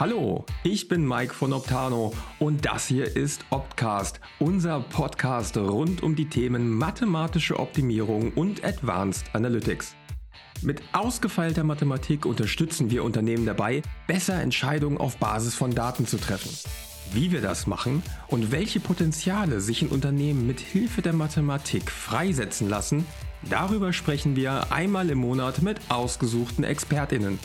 Hallo, 0.00 0.46
ich 0.62 0.88
bin 0.88 1.06
Mike 1.06 1.34
von 1.34 1.52
Optano 1.52 2.14
und 2.38 2.64
das 2.64 2.86
hier 2.86 3.14
ist 3.18 3.44
Optcast, 3.50 4.18
unser 4.38 4.80
Podcast 4.80 5.58
rund 5.58 6.02
um 6.02 6.16
die 6.16 6.26
Themen 6.26 6.70
mathematische 6.70 7.58
Optimierung 7.58 8.32
und 8.32 8.64
Advanced 8.64 9.26
Analytics. 9.34 9.94
Mit 10.62 10.80
ausgefeilter 10.94 11.64
Mathematik 11.64 12.24
unterstützen 12.24 12.90
wir 12.90 13.04
Unternehmen 13.04 13.44
dabei, 13.44 13.82
besser 14.06 14.40
Entscheidungen 14.40 14.96
auf 14.96 15.18
Basis 15.18 15.54
von 15.54 15.74
Daten 15.74 16.06
zu 16.06 16.16
treffen. 16.16 16.50
Wie 17.12 17.30
wir 17.30 17.42
das 17.42 17.66
machen 17.66 18.02
und 18.28 18.52
welche 18.52 18.80
Potenziale 18.80 19.60
sich 19.60 19.82
in 19.82 19.88
Unternehmen 19.88 20.46
mit 20.46 20.60
Hilfe 20.60 21.02
der 21.02 21.12
Mathematik 21.12 21.90
freisetzen 21.90 22.70
lassen, 22.70 23.04
darüber 23.50 23.92
sprechen 23.92 24.34
wir 24.34 24.72
einmal 24.72 25.10
im 25.10 25.18
Monat 25.18 25.60
mit 25.60 25.78
ausgesuchten 25.90 26.64
Expertinnen. 26.64 27.38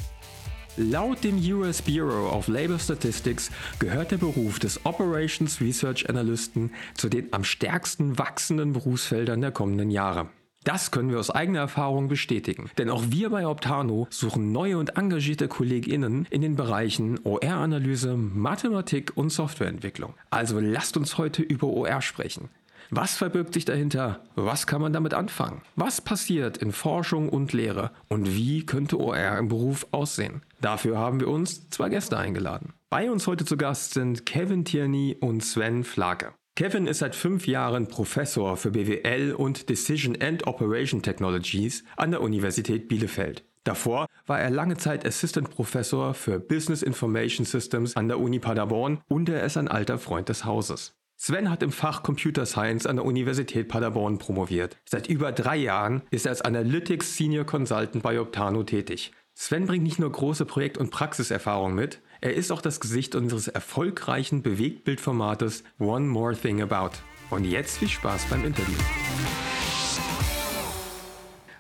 Laut 0.78 1.24
dem 1.24 1.38
US 1.54 1.82
Bureau 1.82 2.30
of 2.36 2.50
Labor 2.50 2.80
Statistics 2.80 3.50
gehört 3.80 4.12
der 4.12 4.18
Beruf 4.18 4.60
des 4.60 4.86
Operations 4.86 5.62
Research 5.62 6.10
Analysten 6.10 6.72
zu 6.96 7.08
den 7.08 7.32
am 7.32 7.46
stärksten 7.46 8.18
wachsenden 8.20 8.74
Berufsfeldern 8.74 9.40
der 9.40 9.52
kommenden 9.52 9.90
Jahre. 9.90 10.28
Das 10.66 10.92
können 10.92 11.12
wir 11.12 11.20
aus 11.20 11.30
eigener 11.30 11.60
Erfahrung 11.60 12.10
bestätigen, 12.10 12.70
denn 12.78 12.90
auch 12.90 13.04
wir 13.08 13.30
bei 13.30 13.48
Optano 13.48 14.08
suchen 14.10 14.52
neue 14.52 14.78
und 14.78 14.98
engagierte 14.98 15.48
KollegInnen 15.48 16.28
in 16.30 16.42
den 16.42 16.58
Bereichen 16.58 17.20
OR-Analyse, 17.24 18.18
Mathematik 18.18 19.14
und 19.16 19.30
Softwareentwicklung. 19.30 20.16
Also 20.30 20.60
lasst 20.60 20.98
uns 20.98 21.18
heute 21.18 21.42
über 21.42 21.68
OR 21.68 22.02
sprechen. 22.02 22.50
Was 22.90 23.16
verbirgt 23.16 23.54
sich 23.54 23.66
dahinter? 23.66 24.22
Was 24.36 24.68
kann 24.68 24.82
man 24.82 24.94
damit 24.94 25.14
anfangen? 25.14 25.62
Was 25.76 26.02
passiert 26.02 26.58
in 26.58 26.72
Forschung 26.72 27.30
und 27.30 27.54
Lehre? 27.54 27.92
Und 28.10 28.36
wie 28.36 28.66
könnte 28.66 29.00
OR 29.00 29.38
im 29.38 29.48
Beruf 29.48 29.88
aussehen? 29.92 30.42
Dafür 30.62 30.98
haben 30.98 31.20
wir 31.20 31.28
uns 31.28 31.70
zwei 31.70 31.90
Gäste 31.90 32.18
eingeladen. 32.18 32.74
Bei 32.90 33.12
uns 33.12 33.28
heute 33.28 33.46
zu 33.46 33.58
Gast 33.58 33.94
sind 33.94 34.26
Kevin 34.26 34.66
Tierney 34.66 35.18
und 35.20 35.44
Sven 35.44 35.84
Flake. 35.84 36.34
Kevin 36.56 36.88
ist 36.88 37.00
seit 37.00 37.16
fünf 37.16 37.48
Jahren 37.48 37.88
Professor 37.88 38.56
für 38.56 38.72
BWL 38.72 39.34
und 39.34 39.68
Decision 39.70 40.16
and 40.22 40.48
Operation 40.48 41.02
Technologies 41.02 41.84
an 41.98 42.12
der 42.12 42.22
Universität 42.22 42.88
Bielefeld. 42.88 43.44
Davor 43.66 44.06
war 44.26 44.40
er 44.40 44.52
lange 44.52 44.78
Zeit 44.78 45.06
Assistant 45.06 45.50
Professor 45.50 46.14
für 46.14 46.40
Business 46.40 46.82
Information 46.82 47.46
Systems 47.46 47.98
an 47.98 48.08
der 48.08 48.20
Uni 48.20 48.40
Paderborn 48.40 49.02
und 49.10 49.28
er 49.28 49.44
ist 49.44 49.58
ein 49.58 49.68
alter 49.68 49.98
Freund 49.98 50.30
des 50.30 50.46
Hauses. 50.46 50.95
Sven 51.18 51.50
hat 51.50 51.64
im 51.64 51.72
Fach 51.72 52.04
Computer 52.04 52.46
Science 52.46 52.86
an 52.86 52.98
der 52.98 53.06
Universität 53.06 53.70
Paderborn 53.70 54.18
promoviert. 54.18 54.78
Seit 54.84 55.08
über 55.08 55.32
drei 55.32 55.56
Jahren 55.56 56.02
ist 56.12 56.26
er 56.26 56.32
als 56.32 56.42
Analytics 56.42 57.16
Senior 57.16 57.46
Consultant 57.46 58.04
bei 58.04 58.20
Optano 58.20 58.64
tätig. 58.64 59.14
Sven 59.34 59.66
bringt 59.66 59.84
nicht 59.84 59.98
nur 59.98 60.12
große 60.12 60.46
Projekt- 60.46 60.78
und 60.78 60.92
Praxiserfahrung 60.92 61.74
mit, 61.74 62.02
er 62.22 62.34
ist 62.34 62.52
auch 62.52 62.62
das 62.62 62.80
Gesicht 62.80 63.16
unseres 63.16 63.48
erfolgreichen 63.48 64.42
Bewegtbildformates 64.42 65.64
One 65.80 66.06
More 66.06 66.36
Thing 66.36 66.62
About. 66.62 66.98
Und 67.30 67.46
jetzt 67.46 67.78
viel 67.78 67.90
Spaß 67.90 68.26
beim 68.30 68.46
Interview. 68.46 68.78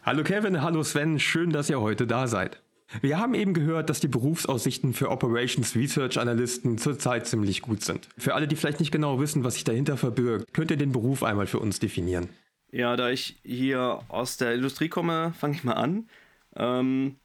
Hallo 0.03 0.23
Kevin, 0.23 0.61
hallo 0.61 0.83
Sven, 0.83 1.17
schön, 1.19 1.49
dass 1.49 1.69
ihr 1.69 1.81
heute 1.81 2.07
da 2.07 2.27
seid. 2.27 2.61
Wir 3.01 3.19
haben 3.19 3.33
eben 3.33 3.53
gehört, 3.53 3.89
dass 3.89 3.99
die 3.99 4.07
Berufsaussichten 4.07 4.93
für 4.93 5.09
Operations 5.09 5.75
Research 5.75 6.19
Analysten 6.19 6.77
zurzeit 6.77 7.27
ziemlich 7.27 7.61
gut 7.61 7.83
sind. 7.83 8.07
Für 8.17 8.35
alle, 8.35 8.47
die 8.47 8.55
vielleicht 8.55 8.79
nicht 8.79 8.91
genau 8.91 9.19
wissen, 9.19 9.43
was 9.43 9.55
sich 9.55 9.63
dahinter 9.63 9.97
verbirgt, 9.97 10.53
könnt 10.53 10.71
ihr 10.71 10.77
den 10.77 10.91
Beruf 10.91 11.23
einmal 11.23 11.47
für 11.47 11.59
uns 11.59 11.79
definieren. 11.79 12.29
Ja, 12.71 12.95
da 12.95 13.09
ich 13.09 13.39
hier 13.43 14.01
aus 14.07 14.37
der 14.37 14.53
Industrie 14.53 14.89
komme, 14.89 15.33
fange 15.39 15.55
ich 15.55 15.63
mal 15.63 15.73
an. 15.73 16.09
Ähm, 16.55 17.15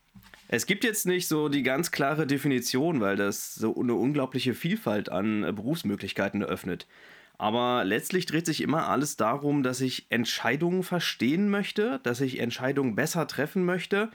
es 0.48 0.67
gibt 0.67 0.84
jetzt 0.84 1.06
nicht 1.06 1.28
so 1.28 1.48
die 1.48 1.62
ganz 1.62 1.91
klare 1.91 2.27
Definition, 2.27 3.00
weil 3.00 3.17
das 3.17 3.55
so 3.55 3.77
eine 3.77 3.95
unglaubliche 3.95 4.55
Vielfalt 4.55 5.08
an 5.08 5.45
äh, 5.45 5.52
Berufsmöglichkeiten 5.52 6.42
eröffnet. 6.42 6.86
Aber 7.39 7.85
letztlich 7.85 8.27
dreht 8.27 8.46
sich 8.46 8.61
immer 8.61 8.89
alles 8.89 9.17
darum, 9.17 9.62
dass 9.62 9.80
ich 9.80 10.06
Entscheidungen 10.11 10.83
verstehen 10.83 11.48
möchte, 11.48 12.01
dass 12.02 12.20
ich 12.20 12.39
Entscheidungen 12.39 12.95
besser 12.95 13.27
treffen 13.27 13.64
möchte, 13.64 14.11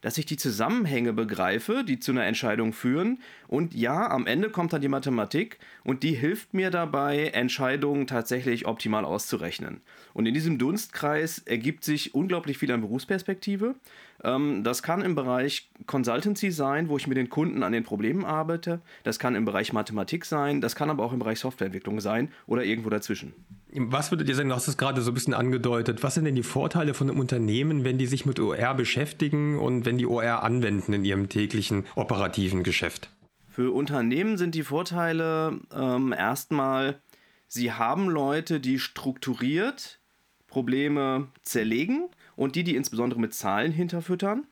dass 0.00 0.18
ich 0.18 0.26
die 0.26 0.36
Zusammenhänge 0.36 1.12
begreife, 1.12 1.84
die 1.84 1.98
zu 1.98 2.12
einer 2.12 2.24
Entscheidung 2.24 2.72
führen. 2.72 3.18
Und 3.48 3.74
ja, 3.74 4.10
am 4.10 4.26
Ende 4.26 4.50
kommt 4.50 4.72
dann 4.72 4.80
die 4.80 4.88
Mathematik 4.88 5.58
und 5.84 6.02
die 6.02 6.14
hilft 6.14 6.54
mir 6.54 6.70
dabei, 6.70 7.28
Entscheidungen 7.28 8.06
tatsächlich 8.06 8.66
optimal 8.66 9.04
auszurechnen. 9.04 9.80
Und 10.14 10.26
in 10.26 10.34
diesem 10.34 10.58
Dunstkreis 10.58 11.38
ergibt 11.40 11.84
sich 11.84 12.14
unglaublich 12.14 12.58
viel 12.58 12.72
an 12.72 12.80
Berufsperspektive. 12.80 13.74
Ähm, 14.22 14.64
das 14.64 14.82
kann 14.82 15.02
im 15.02 15.14
Bereich 15.14 15.70
Consultancy 15.86 16.50
sein, 16.50 16.88
wo 16.88 16.96
ich 16.96 17.06
mit 17.06 17.16
den 17.16 17.28
Kunden 17.28 17.62
an 17.62 17.72
den 17.72 17.84
Problemen 17.84 18.24
arbeite. 18.24 18.80
Das 19.04 19.18
kann 19.18 19.34
im 19.34 19.44
Bereich 19.44 19.72
Mathematik 19.72 20.24
sein. 20.24 20.60
Das 20.60 20.74
kann 20.74 20.90
aber 20.90 21.04
auch 21.04 21.12
im 21.12 21.18
Bereich 21.18 21.40
Softwareentwicklung 21.40 22.00
sein 22.00 22.30
oder 22.46 22.64
irgendwo 22.64 22.90
dazwischen. 22.90 23.34
Was 23.72 24.10
würdet 24.10 24.28
ihr 24.28 24.34
sagen, 24.34 24.48
du 24.48 24.54
hast 24.54 24.68
es 24.68 24.76
gerade 24.76 25.00
so 25.00 25.10
ein 25.10 25.14
bisschen 25.14 25.34
angedeutet. 25.34 26.02
Was 26.02 26.14
sind 26.14 26.24
denn 26.24 26.34
die 26.34 26.42
Vorteile 26.42 26.94
von 26.94 27.08
einem 27.08 27.20
Unternehmen, 27.20 27.84
wenn 27.84 27.98
die 27.98 28.06
sich 28.06 28.26
mit 28.26 28.40
OR 28.40 28.74
beschäftigen 28.74 29.58
und 29.58 29.84
wenn 29.84 29.98
die 29.98 30.06
OR 30.06 30.42
anwenden 30.42 30.92
in 30.92 31.04
ihrem 31.04 31.28
täglichen 31.28 31.86
operativen 31.94 32.62
Geschäft? 32.62 33.10
Für 33.48 33.72
Unternehmen 33.72 34.38
sind 34.38 34.54
die 34.54 34.62
Vorteile 34.62 35.60
ähm, 35.72 36.12
erstmal, 36.12 37.00
sie 37.46 37.72
haben 37.72 38.08
Leute, 38.08 38.60
die 38.60 38.78
strukturiert 38.78 40.00
Probleme 40.46 41.28
zerlegen 41.42 42.08
und 42.36 42.56
die, 42.56 42.64
die 42.64 42.76
insbesondere 42.76 43.20
mit 43.20 43.34
Zahlen 43.34 43.72
hinterfüttern. 43.72 44.46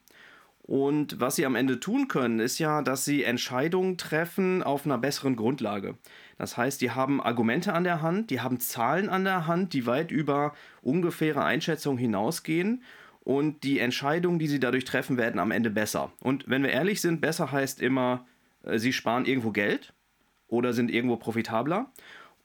Und 0.69 1.19
was 1.19 1.37
sie 1.37 1.47
am 1.47 1.55
Ende 1.55 1.81
tun 1.81 2.09
können, 2.09 2.41
ist 2.41 2.59
ja, 2.59 2.83
dass 2.83 3.07
sie 3.07 3.25
Entscheidungen 3.25 3.97
treffen 3.97 4.63
auf 4.63 4.85
einer 4.85 4.99
besseren 4.99 5.35
Grundlage. 5.35 5.97
Das 6.37 6.59
heißt, 6.59 6.83
die 6.83 6.91
haben 6.91 7.23
Argumente 7.23 7.73
an 7.73 7.85
der 7.85 8.03
Hand, 8.03 8.29
die 8.29 8.43
haben 8.43 8.61
Zahlen 8.61 9.09
an 9.09 9.25
der 9.25 9.47
Hand, 9.47 9.73
die 9.73 9.87
weit 9.87 10.11
über 10.11 10.53
ungefähre 10.83 11.43
Einschätzungen 11.43 11.99
hinausgehen. 11.99 12.83
Und 13.21 13.65
die 13.65 13.79
Entscheidungen, 13.79 14.39
die 14.39 14.47
sie 14.47 14.61
dadurch 14.61 14.85
treffen, 14.85 15.17
werden 15.17 15.41
am 15.41 15.53
Ende 15.53 15.71
besser. 15.71 16.13
Und 16.21 16.45
wenn 16.49 16.63
wir 16.63 16.71
ehrlich 16.71 17.01
sind, 17.01 17.23
besser 17.23 17.51
heißt 17.51 17.81
immer, 17.81 18.27
äh, 18.63 18.79
sie 18.79 18.93
sparen 18.93 19.25
irgendwo 19.25 19.53
Geld 19.53 19.95
oder 20.49 20.75
sind 20.75 20.91
irgendwo 20.91 21.17
profitabler. 21.17 21.91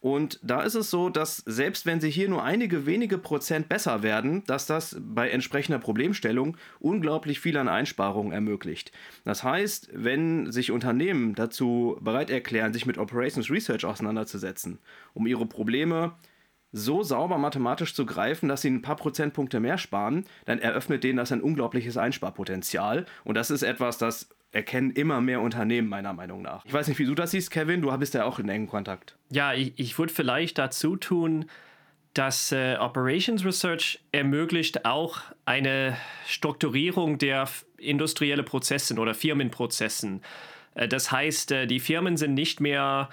Und 0.03 0.37
da 0.43 0.63
ist 0.63 0.75
es 0.75 0.89
so, 0.89 1.07
dass 1.07 1.37
selbst 1.45 1.85
wenn 1.85 2.01
sie 2.01 2.09
hier 2.09 2.27
nur 2.27 2.43
einige 2.43 2.85
wenige 2.85 3.17
Prozent 3.17 3.69
besser 3.69 4.03
werden, 4.03 4.43
dass 4.47 4.65
das 4.65 4.97
bei 4.99 5.29
entsprechender 5.29 5.79
Problemstellung 5.79 6.57
unglaublich 6.81 7.39
viel 7.39 7.55
an 7.55 7.69
Einsparungen 7.69 8.33
ermöglicht. 8.33 8.91
Das 9.23 9.45
heißt, 9.45 9.91
wenn 9.93 10.51
sich 10.51 10.71
Unternehmen 10.71 11.35
dazu 11.35 11.97
bereit 12.01 12.29
erklären, 12.29 12.73
sich 12.73 12.85
mit 12.85 12.97
Operations 12.97 13.49
Research 13.49 13.85
auseinanderzusetzen, 13.85 14.79
um 15.13 15.25
ihre 15.25 15.45
Probleme 15.45 16.15
so 16.73 17.01
sauber 17.01 17.37
mathematisch 17.37 17.95
zu 17.95 18.05
greifen, 18.05 18.49
dass 18.49 18.61
sie 18.61 18.71
ein 18.71 18.81
paar 18.81 18.97
Prozentpunkte 18.97 19.61
mehr 19.61 19.77
sparen, 19.77 20.25
dann 20.43 20.59
eröffnet 20.59 21.05
denen 21.05 21.15
das 21.15 21.31
ein 21.31 21.41
unglaubliches 21.41 21.95
Einsparpotenzial. 21.95 23.05
Und 23.23 23.35
das 23.35 23.51
ist 23.51 23.63
etwas, 23.63 23.99
das 23.99 24.27
erkennen 24.53 24.91
immer 24.91 25.19
mehr 25.19 25.41
Unternehmen, 25.41 25.89
meiner 25.89 26.13
Meinung 26.13 26.41
nach. 26.41 26.63
Ich 26.63 26.71
weiß 26.71 26.87
nicht, 26.87 26.99
wie 26.99 27.05
du 27.05 27.15
das 27.15 27.31
siehst, 27.31 27.51
Kevin. 27.51 27.81
Du 27.81 27.95
bist 27.97 28.13
ja 28.13 28.23
auch 28.23 28.39
in 28.39 28.47
engen 28.47 28.67
Kontakt. 28.67 29.17
Ja, 29.29 29.53
ich, 29.53 29.73
ich 29.77 29.97
würde 29.97 30.13
vielleicht 30.13 30.57
dazu 30.57 30.95
tun, 30.95 31.45
dass 32.13 32.51
äh, 32.51 32.75
Operations 32.75 33.43
Research 33.43 33.99
ermöglicht 34.11 34.85
auch 34.85 35.21
eine 35.45 35.97
Strukturierung 36.27 37.17
der 37.17 37.49
industriellen 37.77 38.45
Prozesse 38.45 38.95
oder 38.95 39.15
Firmenprozessen. 39.15 40.21
Äh, 40.75 40.87
das 40.87 41.11
heißt, 41.11 41.51
äh, 41.51 41.65
die 41.65 41.79
Firmen 41.79 42.15
sind 42.15 42.35
nicht 42.35 42.59
mehr 42.59 43.09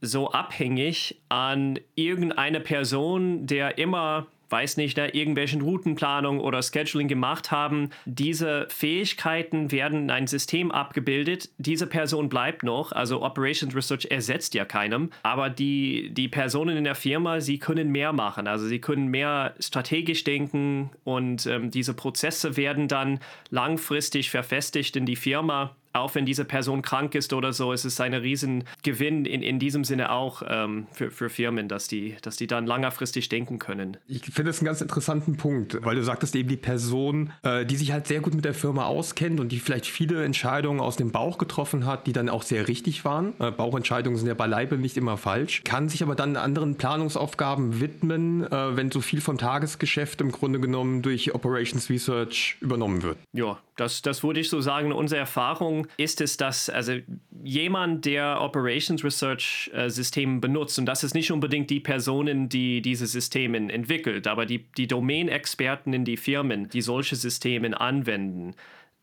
so 0.00 0.32
abhängig 0.32 1.20
an 1.28 1.78
irgendeine 1.94 2.60
Person, 2.60 3.46
der 3.46 3.78
immer 3.78 4.26
weiß 4.50 4.76
nicht, 4.76 4.96
da 4.96 5.06
irgendwelchen 5.06 5.60
Routenplanung 5.60 6.40
oder 6.40 6.62
Scheduling 6.62 7.08
gemacht 7.08 7.50
haben. 7.50 7.90
Diese 8.04 8.66
Fähigkeiten 8.70 9.70
werden 9.70 10.04
in 10.04 10.10
ein 10.10 10.26
System 10.26 10.70
abgebildet. 10.70 11.50
Diese 11.58 11.86
Person 11.86 12.28
bleibt 12.28 12.62
noch. 12.62 12.92
Also 12.92 13.22
Operations 13.22 13.74
Research 13.74 14.06
ersetzt 14.10 14.54
ja 14.54 14.64
keinem. 14.64 15.10
Aber 15.22 15.50
die, 15.50 16.10
die 16.12 16.28
Personen 16.28 16.76
in 16.76 16.84
der 16.84 16.94
Firma, 16.94 17.40
sie 17.40 17.58
können 17.58 17.90
mehr 17.90 18.12
machen. 18.12 18.46
Also 18.46 18.66
sie 18.66 18.80
können 18.80 19.08
mehr 19.08 19.54
strategisch 19.60 20.24
denken 20.24 20.90
und 21.04 21.46
ähm, 21.46 21.70
diese 21.70 21.94
Prozesse 21.94 22.56
werden 22.56 22.88
dann 22.88 23.20
langfristig 23.50 24.30
verfestigt 24.30 24.96
in 24.96 25.06
die 25.06 25.16
Firma 25.16 25.74
auch 25.92 26.14
wenn 26.14 26.26
diese 26.26 26.44
Person 26.44 26.82
krank 26.82 27.14
ist 27.14 27.32
oder 27.32 27.52
so, 27.52 27.72
ist 27.72 27.84
es 27.84 28.00
ein 28.00 28.14
Riesengewinn 28.14 29.24
in, 29.24 29.42
in 29.42 29.58
diesem 29.58 29.84
Sinne 29.84 30.10
auch 30.10 30.42
ähm, 30.46 30.86
für, 30.92 31.10
für 31.10 31.30
Firmen, 31.30 31.68
dass 31.68 31.88
die, 31.88 32.16
dass 32.22 32.36
die 32.36 32.46
dann 32.46 32.66
langfristig 32.66 33.28
denken 33.28 33.58
können. 33.58 33.96
Ich 34.06 34.22
finde 34.24 34.50
das 34.50 34.60
einen 34.60 34.66
ganz 34.66 34.80
interessanten 34.80 35.36
Punkt, 35.36 35.78
weil 35.84 35.96
du 35.96 36.02
sagtest 36.02 36.34
eben 36.36 36.48
die 36.48 36.56
Person, 36.56 37.32
äh, 37.42 37.64
die 37.64 37.76
sich 37.76 37.92
halt 37.92 38.06
sehr 38.06 38.20
gut 38.20 38.34
mit 38.34 38.44
der 38.44 38.54
Firma 38.54 38.86
auskennt 38.86 39.40
und 39.40 39.50
die 39.50 39.58
vielleicht 39.58 39.86
viele 39.86 40.24
Entscheidungen 40.24 40.80
aus 40.80 40.96
dem 40.96 41.10
Bauch 41.10 41.38
getroffen 41.38 41.86
hat, 41.86 42.06
die 42.06 42.12
dann 42.12 42.28
auch 42.28 42.42
sehr 42.42 42.68
richtig 42.68 43.04
waren. 43.04 43.34
Äh, 43.38 43.50
Bauchentscheidungen 43.50 44.18
sind 44.18 44.28
ja 44.28 44.34
beileibe 44.34 44.76
nicht 44.78 44.96
immer 44.96 45.16
falsch, 45.16 45.62
kann 45.64 45.88
sich 45.88 46.02
aber 46.02 46.14
dann 46.14 46.36
anderen 46.36 46.76
Planungsaufgaben 46.76 47.80
widmen, 47.80 48.44
äh, 48.44 48.76
wenn 48.76 48.90
so 48.90 49.00
viel 49.00 49.20
vom 49.20 49.38
Tagesgeschäft 49.38 50.20
im 50.20 50.32
Grunde 50.32 50.60
genommen 50.60 51.02
durch 51.02 51.34
Operations 51.34 51.90
Research 51.90 52.56
übernommen 52.60 53.02
wird. 53.02 53.18
Ja, 53.32 53.58
das, 53.76 54.02
das 54.02 54.22
würde 54.22 54.40
ich 54.40 54.48
so 54.48 54.60
sagen. 54.60 54.92
Unsere 54.92 55.20
Erfahrung 55.20 55.77
ist 55.96 56.20
es, 56.20 56.36
dass, 56.36 56.70
also 56.70 56.94
jemand, 57.42 58.04
der 58.04 58.40
Operations 58.40 59.04
Research 59.04 59.70
äh, 59.74 59.88
Systeme 59.90 60.40
benutzt, 60.40 60.78
und 60.78 60.86
das 60.86 61.04
ist 61.04 61.14
nicht 61.14 61.30
unbedingt 61.30 61.70
die 61.70 61.80
Personen, 61.80 62.48
die 62.48 62.82
diese 62.82 63.06
Systeme 63.06 63.58
entwickelt, 63.72 64.26
aber 64.26 64.46
die, 64.46 64.66
die 64.76 64.86
Domain-Experten 64.86 65.92
in 65.92 66.04
die 66.04 66.16
Firmen, 66.16 66.68
die 66.68 66.80
solche 66.80 67.16
Systeme 67.16 67.78
anwenden, 67.80 68.54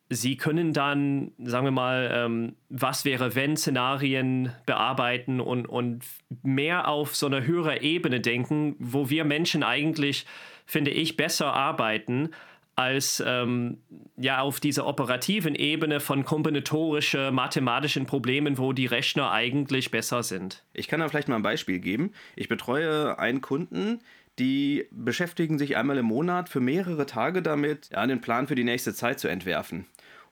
Sie 0.09 0.37
können 0.37 0.71
dann, 0.71 1.31
sagen 1.39 1.65
wir 1.65 1.71
mal, 1.71 2.11
ähm, 2.13 2.55
was 2.69 3.05
wäre, 3.05 3.33
wenn 3.33 3.57
Szenarien 3.57 4.51
bearbeiten 4.67 5.39
und, 5.39 5.65
und 5.65 6.03
mehr 6.43 6.87
auf 6.87 7.15
so 7.15 7.25
einer 7.25 7.43
höheren 7.43 7.81
Ebene 7.81 8.19
denken, 8.21 8.75
wo 8.77 9.09
wir 9.09 9.25
Menschen 9.25 9.63
eigentlich, 9.63 10.27
finde 10.67 10.91
ich, 10.91 11.17
besser 11.17 11.53
arbeiten 11.53 12.29
als 12.75 13.23
ähm, 13.25 13.77
ja 14.17 14.41
auf 14.41 14.59
dieser 14.59 14.85
operativen 14.85 15.55
Ebene 15.55 15.99
von 15.99 16.25
kombinatorischen 16.25 17.33
mathematischen 17.33 18.05
Problemen, 18.05 18.57
wo 18.57 18.73
die 18.73 18.85
Rechner 18.85 19.31
eigentlich 19.31 19.91
besser 19.91 20.23
sind. 20.23 20.63
Ich 20.73 20.87
kann 20.87 20.99
da 20.99 21.07
vielleicht 21.07 21.29
mal 21.29 21.37
ein 21.37 21.43
Beispiel 21.43 21.79
geben. 21.79 22.11
Ich 22.35 22.49
betreue 22.49 23.17
einen 23.17 23.41
Kunden, 23.41 23.99
die 24.39 24.87
beschäftigen 24.91 25.57
sich 25.57 25.77
einmal 25.77 25.97
im 25.97 26.05
Monat 26.05 26.49
für 26.49 26.59
mehrere 26.59 27.05
Tage 27.05 27.41
damit, 27.41 27.89
ja, 27.91 27.99
einen 27.99 28.19
Plan 28.19 28.47
für 28.47 28.55
die 28.55 28.65
nächste 28.65 28.93
Zeit 28.93 29.19
zu 29.19 29.29
entwerfen. 29.29 29.85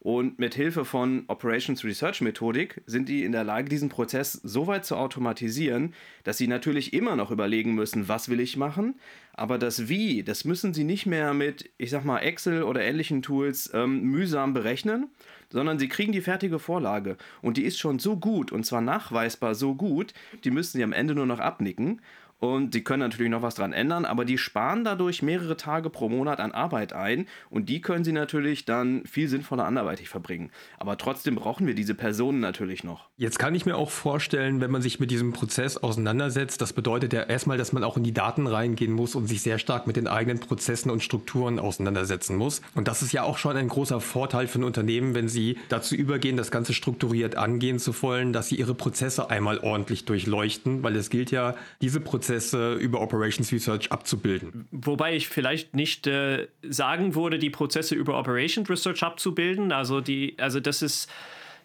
Und 0.04 0.38
mit 0.38 0.54
Hilfe 0.54 0.84
von 0.84 1.24
Operations 1.28 1.86
Research 1.86 2.20
Methodik 2.20 2.82
sind 2.86 3.08
die 3.08 3.24
in 3.24 3.32
der 3.32 3.46
Lage, 3.46 3.70
diesen 3.70 3.88
Prozess 3.88 4.34
so 4.34 4.68
weit 4.68 4.84
zu 4.84 4.98
automatisieren, 4.98 5.94
dass 6.26 6.38
sie 6.38 6.48
natürlich 6.48 6.92
immer 6.92 7.16
noch 7.16 7.32
überlegen 7.32 7.74
müssen, 7.74 8.10
was 8.10 8.28
will 8.28 8.42
ich 8.42 8.58
machen, 8.58 8.96
aber 9.32 9.58
das 9.58 9.88
Wie, 9.88 10.22
das 10.22 10.44
müssen 10.44 10.74
sie 10.74 10.84
nicht 10.84 11.06
mehr 11.06 11.34
mit, 11.34 11.72
ich 11.78 11.90
sag 11.90 12.04
mal, 12.04 12.20
Excel 12.20 12.64
oder 12.64 12.82
ähnlichen 12.82 13.22
Tools 13.22 13.72
ähm, 13.74 14.02
mühsam 14.02 14.54
berechnen, 14.54 15.08
sondern 15.50 15.80
sie 15.80 15.88
kriegen 15.88 16.12
die 16.12 16.20
fertige 16.20 16.60
Vorlage. 16.60 17.16
Und 17.42 17.56
die 17.56 17.64
ist 17.64 17.80
schon 17.80 17.98
so 17.98 18.18
gut 18.18 18.52
und 18.52 18.66
zwar 18.66 18.82
nachweisbar 18.82 19.56
so 19.56 19.74
gut, 19.74 20.14
die 20.44 20.52
müssen 20.52 20.78
sie 20.78 20.84
am 20.84 20.92
Ende 20.92 21.16
nur 21.16 21.28
noch 21.28 21.40
abnicken 21.40 22.02
und 22.44 22.74
sie 22.74 22.84
können 22.84 23.00
natürlich 23.00 23.31
noch 23.31 23.42
was 23.42 23.56
dran 23.56 23.72
ändern, 23.72 24.04
aber 24.04 24.25
die 24.25 24.38
sparen 24.38 24.84
dadurch 24.84 25.22
mehrere 25.22 25.56
Tage 25.56 25.90
pro 25.90 26.10
Monat 26.10 26.42
an 26.42 26.51
Arbeit 26.51 26.92
ein 26.92 27.28
und 27.50 27.69
die 27.69 27.80
können 27.80 28.04
sie 28.04 28.12
natürlich 28.12 28.66
dann 28.66 29.06
viel 29.06 29.30
sinnvoller 29.30 29.63
anderweitig 29.63 30.10
verbringen. 30.10 30.51
Aber 30.78 30.98
trotzdem 30.98 31.36
brauchen 31.36 31.68
wir 31.68 31.74
diese 31.74 31.95
Personen 31.95 32.42
natürlich 32.42 32.84
noch. 32.84 33.07
Jetzt 33.16 33.40
kann 33.40 33.56
ich 33.56 33.66
mir 33.66 33.78
auch 33.78 33.90
vorstellen, 33.90 34.60
wenn 34.60 34.72
man 34.72 34.81
sich 34.81 35.00
mit 35.00 35.10
diesem 35.10 35.31
Prozess 35.31 35.78
auseinandersetzt, 35.78 36.60
das 36.60 36.74
bedeutet 36.74 37.13
ja 37.13 37.22
erstmal, 37.24 37.57
dass 37.57 37.72
man 37.72 37.86
auch 37.86 37.95
in 37.95 38.04
die 38.04 38.13
Daten 38.13 38.45
reingehen 38.45 38.92
muss 38.92 39.16
und 39.16 39.28
sich 39.28 39.42
sehr 39.42 39.57
stark 39.57 39.88
mit 39.88 39.95
den 39.95 40.10
eigenen 40.10 40.42
Prozessen 40.42 40.92
und 40.92 41.01
Strukturen 41.01 41.60
auseinandersetzen 41.60 42.36
muss. 42.36 42.62
Und 42.75 42.90
das 42.90 43.01
ist 43.01 43.13
ja 43.13 43.24
auch 43.24 43.38
schon 43.38 43.56
ein 43.56 43.69
großer 43.69 44.01
Vorteil 44.01 44.48
für 44.48 44.60
ein 44.60 44.66
Unternehmen, 44.66 45.16
wenn 45.16 45.30
sie 45.30 45.60
dazu 45.69 45.95
übergehen, 45.95 46.36
das 46.36 46.51
Ganze 46.51 46.74
strukturiert 46.74 47.38
angehen 47.38 47.80
zu 47.80 47.94
wollen, 48.01 48.34
dass 48.34 48.50
sie 48.50 48.56
ihre 48.56 48.75
Prozesse 48.75 49.30
einmal 49.30 49.60
ordentlich 49.60 50.04
durchleuchten, 50.04 50.84
weil 50.84 50.98
es 50.98 51.10
gilt 51.10 51.31
ja, 51.31 51.56
diese 51.80 52.01
Prozesse 52.01 52.32
Prozesse 52.33 52.74
über 52.74 53.01
Operations 53.01 53.51
Research 53.51 53.91
abzubilden. 53.91 54.68
Wobei 54.71 55.15
ich 55.15 55.27
vielleicht 55.27 55.75
nicht 55.75 56.07
äh, 56.07 56.47
sagen 56.68 57.15
würde, 57.15 57.38
die 57.38 57.50
Prozesse 57.50 57.95
über 57.95 58.18
Operations 58.18 58.69
Research 58.69 59.03
abzubilden. 59.03 59.71
Also 59.71 60.01
die, 60.01 60.35
also 60.39 60.59
das 60.59 60.81
ist 60.81 61.09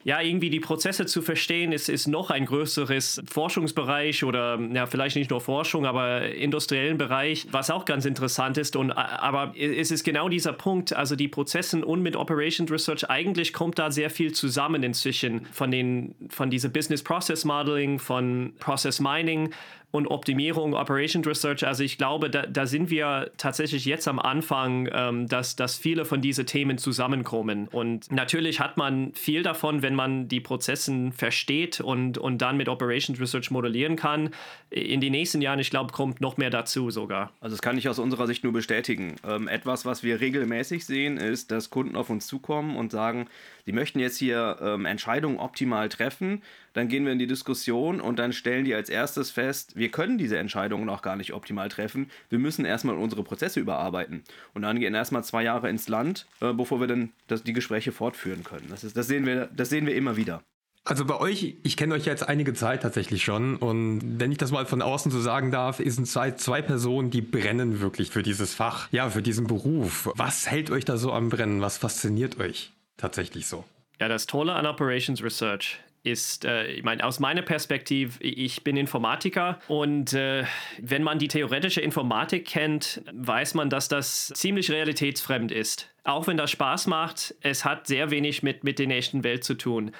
ja, 0.04 0.20
irgendwie 0.20 0.48
die 0.48 0.60
Prozesse 0.60 1.06
zu 1.06 1.22
verstehen, 1.22 1.72
ist, 1.72 1.88
ist 1.88 2.06
noch 2.06 2.30
ein 2.30 2.46
größeres 2.46 3.22
Forschungsbereich 3.26 4.24
oder 4.24 4.58
ja, 4.72 4.86
vielleicht 4.86 5.16
nicht 5.16 5.30
nur 5.30 5.40
Forschung, 5.40 5.86
aber 5.86 6.30
industriellen 6.34 6.98
Bereich, 6.98 7.48
was 7.50 7.70
auch 7.70 7.84
ganz 7.84 8.04
interessant 8.04 8.58
ist. 8.58 8.76
Und, 8.76 8.92
aber 8.92 9.54
es 9.58 9.90
ist 9.90 10.04
genau 10.04 10.28
dieser 10.28 10.52
Punkt, 10.52 10.92
also 10.92 11.16
die 11.16 11.28
Prozessen 11.28 11.82
und 11.82 12.02
mit 12.02 12.16
Operations 12.16 12.70
Research, 12.70 13.10
eigentlich 13.10 13.52
kommt 13.52 13.78
da 13.78 13.90
sehr 13.90 14.08
viel 14.08 14.32
zusammen 14.32 14.82
inzwischen 14.82 15.46
von 15.52 15.70
den, 15.70 16.14
von 16.30 16.48
diese 16.48 16.68
Business 16.68 17.02
Process 17.02 17.44
Modeling, 17.44 17.98
von 17.98 18.54
Process 18.60 19.00
Mining 19.00 19.50
und 19.90 20.06
Optimierung, 20.06 20.74
Operation 20.74 21.24
Research. 21.24 21.66
Also 21.66 21.82
ich 21.82 21.96
glaube, 21.96 22.28
da, 22.28 22.46
da 22.46 22.66
sind 22.66 22.90
wir 22.90 23.30
tatsächlich 23.38 23.86
jetzt 23.86 24.06
am 24.06 24.18
Anfang, 24.18 24.88
ähm, 24.92 25.26
dass, 25.28 25.56
dass 25.56 25.76
viele 25.76 26.04
von 26.04 26.20
diesen 26.20 26.44
Themen 26.44 26.76
zusammenkommen. 26.76 27.68
Und 27.68 28.12
natürlich 28.12 28.60
hat 28.60 28.76
man 28.76 29.12
viel 29.14 29.42
davon, 29.42 29.80
wenn 29.80 29.94
man 29.94 30.28
die 30.28 30.40
Prozessen 30.40 31.12
versteht 31.12 31.80
und, 31.80 32.18
und 32.18 32.38
dann 32.38 32.58
mit 32.58 32.68
Operation 32.68 33.16
Research 33.16 33.50
modellieren 33.50 33.96
kann. 33.96 34.30
In 34.68 35.00
den 35.00 35.12
nächsten 35.12 35.40
Jahren, 35.40 35.58
ich 35.58 35.70
glaube, 35.70 35.92
kommt 35.92 36.20
noch 36.20 36.36
mehr 36.36 36.50
dazu 36.50 36.90
sogar. 36.90 37.32
Also 37.40 37.56
das 37.56 37.62
kann 37.62 37.78
ich 37.78 37.88
aus 37.88 37.98
unserer 37.98 38.26
Sicht 38.26 38.44
nur 38.44 38.52
bestätigen. 38.52 39.16
Ähm, 39.26 39.48
etwas, 39.48 39.86
was 39.86 40.02
wir 40.02 40.20
regelmäßig 40.20 40.84
sehen, 40.84 41.16
ist, 41.16 41.50
dass 41.50 41.70
Kunden 41.70 41.96
auf 41.96 42.10
uns 42.10 42.26
zukommen 42.26 42.76
und 42.76 42.92
sagen, 42.92 43.26
die 43.68 43.74
möchten 43.74 44.00
jetzt 44.00 44.16
hier 44.16 44.56
ähm, 44.62 44.86
Entscheidungen 44.86 45.38
optimal 45.38 45.90
treffen, 45.90 46.42
dann 46.72 46.88
gehen 46.88 47.04
wir 47.04 47.12
in 47.12 47.18
die 47.18 47.26
Diskussion 47.26 48.00
und 48.00 48.18
dann 48.18 48.32
stellen 48.32 48.64
die 48.64 48.74
als 48.74 48.88
erstes 48.88 49.30
fest, 49.30 49.76
wir 49.76 49.90
können 49.90 50.16
diese 50.16 50.38
Entscheidungen 50.38 50.86
noch 50.86 51.02
gar 51.02 51.16
nicht 51.16 51.34
optimal 51.34 51.68
treffen, 51.68 52.10
wir 52.30 52.38
müssen 52.38 52.64
erstmal 52.64 52.96
unsere 52.96 53.22
Prozesse 53.22 53.60
überarbeiten. 53.60 54.24
Und 54.54 54.62
dann 54.62 54.80
gehen 54.80 54.94
erstmal 54.94 55.22
zwei 55.22 55.42
Jahre 55.42 55.68
ins 55.68 55.86
Land, 55.86 56.26
äh, 56.40 56.54
bevor 56.54 56.80
wir 56.80 56.86
dann 56.86 57.10
das, 57.26 57.42
die 57.42 57.52
Gespräche 57.52 57.92
fortführen 57.92 58.42
können. 58.42 58.68
Das, 58.70 58.84
ist, 58.84 58.96
das, 58.96 59.06
sehen 59.06 59.26
wir, 59.26 59.50
das 59.54 59.68
sehen 59.68 59.84
wir 59.84 59.94
immer 59.94 60.16
wieder. 60.16 60.42
Also 60.84 61.04
bei 61.04 61.20
euch, 61.20 61.56
ich 61.62 61.76
kenne 61.76 61.92
euch 61.92 62.06
jetzt 62.06 62.26
einige 62.26 62.54
Zeit 62.54 62.80
tatsächlich 62.80 63.22
schon 63.22 63.56
und 63.56 64.18
wenn 64.18 64.32
ich 64.32 64.38
das 64.38 64.50
mal 64.50 64.64
von 64.64 64.80
außen 64.80 65.12
so 65.12 65.20
sagen 65.20 65.50
darf, 65.50 65.76
sind 65.84 66.06
zwei, 66.06 66.30
zwei 66.30 66.62
Personen, 66.62 67.10
die 67.10 67.20
brennen 67.20 67.82
wirklich 67.82 68.08
für 68.08 68.22
dieses 68.22 68.54
Fach, 68.54 68.88
ja, 68.92 69.10
für 69.10 69.20
diesen 69.20 69.46
Beruf. 69.46 70.08
Was 70.14 70.50
hält 70.50 70.70
euch 70.70 70.86
da 70.86 70.96
so 70.96 71.12
am 71.12 71.28
Brennen? 71.28 71.60
Was 71.60 71.76
fasziniert 71.76 72.40
euch? 72.40 72.72
Tatsächlich 72.98 73.46
so. 73.46 73.64
Ja, 73.98 74.08
das 74.08 74.26
Tolle 74.26 74.52
an 74.52 74.66
Operations 74.66 75.22
Research 75.22 75.78
ist, 76.04 76.44
äh, 76.44 76.66
ich 76.68 76.84
meine, 76.84 77.04
aus 77.04 77.18
meiner 77.18 77.42
Perspektive, 77.42 78.22
ich 78.22 78.62
bin 78.62 78.76
Informatiker 78.76 79.58
und 79.68 80.12
äh, 80.12 80.44
wenn 80.80 81.02
man 81.02 81.18
die 81.18 81.28
theoretische 81.28 81.80
Informatik 81.80 82.46
kennt, 82.46 83.02
weiß 83.12 83.54
man, 83.54 83.70
dass 83.70 83.88
das 83.88 84.28
ziemlich 84.28 84.70
realitätsfremd 84.70 85.50
ist. 85.50 85.90
Auch 86.04 86.26
wenn 86.26 86.36
das 86.36 86.50
Spaß 86.50 86.86
macht, 86.86 87.34
es 87.40 87.64
hat 87.64 87.86
sehr 87.86 88.10
wenig 88.10 88.42
mit, 88.42 88.62
mit 88.64 88.78
der 88.78 88.88
echten 88.90 89.24
Welt 89.24 89.44
zu 89.44 89.54
tun. 89.54 89.92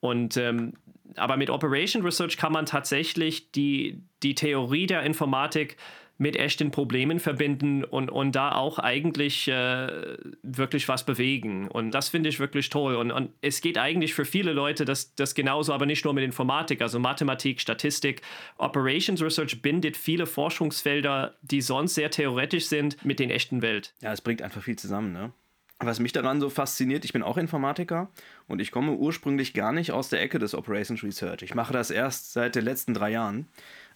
Und 0.00 0.36
ähm, 0.36 0.74
aber 1.16 1.36
mit 1.36 1.50
Operation 1.50 2.02
Research 2.02 2.36
kann 2.36 2.52
man 2.52 2.66
tatsächlich 2.66 3.52
die, 3.52 4.02
die 4.22 4.34
Theorie 4.34 4.86
der 4.86 5.02
Informatik 5.02 5.76
mit 6.16 6.36
echten 6.36 6.70
Problemen 6.70 7.18
verbinden 7.18 7.82
und, 7.82 8.08
und 8.08 8.36
da 8.36 8.52
auch 8.52 8.78
eigentlich 8.78 9.48
äh, 9.48 10.16
wirklich 10.42 10.88
was 10.88 11.04
bewegen. 11.04 11.66
Und 11.68 11.90
das 11.90 12.08
finde 12.08 12.28
ich 12.28 12.38
wirklich 12.38 12.70
toll. 12.70 12.94
Und, 12.94 13.10
und 13.10 13.30
es 13.40 13.60
geht 13.60 13.78
eigentlich 13.78 14.14
für 14.14 14.24
viele 14.24 14.52
Leute 14.52 14.84
das, 14.84 15.14
das 15.16 15.34
genauso, 15.34 15.72
aber 15.72 15.86
nicht 15.86 16.04
nur 16.04 16.14
mit 16.14 16.22
Informatik, 16.22 16.82
also 16.82 17.00
Mathematik, 17.00 17.60
Statistik. 17.60 18.22
Operations 18.58 19.20
Research 19.22 19.60
bindet 19.60 19.96
viele 19.96 20.26
Forschungsfelder, 20.26 21.34
die 21.42 21.60
sonst 21.60 21.96
sehr 21.96 22.10
theoretisch 22.10 22.66
sind, 22.66 23.04
mit 23.04 23.18
den 23.18 23.30
echten 23.30 23.60
Welt. 23.60 23.92
Ja, 24.00 24.12
es 24.12 24.20
bringt 24.20 24.40
einfach 24.40 24.62
viel 24.62 24.76
zusammen, 24.76 25.12
ne? 25.12 25.32
Was 25.80 25.98
mich 25.98 26.12
daran 26.12 26.40
so 26.40 26.50
fasziniert, 26.50 27.04
ich 27.04 27.12
bin 27.12 27.24
auch 27.24 27.36
Informatiker 27.36 28.08
und 28.46 28.60
ich 28.60 28.70
komme 28.70 28.92
ursprünglich 28.92 29.54
gar 29.54 29.72
nicht 29.72 29.90
aus 29.90 30.08
der 30.08 30.22
Ecke 30.22 30.38
des 30.38 30.54
Operations 30.54 31.02
Research. 31.02 31.42
Ich 31.42 31.54
mache 31.54 31.72
das 31.72 31.90
erst 31.90 32.32
seit 32.32 32.54
den 32.54 32.64
letzten 32.64 32.94
drei 32.94 33.10
Jahren. 33.10 33.48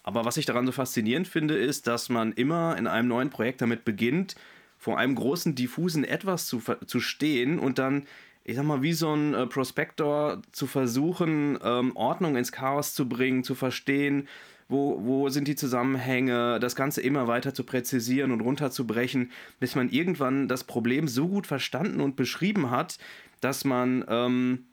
Aber 0.09 0.25
was 0.25 0.37
ich 0.37 0.47
daran 0.47 0.65
so 0.65 0.71
faszinierend 0.71 1.27
finde, 1.27 1.55
ist, 1.55 1.85
dass 1.85 2.09
man 2.09 2.31
immer 2.31 2.75
in 2.79 2.87
einem 2.87 3.07
neuen 3.07 3.29
Projekt 3.29 3.61
damit 3.61 3.85
beginnt, 3.85 4.33
vor 4.79 4.97
einem 4.97 5.13
großen, 5.13 5.53
diffusen 5.53 6.03
Etwas 6.03 6.47
zu, 6.47 6.63
zu 6.87 6.99
stehen 6.99 7.59
und 7.59 7.77
dann, 7.77 8.07
ich 8.43 8.55
sag 8.55 8.65
mal, 8.65 8.81
wie 8.81 8.93
so 8.93 9.13
ein 9.13 9.35
äh, 9.35 9.45
Prospektor 9.45 10.41
zu 10.51 10.65
versuchen, 10.65 11.59
ähm, 11.63 11.95
Ordnung 11.95 12.37
ins 12.37 12.51
Chaos 12.51 12.95
zu 12.95 13.07
bringen, 13.07 13.43
zu 13.43 13.53
verstehen, 13.53 14.27
wo, 14.67 14.99
wo 14.99 15.29
sind 15.29 15.47
die 15.47 15.55
Zusammenhänge, 15.55 16.59
das 16.59 16.75
Ganze 16.75 17.01
immer 17.01 17.27
weiter 17.27 17.53
zu 17.53 17.63
präzisieren 17.63 18.31
und 18.31 18.41
runterzubrechen, 18.41 19.31
bis 19.59 19.75
man 19.75 19.91
irgendwann 19.91 20.47
das 20.47 20.63
Problem 20.63 21.07
so 21.07 21.27
gut 21.27 21.45
verstanden 21.45 22.01
und 22.01 22.15
beschrieben 22.15 22.71
hat, 22.71 22.97
dass 23.41 23.63
man, 23.63 24.03
ähm, 24.09 24.65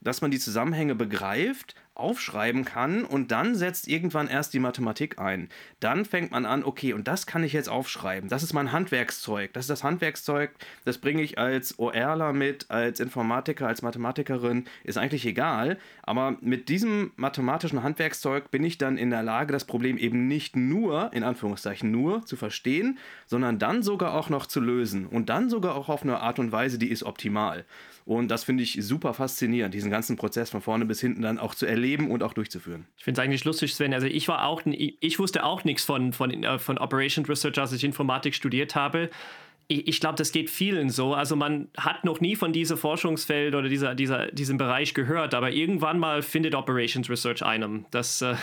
dass 0.00 0.20
man 0.20 0.32
die 0.32 0.40
Zusammenhänge 0.40 0.96
begreift, 0.96 1.76
aufschreiben 2.00 2.64
kann 2.64 3.04
und 3.04 3.30
dann 3.30 3.54
setzt 3.54 3.88
irgendwann 3.88 4.28
erst 4.28 4.54
die 4.54 4.58
Mathematik 4.58 5.18
ein. 5.18 5.48
Dann 5.80 6.04
fängt 6.04 6.30
man 6.30 6.46
an, 6.46 6.64
okay, 6.64 6.92
und 6.92 7.06
das 7.06 7.26
kann 7.26 7.44
ich 7.44 7.52
jetzt 7.52 7.68
aufschreiben. 7.68 8.28
Das 8.28 8.42
ist 8.42 8.52
mein 8.52 8.72
Handwerkszeug. 8.72 9.52
Das 9.52 9.64
ist 9.64 9.70
das 9.70 9.84
Handwerkszeug, 9.84 10.50
das 10.84 10.98
bringe 10.98 11.22
ich 11.22 11.38
als 11.38 11.78
ORler 11.78 12.32
mit, 12.32 12.70
als 12.70 13.00
Informatiker, 13.00 13.68
als 13.68 13.82
Mathematikerin, 13.82 14.64
ist 14.84 14.98
eigentlich 14.98 15.26
egal. 15.26 15.78
Aber 16.02 16.36
mit 16.40 16.68
diesem 16.68 17.12
mathematischen 17.16 17.82
Handwerkszeug 17.82 18.50
bin 18.50 18.64
ich 18.64 18.78
dann 18.78 18.96
in 18.96 19.10
der 19.10 19.22
Lage, 19.22 19.52
das 19.52 19.64
Problem 19.64 19.98
eben 19.98 20.26
nicht 20.26 20.56
nur, 20.56 21.12
in 21.12 21.22
Anführungszeichen 21.22 21.90
nur, 21.90 22.24
zu 22.26 22.36
verstehen, 22.36 22.98
sondern 23.26 23.58
dann 23.58 23.82
sogar 23.82 24.14
auch 24.14 24.28
noch 24.28 24.46
zu 24.46 24.60
lösen. 24.60 25.06
Und 25.06 25.28
dann 25.28 25.50
sogar 25.50 25.74
auch 25.74 25.88
auf 25.88 26.02
eine 26.02 26.20
Art 26.20 26.38
und 26.38 26.52
Weise, 26.52 26.78
die 26.78 26.90
ist 26.90 27.02
optimal. 27.02 27.64
Und 28.06 28.28
das 28.28 28.44
finde 28.44 28.62
ich 28.62 28.78
super 28.80 29.14
faszinierend, 29.14 29.74
diesen 29.74 29.90
ganzen 29.90 30.16
Prozess 30.16 30.50
von 30.50 30.62
vorne 30.62 30.84
bis 30.84 31.00
hinten 31.00 31.22
dann 31.22 31.38
auch 31.38 31.54
zu 31.54 31.66
erleben 31.66 31.89
und 31.98 32.22
auch 32.22 32.32
durchzuführen. 32.32 32.86
Ich 32.96 33.04
finde 33.04 33.20
es 33.20 33.24
eigentlich 33.24 33.44
lustig, 33.44 33.74
Sven. 33.74 33.94
Also 33.94 34.06
ich 34.06 34.28
war 34.28 34.46
auch, 34.46 34.62
ich 34.64 35.18
wusste 35.18 35.44
auch 35.44 35.64
nichts 35.64 35.84
von, 35.84 36.12
von, 36.12 36.44
äh, 36.44 36.58
von 36.58 36.78
Operation 36.78 37.24
Research, 37.24 37.58
als 37.58 37.72
ich 37.72 37.84
Informatik 37.84 38.34
studiert 38.34 38.74
habe 38.74 39.10
ich, 39.70 39.86
ich 39.86 40.00
glaube, 40.00 40.16
das 40.16 40.32
geht 40.32 40.50
vielen 40.50 40.90
so. 40.90 41.14
Also 41.14 41.36
man 41.36 41.68
hat 41.76 42.04
noch 42.04 42.20
nie 42.20 42.34
von 42.34 42.52
diesem 42.52 42.76
Forschungsfeld 42.76 43.54
oder 43.54 43.68
dieser, 43.68 43.94
dieser, 43.94 44.30
diesem 44.32 44.58
Bereich 44.58 44.94
gehört, 44.94 45.32
aber 45.32 45.52
irgendwann 45.52 45.98
mal 45.98 46.22
findet 46.22 46.54
Operations 46.54 47.08
Research 47.08 47.44
einem. 47.44 47.86
Das, 47.92 48.20
äh, 48.20 48.34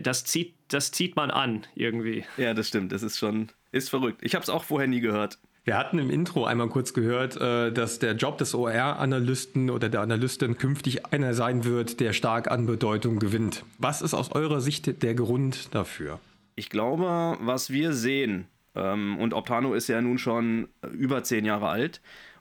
das, 0.00 0.24
zieht, 0.24 0.54
das 0.68 0.90
zieht 0.90 1.14
man 1.14 1.30
an 1.30 1.66
irgendwie. 1.74 2.24
Ja, 2.36 2.52
das 2.52 2.68
stimmt. 2.68 2.90
Das 2.90 3.02
ist 3.02 3.18
schon, 3.18 3.50
ist 3.70 3.90
verrückt. 3.90 4.22
Ich 4.22 4.34
habe 4.34 4.42
es 4.42 4.50
auch 4.50 4.64
vorher 4.64 4.88
nie 4.88 5.00
gehört. 5.00 5.38
Wir 5.70 5.78
hatten 5.78 6.00
im 6.00 6.10
Intro 6.10 6.46
einmal 6.46 6.68
kurz 6.68 6.94
gehört, 6.94 7.40
äh, 7.40 7.70
dass 7.70 8.00
der 8.00 8.16
Job 8.16 8.38
des 8.38 8.56
OR-Analysten 8.56 9.70
oder 9.70 9.88
der 9.88 10.00
Analystin 10.00 10.58
künftig 10.58 11.06
einer 11.12 11.32
sein 11.32 11.64
wird, 11.64 12.00
der 12.00 12.12
stark 12.12 12.50
an 12.50 12.66
Bedeutung 12.66 13.20
gewinnt. 13.20 13.64
Was 13.78 14.02
ist 14.02 14.12
aus 14.12 14.32
eurer 14.32 14.60
Sicht 14.60 15.00
der 15.04 15.14
Grund 15.14 15.72
dafür? 15.72 16.18
Ich 16.56 16.70
glaube, 16.70 17.36
was 17.40 17.70
wir 17.70 17.92
sehen, 17.92 18.48
ähm, 18.74 19.16
und 19.18 19.32
Optano 19.32 19.72
ist 19.74 19.86
ja 19.86 20.00
nun 20.00 20.18
schon 20.18 20.66
über 20.92 21.22
zehn 21.22 21.44
Jahre 21.44 21.68
alt, 21.68 22.00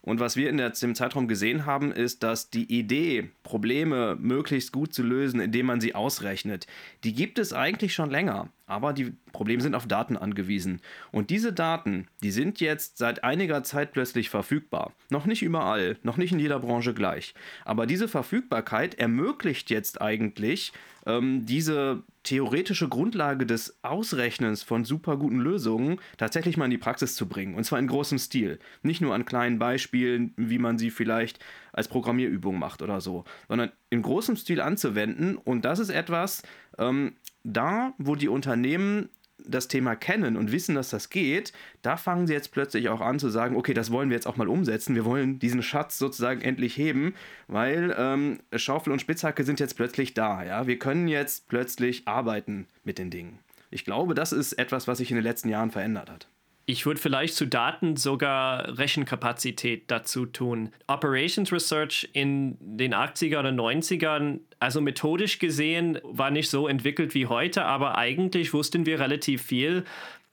und 0.09 0.19
was 0.19 0.35
wir 0.35 0.49
in 0.49 0.57
dem 0.57 0.95
Zeitraum 0.95 1.27
gesehen 1.27 1.67
haben, 1.67 1.91
ist, 1.91 2.23
dass 2.23 2.49
die 2.49 2.63
Idee, 2.79 3.29
Probleme 3.43 4.17
möglichst 4.19 4.71
gut 4.71 4.91
zu 4.91 5.03
lösen, 5.03 5.39
indem 5.39 5.67
man 5.67 5.81
sie 5.81 5.93
ausrechnet, 5.93 6.65
die 7.03 7.13
gibt 7.13 7.37
es 7.37 7.53
eigentlich 7.53 7.93
schon 7.93 8.09
länger. 8.09 8.49
Aber 8.65 8.91
die 8.93 9.13
Probleme 9.33 9.61
sind 9.61 9.75
auf 9.75 9.85
Daten 9.85 10.17
angewiesen. 10.17 10.81
Und 11.11 11.29
diese 11.29 11.53
Daten, 11.53 12.07
die 12.23 12.31
sind 12.31 12.59
jetzt 12.59 12.97
seit 12.97 13.23
einiger 13.23 13.61
Zeit 13.61 13.91
plötzlich 13.91 14.31
verfügbar. 14.31 14.93
Noch 15.11 15.27
nicht 15.27 15.43
überall, 15.43 15.99
noch 16.01 16.17
nicht 16.17 16.31
in 16.31 16.39
jeder 16.39 16.59
Branche 16.59 16.95
gleich. 16.95 17.35
Aber 17.63 17.85
diese 17.85 18.07
Verfügbarkeit 18.07 18.95
ermöglicht 18.95 19.69
jetzt 19.69 20.01
eigentlich 20.01 20.73
ähm, 21.05 21.45
diese 21.45 22.01
theoretische 22.29 22.87
Grundlage 22.87 23.47
des 23.47 23.79
Ausrechnens 23.81 24.61
von 24.61 24.85
super 24.85 25.17
guten 25.17 25.39
Lösungen 25.39 25.99
tatsächlich 26.17 26.57
mal 26.57 26.65
in 26.65 26.71
die 26.71 26.77
Praxis 26.77 27.15
zu 27.15 27.27
bringen. 27.27 27.55
Und 27.55 27.63
zwar 27.63 27.79
in 27.79 27.87
großem 27.87 28.19
Stil. 28.19 28.59
Nicht 28.83 29.01
nur 29.01 29.15
an 29.15 29.25
kleinen 29.25 29.57
Beispielen, 29.57 30.35
wie 30.37 30.59
man 30.59 30.77
sie 30.77 30.91
vielleicht 30.91 31.39
als 31.73 31.87
Programmierübung 31.87 32.59
macht 32.59 32.83
oder 32.83 33.01
so, 33.01 33.23
sondern 33.47 33.71
in 33.89 34.03
großem 34.03 34.35
Stil 34.35 34.61
anzuwenden. 34.61 35.37
Und 35.37 35.65
das 35.65 35.79
ist 35.79 35.89
etwas, 35.89 36.43
ähm, 36.77 37.15
da, 37.43 37.93
wo 37.97 38.13
die 38.13 38.29
Unternehmen 38.29 39.09
das 39.45 39.67
Thema 39.67 39.95
kennen 39.95 40.37
und 40.37 40.51
wissen, 40.51 40.75
dass 40.75 40.89
das 40.89 41.09
geht, 41.09 41.53
da 41.81 41.97
fangen 41.97 42.27
sie 42.27 42.33
jetzt 42.33 42.51
plötzlich 42.51 42.89
auch 42.89 43.01
an 43.01 43.19
zu 43.19 43.29
sagen, 43.29 43.55
okay, 43.55 43.73
das 43.73 43.91
wollen 43.91 44.09
wir 44.09 44.15
jetzt 44.15 44.27
auch 44.27 44.37
mal 44.37 44.47
umsetzen. 44.47 44.95
Wir 44.95 45.05
wollen 45.05 45.39
diesen 45.39 45.61
Schatz 45.61 45.97
sozusagen 45.97 46.41
endlich 46.41 46.77
heben, 46.77 47.13
weil 47.47 47.95
ähm, 47.97 48.39
Schaufel 48.55 48.93
und 48.93 49.01
Spitzhacke 49.01 49.43
sind 49.43 49.59
jetzt 49.59 49.75
plötzlich 49.75 50.13
da. 50.13 50.43
Ja? 50.43 50.67
Wir 50.67 50.79
können 50.79 51.07
jetzt 51.07 51.47
plötzlich 51.47 52.07
arbeiten 52.07 52.67
mit 52.83 52.97
den 52.97 53.09
Dingen. 53.09 53.39
Ich 53.71 53.85
glaube, 53.85 54.15
das 54.15 54.31
ist 54.31 54.53
etwas, 54.53 54.87
was 54.87 54.97
sich 54.97 55.11
in 55.11 55.15
den 55.15 55.23
letzten 55.23 55.49
Jahren 55.49 55.71
verändert 55.71 56.09
hat. 56.09 56.27
Ich 56.69 56.85
würde 56.85 57.01
vielleicht 57.01 57.33
zu 57.33 57.47
Daten 57.47 57.95
sogar 57.95 58.77
Rechenkapazität 58.77 59.85
dazu 59.87 60.27
tun. 60.27 60.71
Operations 60.85 61.51
Research 61.51 62.07
in 62.13 62.57
den 62.61 62.93
80er 62.93 63.39
oder 63.39 63.49
90ern, 63.49 64.41
also 64.59 64.79
methodisch 64.79 65.39
gesehen, 65.39 65.97
war 66.03 66.29
nicht 66.29 66.47
so 66.47 66.67
entwickelt 66.67 67.15
wie 67.15 67.25
heute, 67.25 67.65
aber 67.65 67.97
eigentlich 67.97 68.53
wussten 68.53 68.85
wir 68.85 68.99
relativ 68.99 69.41
viel. 69.41 69.83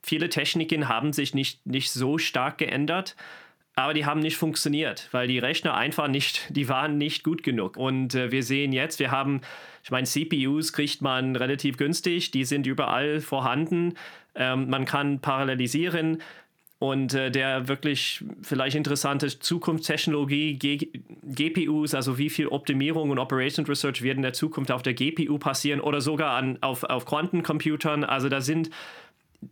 Viele 0.03 0.29
Techniken 0.29 0.91
haben 0.91 1.15
sich 1.15 1.33
nicht, 1.33 1.65
nicht 1.65 1.91
so 1.91 2.19
stark 2.19 2.59
geändert 2.59 3.17
aber 3.79 3.93
die 3.93 4.07
haben 4.07 4.21
nicht 4.21 4.39
funktioniert, 4.39 5.11
weil 5.13 5.29
die 5.29 5.39
Rechner 5.39 5.75
einfach 5.75 6.09
nicht, 6.09 6.47
die 6.49 6.67
waren 6.71 6.97
nicht 6.97 7.23
gut 7.23 7.43
genug. 7.43 7.77
Und 7.77 8.15
äh, 8.15 8.33
wir 8.33 8.43
sehen 8.43 8.73
jetzt, 8.73 8.99
wir 8.99 9.11
haben, 9.11 9.43
ich 9.87 9.93
meine, 9.93 10.09
CPUs 10.09 10.73
kriegt 10.73 11.01
man 11.01 11.37
relativ 11.37 11.77
günstig, 11.77 12.33
die 12.33 12.45
sind 12.45 12.67
überall 12.67 13.21
vorhanden. 13.21 13.95
Ähm, 14.35 14.69
man 14.69 14.85
kann 14.85 15.21
parallelisieren. 15.21 16.21
Und 16.81 17.15
äh, 17.15 17.31
der 17.31 17.69
wirklich 17.69 18.25
vielleicht 18.43 18.75
interessante 18.75 19.29
Zukunftstechnologie, 19.39 20.55
G 20.55 20.89
GPUs, 21.23 21.95
also 21.95 22.19
wie 22.19 22.31
viel 22.31 22.49
Optimierung 22.49 23.11
und 23.11 23.21
Operation 23.21 23.65
Research 23.65 24.03
wird 24.03 24.17
in 24.17 24.23
der 24.23 24.33
Zukunft 24.33 24.73
auf 24.73 24.83
der 24.83 24.93
GPU 24.93 25.39
passieren 25.39 25.81
oder 25.81 26.01
sogar 26.01 26.33
an, 26.33 26.59
auf, 26.63 26.83
auf 26.83 27.07
Quantencomputern. 27.07 28.03
Also 28.03 28.29
da 28.29 28.41
sind 28.41 28.71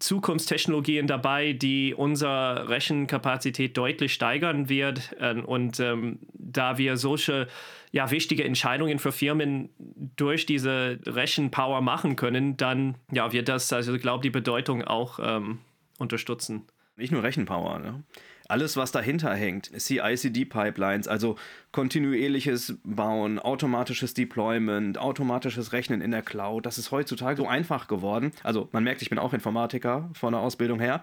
Zukunftstechnologien 0.00 1.06
dabei, 1.06 1.52
die 1.52 1.94
unsere 1.94 2.68
Rechenkapazität 2.68 3.76
deutlich 3.76 4.12
steigern 4.12 4.68
wird. 4.68 5.14
Ähm, 5.20 5.44
und 5.44 5.78
ähm, 5.78 6.18
da 6.32 6.76
wir 6.76 6.96
solche 6.96 7.46
ja, 7.94 8.10
wichtige 8.10 8.42
Entscheidungen 8.42 8.98
für 8.98 9.12
Firmen 9.12 9.68
durch 10.16 10.46
diese 10.46 10.98
Rechenpower 11.06 11.80
machen 11.80 12.16
können, 12.16 12.56
dann 12.56 12.96
ja, 13.12 13.32
wird 13.32 13.48
das, 13.48 13.72
also 13.72 13.94
ich 13.94 14.02
glaube, 14.02 14.20
die 14.20 14.30
Bedeutung 14.30 14.82
auch 14.82 15.20
ähm, 15.22 15.58
unterstützen. 15.98 16.64
Nicht 16.96 17.12
nur 17.12 17.22
Rechenpower, 17.22 17.78
ne? 17.78 18.02
alles, 18.48 18.76
was 18.76 18.90
dahinter 18.90 19.32
hängt, 19.32 19.70
CI-CD-Pipelines, 19.80 21.06
also 21.06 21.36
kontinuierliches 21.70 22.78
Bauen, 22.82 23.38
automatisches 23.38 24.12
Deployment, 24.12 24.98
automatisches 24.98 25.72
Rechnen 25.72 26.00
in 26.00 26.10
der 26.10 26.22
Cloud, 26.22 26.66
das 26.66 26.78
ist 26.78 26.90
heutzutage 26.90 27.36
so 27.36 27.46
einfach 27.46 27.86
geworden. 27.86 28.32
Also 28.42 28.68
man 28.72 28.82
merkt, 28.82 29.02
ich 29.02 29.10
bin 29.10 29.20
auch 29.20 29.32
Informatiker 29.32 30.10
von 30.14 30.32
der 30.32 30.40
Ausbildung 30.40 30.80
her. 30.80 31.00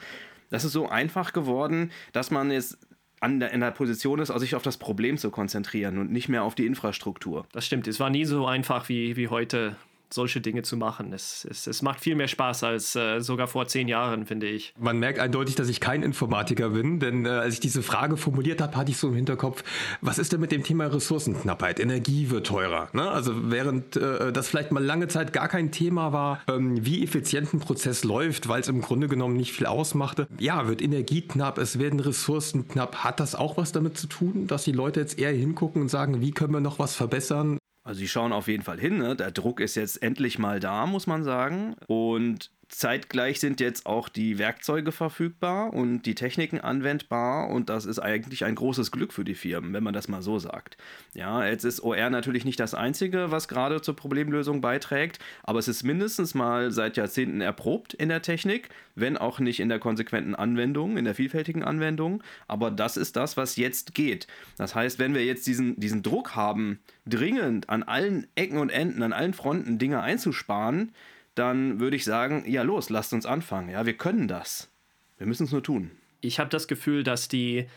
Das 0.50 0.66
ist 0.66 0.74
so 0.74 0.90
einfach 0.90 1.32
geworden, 1.32 1.90
dass 2.12 2.32
man 2.32 2.52
jetzt 2.52 2.78
an 3.22 3.40
der, 3.40 3.51
in 3.51 3.62
der 3.62 3.72
Position 3.72 4.20
ist, 4.20 4.28
sich 4.40 4.56
auf 4.56 4.63
das 4.63 4.78
Problem 4.78 5.18
zu 5.18 5.30
konzentrieren 5.30 5.98
und 6.00 6.12
nicht 6.12 6.28
mehr 6.28 6.44
auf 6.44 6.56
die 6.56 6.66
Infrastruktur. 6.66 7.46
Das 7.51 7.66
stimmt, 7.66 7.88
es 7.88 8.00
war 8.00 8.10
nie 8.10 8.25
so 8.25 8.48
einfach 8.48 8.90
wie, 8.90 9.16
wie 9.16 9.30
heute 9.30 9.75
solche 10.13 10.41
Dinge 10.41 10.63
zu 10.63 10.77
machen. 10.77 11.13
Es, 11.13 11.46
es, 11.50 11.68
es 11.68 11.82
macht 11.82 12.00
viel 12.00 12.15
mehr 12.15 12.27
Spaß 12.27 12.63
als 12.63 12.96
äh, 12.96 13.20
sogar 13.20 13.48
vor 13.48 13.68
zehn 13.68 13.88
Jahren, 13.88 14.25
finde 14.25 14.48
ich. 14.48 14.74
Man 14.80 15.00
merkt 15.00 15.20
eindeutig, 15.20 15.56
dass 15.56 15.70
ich 15.70 15.80
kein 15.80 16.03
Informatiker 16.03 16.70
bin, 16.70 17.00
denn 17.00 17.25
äh, 17.25 17.30
als 17.30 17.56
ich 17.56 17.60
diese 17.60 17.84
Frage 17.84 18.18
formuliert 18.18 18.62
habe, 18.62 18.75
hatte 18.75 18.91
ich 18.91 18.98
so 18.98 19.10
im 19.10 19.15
Hinterkopf, 19.15 19.63
was 20.01 20.20
ist 20.20 20.34
denn 20.34 20.39
mit 20.39 20.51
dem 20.51 20.63
Thema 20.63 20.86
Ressourcenknappheit? 20.88 21.80
Energie 21.80 22.30
wird 22.30 22.48
teurer. 22.48 22.89
Ne? 22.94 23.10
Also 23.10 23.51
während 23.51 23.96
äh, 23.96 24.32
das 24.32 24.50
vielleicht 24.50 24.72
mal 24.72 24.84
lange 24.84 25.08
Zeit 25.08 25.34
gar 25.34 25.48
kein 25.48 25.72
Thema 25.72 26.13
war, 26.13 26.41
ähm, 26.48 26.86
wie 26.86 27.03
effizient 27.03 27.53
ein 27.53 27.60
Prozess 27.60 28.03
läuft, 28.03 28.48
weil 28.48 28.62
es 28.62 28.68
im 28.68 28.82
Grunde 28.82 29.08
genommen 29.08 29.36
nicht 29.36 29.53
viel 29.53 29.65
ausmachte. 29.65 30.27
Ja, 30.39 30.68
wird 30.68 30.82
Energie 30.82 31.22
knapp, 31.22 31.58
es 31.58 31.80
werden 31.80 32.00
Ressourcen 32.00 32.68
knapp. 32.68 33.03
Hat 33.03 33.20
das 33.20 33.36
auch 33.36 33.58
was 33.58 33.72
damit 33.72 33.98
zu 33.98 34.08
tun, 34.08 34.48
dass 34.48 34.63
die 34.63 34.72
Leute 34.72 35.00
jetzt 35.00 35.20
eher 35.20 35.32
hingucken 35.32 35.82
und 35.82 35.89
sagen, 35.89 36.22
wie 36.22 36.32
können 36.32 36.53
wir 36.53 36.60
noch 36.62 36.80
was 36.80 36.96
verbessern? 36.96 37.58
Also 37.84 38.00
sie 38.00 38.08
schauen 38.08 38.32
auf 38.32 38.48
jeden 38.48 38.64
Fall 38.64 38.80
hin, 38.80 38.98
ne? 38.98 39.16
der 39.16 39.32
Druck 39.32 39.60
ist 39.60 39.76
jetzt 39.76 40.02
endlich 40.04 40.38
mal 40.38 40.60
da, 40.60 40.86
muss 40.86 41.08
man 41.08 41.24
sagen. 41.24 41.76
Und 41.88 42.52
zeitgleich 42.72 43.40
sind 43.40 43.60
jetzt 43.60 43.86
auch 43.86 44.10
die 44.10 44.40
Werkzeuge 44.40 44.92
verfügbar 44.92 45.74
und 45.74 46.04
die 46.04 46.16
Techniken 46.16 46.60
anwendbar 46.60 47.50
und 47.50 47.70
das 47.70 47.86
ist 47.86 48.00
eigentlich 48.00 48.46
ein 48.46 48.56
großes 48.56 48.92
Glück 48.92 49.13
für 49.13 49.25
die 49.25 49.36
Firmen, 49.36 49.74
wenn 49.74 49.84
man 49.84 49.94
das 49.94 50.08
mal 50.08 50.22
so 50.22 50.40
sagt. 50.40 50.78
Ja, 51.13 51.46
jetzt 51.46 51.66
ist 51.66 51.82
OR 51.82 52.10
natürlich 52.10 52.46
nicht 52.46 52.60
das 52.60 52.74
Einzige, 52.74 53.30
was 53.30 53.48
gerade 53.48 53.82
zur 53.82 53.96
Problemlösung 53.96 54.62
beiträgt, 54.62 55.20
aber 55.44 55.60
es 55.60 55.68
ist 55.68 55.84
mindestens 55.84 56.34
mal 56.34 56.72
seit 56.72 56.98
Jahrzehnten 56.98 57.42
erprobt 57.42 57.94
in 57.94 58.10
der 58.10 58.22
Technik, 58.22 58.70
wenn 58.96 59.18
auch 59.18 59.40
nicht 59.40 59.60
in 59.60 59.70
der 59.70 59.80
konsequenten 59.80 60.34
Anwendung, 60.34 60.98
in 60.98 61.06
der 61.06 61.16
vielfältigen 61.16 61.63
Anwendung, 61.63 62.24
aber 62.48 62.72
das 62.72 62.96
ist 62.96 63.16
das, 63.18 63.36
was 63.36 63.58
jetzt 63.58 63.94
geht. 63.94 64.28
Das 64.58 64.75
heißt, 64.75 64.98
wenn 64.98 65.13
wir 65.13 65.25
jetzt 65.25 65.46
diesen, 65.46 65.80
diesen 65.80 66.04
Druck 66.04 66.36
haben, 66.36 66.80
dringend 67.06 67.70
an 67.70 67.84
allen 67.84 68.28
Ecken 68.36 68.58
und 68.58 68.70
Enden, 68.70 69.04
an 69.04 69.13
allen 69.13 69.34
Fronten 69.34 69.78
Dinge 69.78 70.01
einzusparen, 70.01 70.94
dann 71.36 71.80
würde 71.80 71.96
ich 71.96 72.04
sagen, 72.04 72.44
ja 72.48 72.62
los, 72.62 72.90
lasst 72.90 73.14
uns 73.14 73.26
anfangen. 73.26 73.70
Ja, 73.70 73.86
wir 73.86 73.98
können 73.98 74.28
das. 74.28 74.70
Wir 75.18 75.28
müssen 75.28 75.46
es 75.46 75.52
nur 75.52 75.64
tun. 75.64 75.92
Ich 76.22 76.40
habe 76.40 76.50
das 76.50 76.68
Gefühl, 76.68 77.04
dass 77.04 77.28
die 77.28 77.68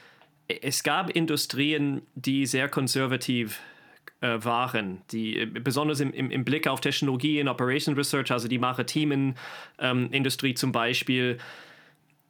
es 0.49 0.82
gab 0.82 1.11
Industrien, 1.11 2.02
die 2.14 2.46
sehr 2.46 2.68
konservativ 2.68 3.61
äh, 4.20 4.44
waren, 4.44 5.02
die 5.11 5.38
äh, 5.38 5.46
besonders 5.46 6.00
im, 6.00 6.12
im, 6.12 6.30
im, 6.30 6.44
Blick 6.44 6.66
auf 6.66 6.80
Technologie 6.80 7.38
in 7.40 7.49
Operation 7.49 7.94
Research, 7.94 8.30
also 8.30 8.49
die 8.49 8.58
maritimen 8.58 9.37
ähm, 9.78 10.08
Industrie 10.11 10.54
zum 10.54 10.73
Beispiel, 10.73 11.38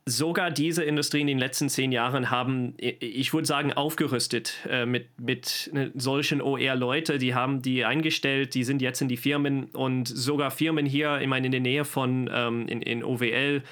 sogar 0.06 0.50
diese 0.50 0.84
Industrie 0.84 1.22
in 1.22 1.26
den 1.26 1.38
letzten 1.38 1.68
zehn 1.68 1.90
Jahren 1.90 2.30
haben, 2.30 2.74
ich 2.78 3.32
würde 3.32 3.46
sagen, 3.46 3.72
aufgerüstet 3.72 4.58
äh, 4.68 4.84
mit, 4.84 5.08
mit 5.18 5.70
ne, 5.72 5.92
solchen 5.94 6.42
OR-Leute. 6.42 7.18
Die 7.18 7.34
haben 7.34 7.62
die 7.62 7.84
eingestellt, 7.84 8.54
die 8.54 8.64
sind 8.64 8.82
jetzt 8.82 9.00
in 9.00 9.08
die 9.08 9.16
Firmen 9.16 9.64
und 9.66 10.06
sogar 10.06 10.50
Firmen 10.50 10.84
hier, 10.84 11.20
ich 11.20 11.26
meine, 11.26 11.46
in 11.46 11.52
der 11.52 11.62
Nähe 11.62 11.84
von 11.84 12.28
ähm, 12.32 12.68
in, 12.68 12.82
in 12.82 13.02
OWL. 13.02 13.62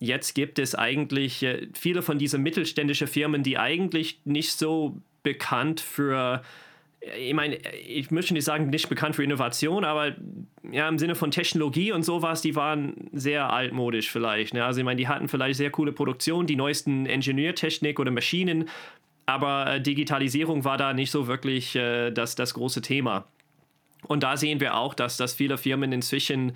Jetzt 0.00 0.34
gibt 0.34 0.58
es 0.58 0.74
eigentlich 0.74 1.42
äh, 1.42 1.68
viele 1.74 2.00
von 2.00 2.18
diesen 2.18 2.42
mittelständischen 2.42 3.06
Firmen, 3.06 3.42
die 3.42 3.58
eigentlich 3.58 4.20
nicht 4.24 4.52
so 4.52 4.96
bekannt 5.22 5.80
für 5.80 6.42
ich 7.00 7.34
meine, 7.34 7.58
ich 7.86 8.10
möchte 8.10 8.34
nicht 8.34 8.44
sagen, 8.44 8.70
nicht 8.70 8.88
bekannt 8.88 9.16
für 9.16 9.22
Innovation, 9.22 9.84
aber 9.84 10.14
ja, 10.70 10.88
im 10.88 10.98
Sinne 10.98 11.14
von 11.14 11.30
Technologie 11.30 11.92
und 11.92 12.02
sowas, 12.02 12.42
die 12.42 12.56
waren 12.56 13.08
sehr 13.12 13.52
altmodisch 13.52 14.10
vielleicht. 14.10 14.54
Ne? 14.54 14.64
Also 14.64 14.80
ich 14.80 14.84
meine, 14.84 14.96
die 14.96 15.08
hatten 15.08 15.28
vielleicht 15.28 15.56
sehr 15.56 15.70
coole 15.70 15.92
Produktion, 15.92 16.46
die 16.46 16.56
neuesten 16.56 17.06
Ingenieurtechnik 17.06 18.00
oder 18.00 18.10
Maschinen, 18.10 18.68
aber 19.26 19.74
äh, 19.74 19.80
Digitalisierung 19.80 20.64
war 20.64 20.76
da 20.76 20.92
nicht 20.92 21.10
so 21.10 21.28
wirklich 21.28 21.76
äh, 21.76 22.10
das, 22.10 22.34
das 22.34 22.54
große 22.54 22.82
Thema. 22.82 23.26
Und 24.06 24.22
da 24.22 24.36
sehen 24.36 24.60
wir 24.60 24.76
auch, 24.76 24.94
dass, 24.94 25.16
dass 25.16 25.34
viele 25.34 25.58
Firmen 25.58 25.92
inzwischen 25.92 26.52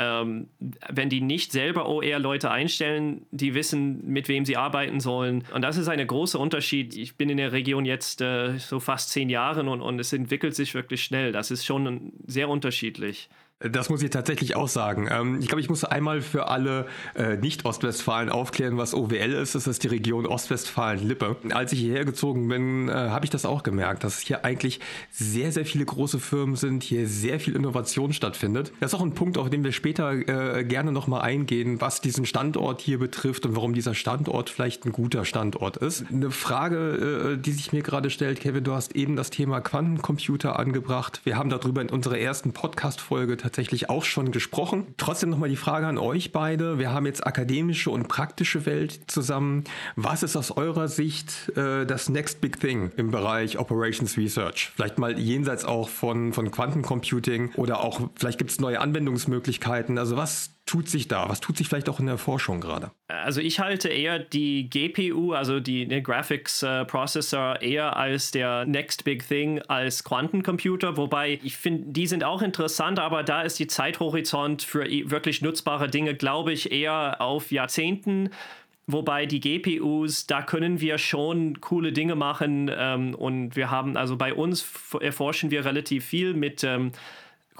ähm, 0.00 0.48
wenn 0.88 1.10
die 1.10 1.20
nicht 1.20 1.52
selber 1.52 1.88
OER-Leute 1.88 2.50
einstellen, 2.50 3.26
die 3.30 3.54
wissen, 3.54 4.06
mit 4.06 4.28
wem 4.28 4.44
sie 4.44 4.56
arbeiten 4.56 5.00
sollen. 5.00 5.44
Und 5.54 5.62
das 5.62 5.76
ist 5.76 5.88
ein 5.88 6.04
großer 6.04 6.40
Unterschied. 6.40 6.96
Ich 6.96 7.16
bin 7.16 7.28
in 7.28 7.36
der 7.36 7.52
Region 7.52 7.84
jetzt 7.84 8.22
äh, 8.22 8.58
so 8.58 8.80
fast 8.80 9.10
zehn 9.10 9.28
Jahre 9.28 9.60
und, 9.60 9.82
und 9.82 9.98
es 9.98 10.12
entwickelt 10.12 10.54
sich 10.54 10.74
wirklich 10.74 11.04
schnell. 11.04 11.32
Das 11.32 11.50
ist 11.50 11.66
schon 11.66 12.12
sehr 12.26 12.48
unterschiedlich. 12.48 13.28
Das 13.60 13.90
muss 13.90 14.02
ich 14.02 14.08
tatsächlich 14.08 14.56
auch 14.56 14.68
sagen. 14.68 15.06
Ähm, 15.10 15.38
ich 15.38 15.48
glaube, 15.48 15.60
ich 15.60 15.68
muss 15.68 15.84
einmal 15.84 16.22
für 16.22 16.48
alle 16.48 16.86
äh, 17.14 17.36
Nicht-Ostwestfalen 17.36 18.30
aufklären, 18.30 18.78
was 18.78 18.94
OWL 18.94 19.34
ist. 19.34 19.54
Das 19.54 19.66
ist 19.66 19.82
die 19.82 19.88
Region 19.88 20.24
Ostwestfalen-Lippe. 20.24 21.36
Als 21.50 21.72
ich 21.74 21.80
hierher 21.80 22.06
gezogen 22.06 22.48
bin, 22.48 22.88
äh, 22.88 22.92
habe 22.92 23.26
ich 23.26 23.30
das 23.30 23.44
auch 23.44 23.62
gemerkt, 23.62 24.02
dass 24.02 24.20
hier 24.20 24.46
eigentlich 24.46 24.80
sehr, 25.10 25.52
sehr 25.52 25.66
viele 25.66 25.84
große 25.84 26.20
Firmen 26.20 26.56
sind, 26.56 26.82
hier 26.82 27.06
sehr 27.06 27.38
viel 27.38 27.54
Innovation 27.54 28.14
stattfindet. 28.14 28.72
Das 28.80 28.94
ist 28.94 28.98
auch 28.98 29.04
ein 29.04 29.12
Punkt, 29.12 29.36
auf 29.36 29.50
den 29.50 29.62
wir 29.62 29.72
später 29.72 30.12
äh, 30.56 30.64
gerne 30.64 30.90
nochmal 30.90 31.20
eingehen, 31.20 31.82
was 31.82 32.00
diesen 32.00 32.24
Standort 32.24 32.80
hier 32.80 32.98
betrifft 32.98 33.44
und 33.44 33.56
warum 33.56 33.74
dieser 33.74 33.94
Standort 33.94 34.48
vielleicht 34.48 34.86
ein 34.86 34.92
guter 34.92 35.26
Standort 35.26 35.76
ist. 35.76 36.06
Eine 36.10 36.30
Frage, 36.30 37.38
die 37.38 37.52
sich 37.52 37.72
mir 37.72 37.82
gerade 37.82 38.08
stellt, 38.08 38.40
Kevin, 38.40 38.64
du 38.64 38.72
hast 38.72 38.96
eben 38.96 39.16
das 39.16 39.28
Thema 39.28 39.60
Quantencomputer 39.60 40.58
angebracht. 40.58 41.20
Wir 41.24 41.36
haben 41.36 41.50
darüber 41.50 41.82
in 41.82 41.90
unserer 41.90 42.18
ersten 42.18 42.52
Podcast-Folge 42.52 43.36
tatsächlich 43.50 43.90
auch 43.90 44.04
schon 44.04 44.30
gesprochen. 44.30 44.94
Trotzdem 44.96 45.30
nochmal 45.30 45.48
die 45.48 45.56
Frage 45.56 45.86
an 45.86 45.98
euch 45.98 46.30
beide. 46.30 46.78
Wir 46.78 46.92
haben 46.92 47.04
jetzt 47.06 47.26
akademische 47.26 47.90
und 47.90 48.06
praktische 48.06 48.64
Welt 48.64 49.00
zusammen. 49.08 49.64
Was 49.96 50.22
ist 50.22 50.36
aus 50.36 50.52
eurer 50.52 50.86
Sicht 50.86 51.50
äh, 51.56 51.84
das 51.84 52.08
Next 52.08 52.40
Big 52.40 52.60
Thing 52.60 52.92
im 52.96 53.10
Bereich 53.10 53.58
Operations 53.58 54.16
Research? 54.16 54.70
Vielleicht 54.74 54.98
mal 54.98 55.18
jenseits 55.18 55.64
auch 55.64 55.88
von, 55.88 56.32
von 56.32 56.50
Quantencomputing 56.50 57.52
oder 57.56 57.82
auch 57.82 58.00
vielleicht 58.14 58.38
gibt 58.38 58.52
es 58.52 58.60
neue 58.60 58.80
Anwendungsmöglichkeiten. 58.80 59.98
Also 59.98 60.16
was 60.16 60.50
tut 60.70 60.88
sich 60.88 61.08
da? 61.08 61.28
Was 61.28 61.40
tut 61.40 61.56
sich 61.56 61.66
vielleicht 61.66 61.88
auch 61.88 61.98
in 61.98 62.06
der 62.06 62.16
Forschung 62.16 62.60
gerade? 62.60 62.92
Also 63.08 63.40
ich 63.40 63.58
halte 63.58 63.88
eher 63.88 64.20
die 64.20 64.70
GPU, 64.70 65.32
also 65.32 65.58
die 65.58 65.84
ne, 65.84 66.00
Graphics 66.00 66.62
äh, 66.62 66.84
Processor, 66.84 67.60
eher 67.60 67.96
als 67.96 68.30
der 68.30 68.66
Next 68.66 69.02
Big 69.02 69.26
Thing 69.26 69.60
als 69.62 70.04
Quantencomputer, 70.04 70.96
wobei 70.96 71.40
ich 71.42 71.56
finde, 71.56 71.90
die 71.90 72.06
sind 72.06 72.22
auch 72.22 72.40
interessant, 72.40 73.00
aber 73.00 73.24
da 73.24 73.42
ist 73.42 73.58
die 73.58 73.66
Zeithorizont 73.66 74.62
für 74.62 74.84
wirklich 75.10 75.42
nutzbare 75.42 75.88
Dinge, 75.88 76.14
glaube 76.14 76.52
ich, 76.52 76.70
eher 76.70 77.20
auf 77.20 77.50
Jahrzehnten. 77.50 78.30
Wobei 78.86 79.26
die 79.26 79.40
GPUs, 79.40 80.26
da 80.26 80.42
können 80.42 80.80
wir 80.80 80.98
schon 80.98 81.60
coole 81.60 81.92
Dinge 81.92 82.14
machen 82.14 82.70
ähm, 82.72 83.14
und 83.16 83.56
wir 83.56 83.70
haben, 83.70 83.96
also 83.96 84.16
bei 84.16 84.34
uns 84.34 84.66
erforschen 85.00 85.50
wir 85.50 85.64
relativ 85.64 86.04
viel 86.04 86.34
mit 86.34 86.62
ähm, 86.64 86.92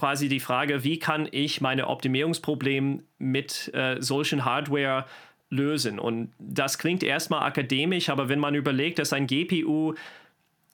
quasi 0.00 0.28
die 0.28 0.40
Frage, 0.40 0.82
wie 0.82 0.98
kann 0.98 1.28
ich 1.30 1.60
meine 1.60 1.86
Optimierungsprobleme 1.88 3.00
mit 3.18 3.70
äh, 3.74 4.00
solchen 4.00 4.46
Hardware 4.46 5.04
lösen? 5.50 5.98
Und 5.98 6.32
das 6.38 6.78
klingt 6.78 7.02
erstmal 7.02 7.42
akademisch, 7.42 8.08
aber 8.08 8.30
wenn 8.30 8.38
man 8.38 8.54
überlegt, 8.54 8.98
dass 8.98 9.12
ein 9.12 9.26
GPU 9.26 9.94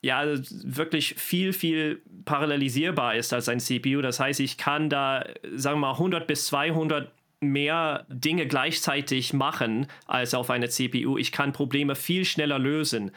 ja 0.01 0.23
wirklich 0.49 1.15
viel, 1.15 1.51
viel 1.51 2.01
parallelisierbar 2.23 3.15
ist 3.15 3.33
als 3.33 3.49
ein 3.49 3.59
CPU, 3.59 4.01
das 4.01 4.21
heißt, 4.21 4.39
ich 4.39 4.57
kann 4.57 4.89
da, 4.89 5.25
sagen 5.55 5.81
wir 5.81 5.87
mal, 5.87 5.93
100 5.93 6.25
bis 6.25 6.45
200 6.45 7.11
mehr 7.41 8.05
Dinge 8.07 8.47
gleichzeitig 8.47 9.33
machen 9.33 9.87
als 10.05 10.33
auf 10.33 10.49
einer 10.49 10.69
CPU. 10.69 11.17
Ich 11.17 11.33
kann 11.33 11.51
Probleme 11.51 11.95
viel 11.95 12.23
schneller 12.23 12.59
lösen. 12.59 13.11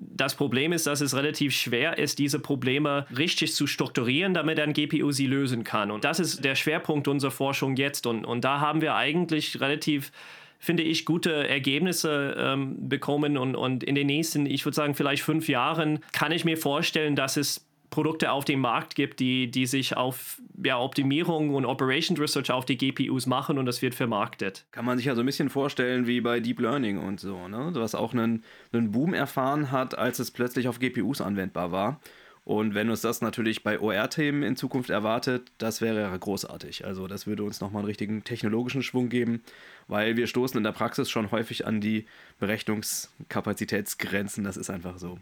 Das 0.00 0.34
Problem 0.34 0.72
ist, 0.72 0.86
dass 0.86 1.00
es 1.00 1.14
relativ 1.14 1.54
schwer 1.54 1.98
ist, 1.98 2.18
diese 2.18 2.38
Probleme 2.38 3.06
richtig 3.16 3.54
zu 3.54 3.66
strukturieren, 3.66 4.34
damit 4.34 4.60
ein 4.60 4.72
GPU 4.72 5.10
sie 5.10 5.26
lösen 5.26 5.64
kann. 5.64 5.90
Und 5.90 6.04
das 6.04 6.20
ist 6.20 6.44
der 6.44 6.54
Schwerpunkt 6.54 7.08
unserer 7.08 7.30
Forschung 7.30 7.76
jetzt. 7.76 8.06
Und, 8.06 8.24
und 8.24 8.44
da 8.44 8.60
haben 8.60 8.80
wir 8.80 8.94
eigentlich 8.94 9.60
relativ 9.60 10.12
finde 10.60 10.82
ich, 10.82 11.04
gute 11.04 11.48
Ergebnisse 11.48 12.34
ähm, 12.36 12.88
bekommen 12.88 13.38
und, 13.38 13.54
und 13.54 13.84
in 13.84 13.94
den 13.94 14.08
nächsten, 14.08 14.44
ich 14.44 14.64
würde 14.64 14.74
sagen, 14.74 14.94
vielleicht 14.94 15.22
fünf 15.22 15.48
Jahren 15.48 16.00
kann 16.12 16.32
ich 16.32 16.44
mir 16.44 16.56
vorstellen, 16.56 17.14
dass 17.14 17.36
es 17.36 17.67
Produkte 17.90 18.32
auf 18.32 18.44
dem 18.44 18.60
Markt 18.60 18.94
gibt, 18.94 19.20
die, 19.20 19.50
die 19.50 19.66
sich 19.66 19.96
auf 19.96 20.40
ja, 20.62 20.78
Optimierung 20.78 21.54
und 21.54 21.64
Operation 21.64 22.16
Research 22.16 22.50
auf 22.50 22.64
die 22.64 22.76
GPUs 22.76 23.26
machen 23.26 23.58
und 23.58 23.66
das 23.66 23.82
wird 23.82 23.94
vermarktet. 23.94 24.66
Kann 24.72 24.84
man 24.84 24.98
sich 24.98 25.06
ja 25.06 25.14
so 25.14 25.20
ein 25.20 25.26
bisschen 25.26 25.48
vorstellen 25.48 26.06
wie 26.06 26.20
bei 26.20 26.40
Deep 26.40 26.60
Learning 26.60 26.98
und 26.98 27.20
so, 27.20 27.48
ne? 27.48 27.70
was 27.74 27.94
auch 27.94 28.12
einen, 28.12 28.44
einen 28.72 28.90
Boom 28.90 29.14
erfahren 29.14 29.72
hat, 29.72 29.96
als 29.96 30.18
es 30.18 30.30
plötzlich 30.30 30.68
auf 30.68 30.78
GPUs 30.78 31.20
anwendbar 31.20 31.72
war. 31.72 32.00
Und 32.48 32.74
wenn 32.74 32.88
uns 32.88 33.02
das 33.02 33.20
natürlich 33.20 33.62
bei 33.62 33.78
OR-Themen 33.78 34.42
in 34.42 34.56
Zukunft 34.56 34.88
erwartet, 34.88 35.52
das 35.58 35.82
wäre 35.82 36.00
ja 36.00 36.16
großartig. 36.16 36.86
Also 36.86 37.06
das 37.06 37.26
würde 37.26 37.44
uns 37.44 37.60
nochmal 37.60 37.80
einen 37.80 37.88
richtigen 37.88 38.24
technologischen 38.24 38.82
Schwung 38.82 39.10
geben, 39.10 39.42
weil 39.86 40.16
wir 40.16 40.26
stoßen 40.26 40.56
in 40.56 40.64
der 40.64 40.72
Praxis 40.72 41.10
schon 41.10 41.30
häufig 41.30 41.66
an 41.66 41.82
die 41.82 42.06
Berechnungskapazitätsgrenzen. 42.38 44.44
Das 44.44 44.56
ist 44.56 44.70
einfach 44.70 44.96
so. 44.96 45.18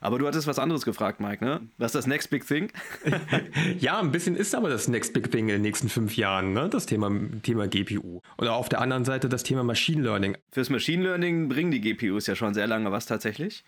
Aber 0.00 0.18
du 0.18 0.26
hattest 0.26 0.46
was 0.46 0.58
anderes 0.58 0.84
gefragt, 0.84 1.20
Mike, 1.20 1.44
ne? 1.44 1.60
Was 1.78 1.88
ist 1.88 1.94
das 1.94 2.06
Next 2.06 2.30
Big 2.30 2.46
Thing? 2.46 2.70
ja, 3.78 3.98
ein 3.98 4.12
bisschen 4.12 4.36
ist 4.36 4.54
aber 4.54 4.68
das 4.68 4.88
Next 4.88 5.12
Big 5.12 5.30
Thing 5.30 5.48
in 5.48 5.54
den 5.54 5.62
nächsten 5.62 5.88
fünf 5.88 6.16
Jahren, 6.16 6.52
ne? 6.52 6.68
Das 6.68 6.86
Thema, 6.86 7.10
Thema 7.42 7.66
GPU. 7.68 8.20
Oder 8.38 8.54
auf 8.54 8.68
der 8.68 8.80
anderen 8.80 9.04
Seite 9.04 9.28
das 9.28 9.42
Thema 9.42 9.62
Machine 9.62 10.02
Learning. 10.02 10.36
Fürs 10.50 10.70
Machine 10.70 11.02
Learning 11.02 11.48
bringen 11.48 11.70
die 11.70 11.80
GPUs 11.80 12.26
ja 12.26 12.36
schon 12.36 12.54
sehr 12.54 12.66
lange 12.66 12.92
was 12.92 13.06
tatsächlich. 13.06 13.64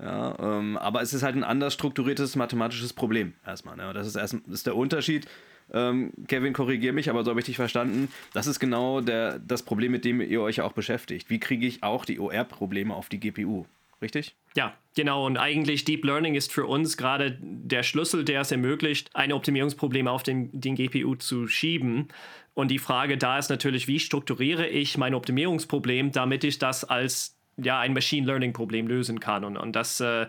Ja, 0.00 0.36
ähm, 0.40 0.76
aber 0.78 1.02
es 1.02 1.14
ist 1.14 1.22
halt 1.22 1.36
ein 1.36 1.44
anders 1.44 1.74
strukturiertes 1.74 2.34
mathematisches 2.36 2.92
Problem 2.92 3.34
erstmal. 3.46 3.76
Ne? 3.76 3.92
Das 3.92 4.06
ist, 4.06 4.16
erst, 4.16 4.34
das 4.46 4.54
ist 4.54 4.66
der 4.66 4.76
Unterschied. 4.76 5.28
Ähm, 5.72 6.12
Kevin, 6.26 6.52
korrigier 6.52 6.92
mich, 6.92 7.08
aber 7.08 7.24
so 7.24 7.30
habe 7.30 7.40
ich 7.40 7.46
dich 7.46 7.56
verstanden. 7.56 8.08
Das 8.32 8.46
ist 8.46 8.58
genau 8.58 9.00
der, 9.00 9.38
das 9.38 9.62
Problem, 9.62 9.92
mit 9.92 10.04
dem 10.04 10.20
ihr 10.20 10.42
euch 10.42 10.60
auch 10.60 10.72
beschäftigt. 10.72 11.30
Wie 11.30 11.38
kriege 11.38 11.66
ich 11.66 11.82
auch 11.82 12.04
die 12.04 12.18
OR-Probleme 12.18 12.94
auf 12.94 13.08
die 13.08 13.20
GPU? 13.20 13.64
Richtig? 14.02 14.34
Ja, 14.56 14.74
genau. 14.96 15.24
Und 15.24 15.38
eigentlich 15.38 15.84
Deep 15.84 16.04
Learning 16.04 16.34
ist 16.34 16.52
für 16.52 16.66
uns 16.66 16.96
gerade 16.96 17.38
der 17.40 17.84
Schlüssel, 17.84 18.24
der 18.24 18.40
es 18.40 18.50
ermöglicht, 18.50 19.14
ein 19.14 19.32
Optimierungsproblem 19.32 20.08
auf 20.08 20.24
den, 20.24 20.50
den 20.52 20.74
GPU 20.74 21.14
zu 21.14 21.46
schieben. 21.46 22.08
Und 22.54 22.70
die 22.72 22.80
Frage 22.80 23.16
da 23.16 23.38
ist 23.38 23.48
natürlich, 23.48 23.86
wie 23.86 24.00
strukturiere 24.00 24.66
ich 24.66 24.98
mein 24.98 25.14
Optimierungsproblem, 25.14 26.10
damit 26.10 26.42
ich 26.42 26.58
das 26.58 26.84
als 26.84 27.38
ja, 27.56 27.78
ein 27.78 27.92
Machine 27.92 28.26
Learning 28.26 28.52
Problem 28.52 28.88
lösen 28.88 29.20
kann. 29.20 29.44
Und, 29.44 29.56
und 29.56 29.76
das 29.76 30.00
äh, 30.00 30.26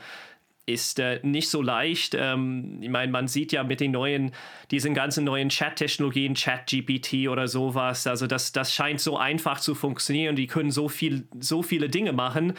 ist 0.66 1.00
äh, 1.00 1.20
nicht 1.24 1.50
so 1.50 1.62
leicht. 1.62 2.16
Ähm, 2.18 2.78
ich 2.82 2.90
meine, 2.90 3.12
man 3.12 3.28
sieht 3.28 3.52
ja 3.52 3.64
mit 3.64 3.80
den 3.80 3.92
neuen, 3.92 4.32
diesen 4.72 4.94
ganzen 4.94 5.26
neuen 5.26 5.50
Chat-Technologien, 5.50 6.36
Chat-GPT 6.36 7.28
oder 7.28 7.48
sowas, 7.48 8.08
also 8.08 8.28
das, 8.28 8.52
das 8.52 8.74
scheint 8.74 9.02
so 9.02 9.18
einfach 9.18 9.60
zu 9.60 9.76
funktionieren. 9.76 10.36
Die 10.36 10.48
können 10.48 10.72
so 10.72 10.88
viel, 10.88 11.28
so 11.40 11.64
viele 11.64 11.90
Dinge 11.90 12.14
machen 12.14 12.54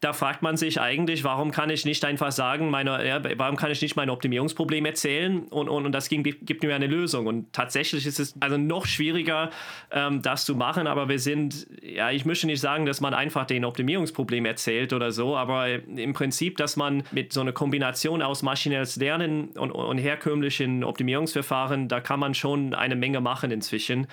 da 0.00 0.12
fragt 0.12 0.42
man 0.42 0.56
sich 0.56 0.80
eigentlich, 0.80 1.24
warum 1.24 1.52
kann 1.52 1.70
ich 1.70 1.86
nicht 1.86 2.04
einfach 2.04 2.30
sagen, 2.30 2.70
meine, 2.70 3.06
ja, 3.06 3.20
warum 3.38 3.56
kann 3.56 3.70
ich 3.70 3.80
nicht 3.80 3.96
mein 3.96 4.10
Optimierungsproblem 4.10 4.84
erzählen 4.84 5.44
und, 5.44 5.68
und, 5.68 5.86
und 5.86 5.92
das 5.92 6.10
gibt 6.10 6.62
mir 6.62 6.74
eine 6.74 6.86
Lösung. 6.86 7.26
Und 7.26 7.52
tatsächlich 7.54 8.04
ist 8.04 8.20
es 8.20 8.34
also 8.40 8.58
noch 8.58 8.84
schwieriger, 8.86 9.50
ähm, 9.90 10.20
das 10.20 10.44
zu 10.44 10.54
machen, 10.54 10.86
aber 10.86 11.08
wir 11.08 11.18
sind, 11.18 11.66
ja, 11.82 12.10
ich 12.10 12.26
möchte 12.26 12.46
nicht 12.46 12.60
sagen, 12.60 12.84
dass 12.84 13.00
man 13.00 13.14
einfach 13.14 13.46
den 13.46 13.64
Optimierungsproblem 13.64 14.44
erzählt 14.44 14.92
oder 14.92 15.12
so, 15.12 15.34
aber 15.34 15.68
im 15.68 16.12
Prinzip, 16.12 16.58
dass 16.58 16.76
man 16.76 17.02
mit 17.10 17.32
so 17.32 17.40
einer 17.40 17.52
Kombination 17.52 18.20
aus 18.20 18.42
maschinelles 18.42 18.96
Lernen 18.96 19.48
und, 19.50 19.70
und 19.70 19.98
herkömmlichen 19.98 20.84
Optimierungsverfahren, 20.84 21.88
da 21.88 22.00
kann 22.00 22.20
man 22.20 22.34
schon 22.34 22.74
eine 22.74 22.96
Menge 22.96 23.22
machen 23.22 23.50
inzwischen. 23.50 24.08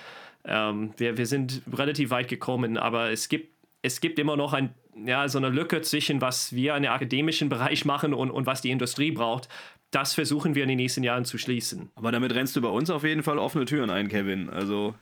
Ähm, 0.46 0.94
wir, 0.96 1.18
wir 1.18 1.26
sind 1.26 1.62
relativ 1.72 2.08
weit 2.08 2.28
gekommen, 2.28 2.78
aber 2.78 3.10
es 3.10 3.28
gibt, 3.28 3.54
es 3.82 4.00
gibt 4.00 4.18
immer 4.18 4.36
noch 4.36 4.54
ein 4.54 4.74
ja, 5.04 5.28
so 5.28 5.38
eine 5.38 5.48
Lücke 5.48 5.82
zwischen, 5.82 6.20
was 6.20 6.54
wir 6.54 6.76
in 6.76 6.84
im 6.84 6.90
akademischen 6.90 7.48
Bereich 7.48 7.84
machen 7.84 8.14
und, 8.14 8.30
und 8.30 8.46
was 8.46 8.60
die 8.60 8.70
Industrie 8.70 9.10
braucht. 9.10 9.48
Das 9.90 10.14
versuchen 10.14 10.54
wir 10.54 10.64
in 10.64 10.68
den 10.68 10.78
nächsten 10.78 11.04
Jahren 11.04 11.24
zu 11.24 11.38
schließen. 11.38 11.90
Aber 11.94 12.10
damit 12.10 12.34
rennst 12.34 12.56
du 12.56 12.60
bei 12.60 12.68
uns 12.68 12.90
auf 12.90 13.04
jeden 13.04 13.22
Fall 13.22 13.38
offene 13.38 13.64
Türen 13.64 13.90
ein, 13.90 14.08
Kevin. 14.08 14.50
Also 14.50 14.94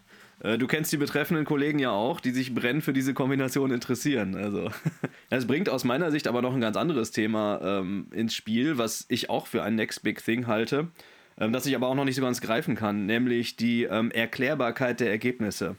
äh, 0.42 0.58
du 0.58 0.66
kennst 0.66 0.92
die 0.92 0.96
betreffenden 0.96 1.44
Kollegen 1.44 1.78
ja 1.78 1.90
auch, 1.90 2.20
die 2.20 2.30
sich 2.30 2.54
brennend 2.54 2.84
für 2.84 2.92
diese 2.92 3.14
Kombination 3.14 3.70
interessieren. 3.70 4.34
Also 4.34 4.70
das 5.30 5.46
bringt 5.46 5.68
aus 5.68 5.84
meiner 5.84 6.10
Sicht 6.10 6.26
aber 6.26 6.42
noch 6.42 6.54
ein 6.54 6.60
ganz 6.60 6.76
anderes 6.76 7.10
Thema 7.10 7.60
ähm, 7.62 8.06
ins 8.12 8.34
Spiel, 8.34 8.78
was 8.78 9.06
ich 9.08 9.30
auch 9.30 9.46
für 9.46 9.62
ein 9.62 9.76
Next 9.76 10.02
Big 10.02 10.22
Thing 10.24 10.46
halte, 10.46 10.88
ähm, 11.38 11.52
das 11.52 11.66
ich 11.66 11.74
aber 11.74 11.86
auch 11.86 11.94
noch 11.94 12.04
nicht 12.04 12.16
so 12.16 12.22
ganz 12.22 12.40
greifen 12.40 12.74
kann, 12.74 13.06
nämlich 13.06 13.56
die 13.56 13.84
ähm, 13.84 14.10
Erklärbarkeit 14.10 15.00
der 15.00 15.10
Ergebnisse. 15.10 15.76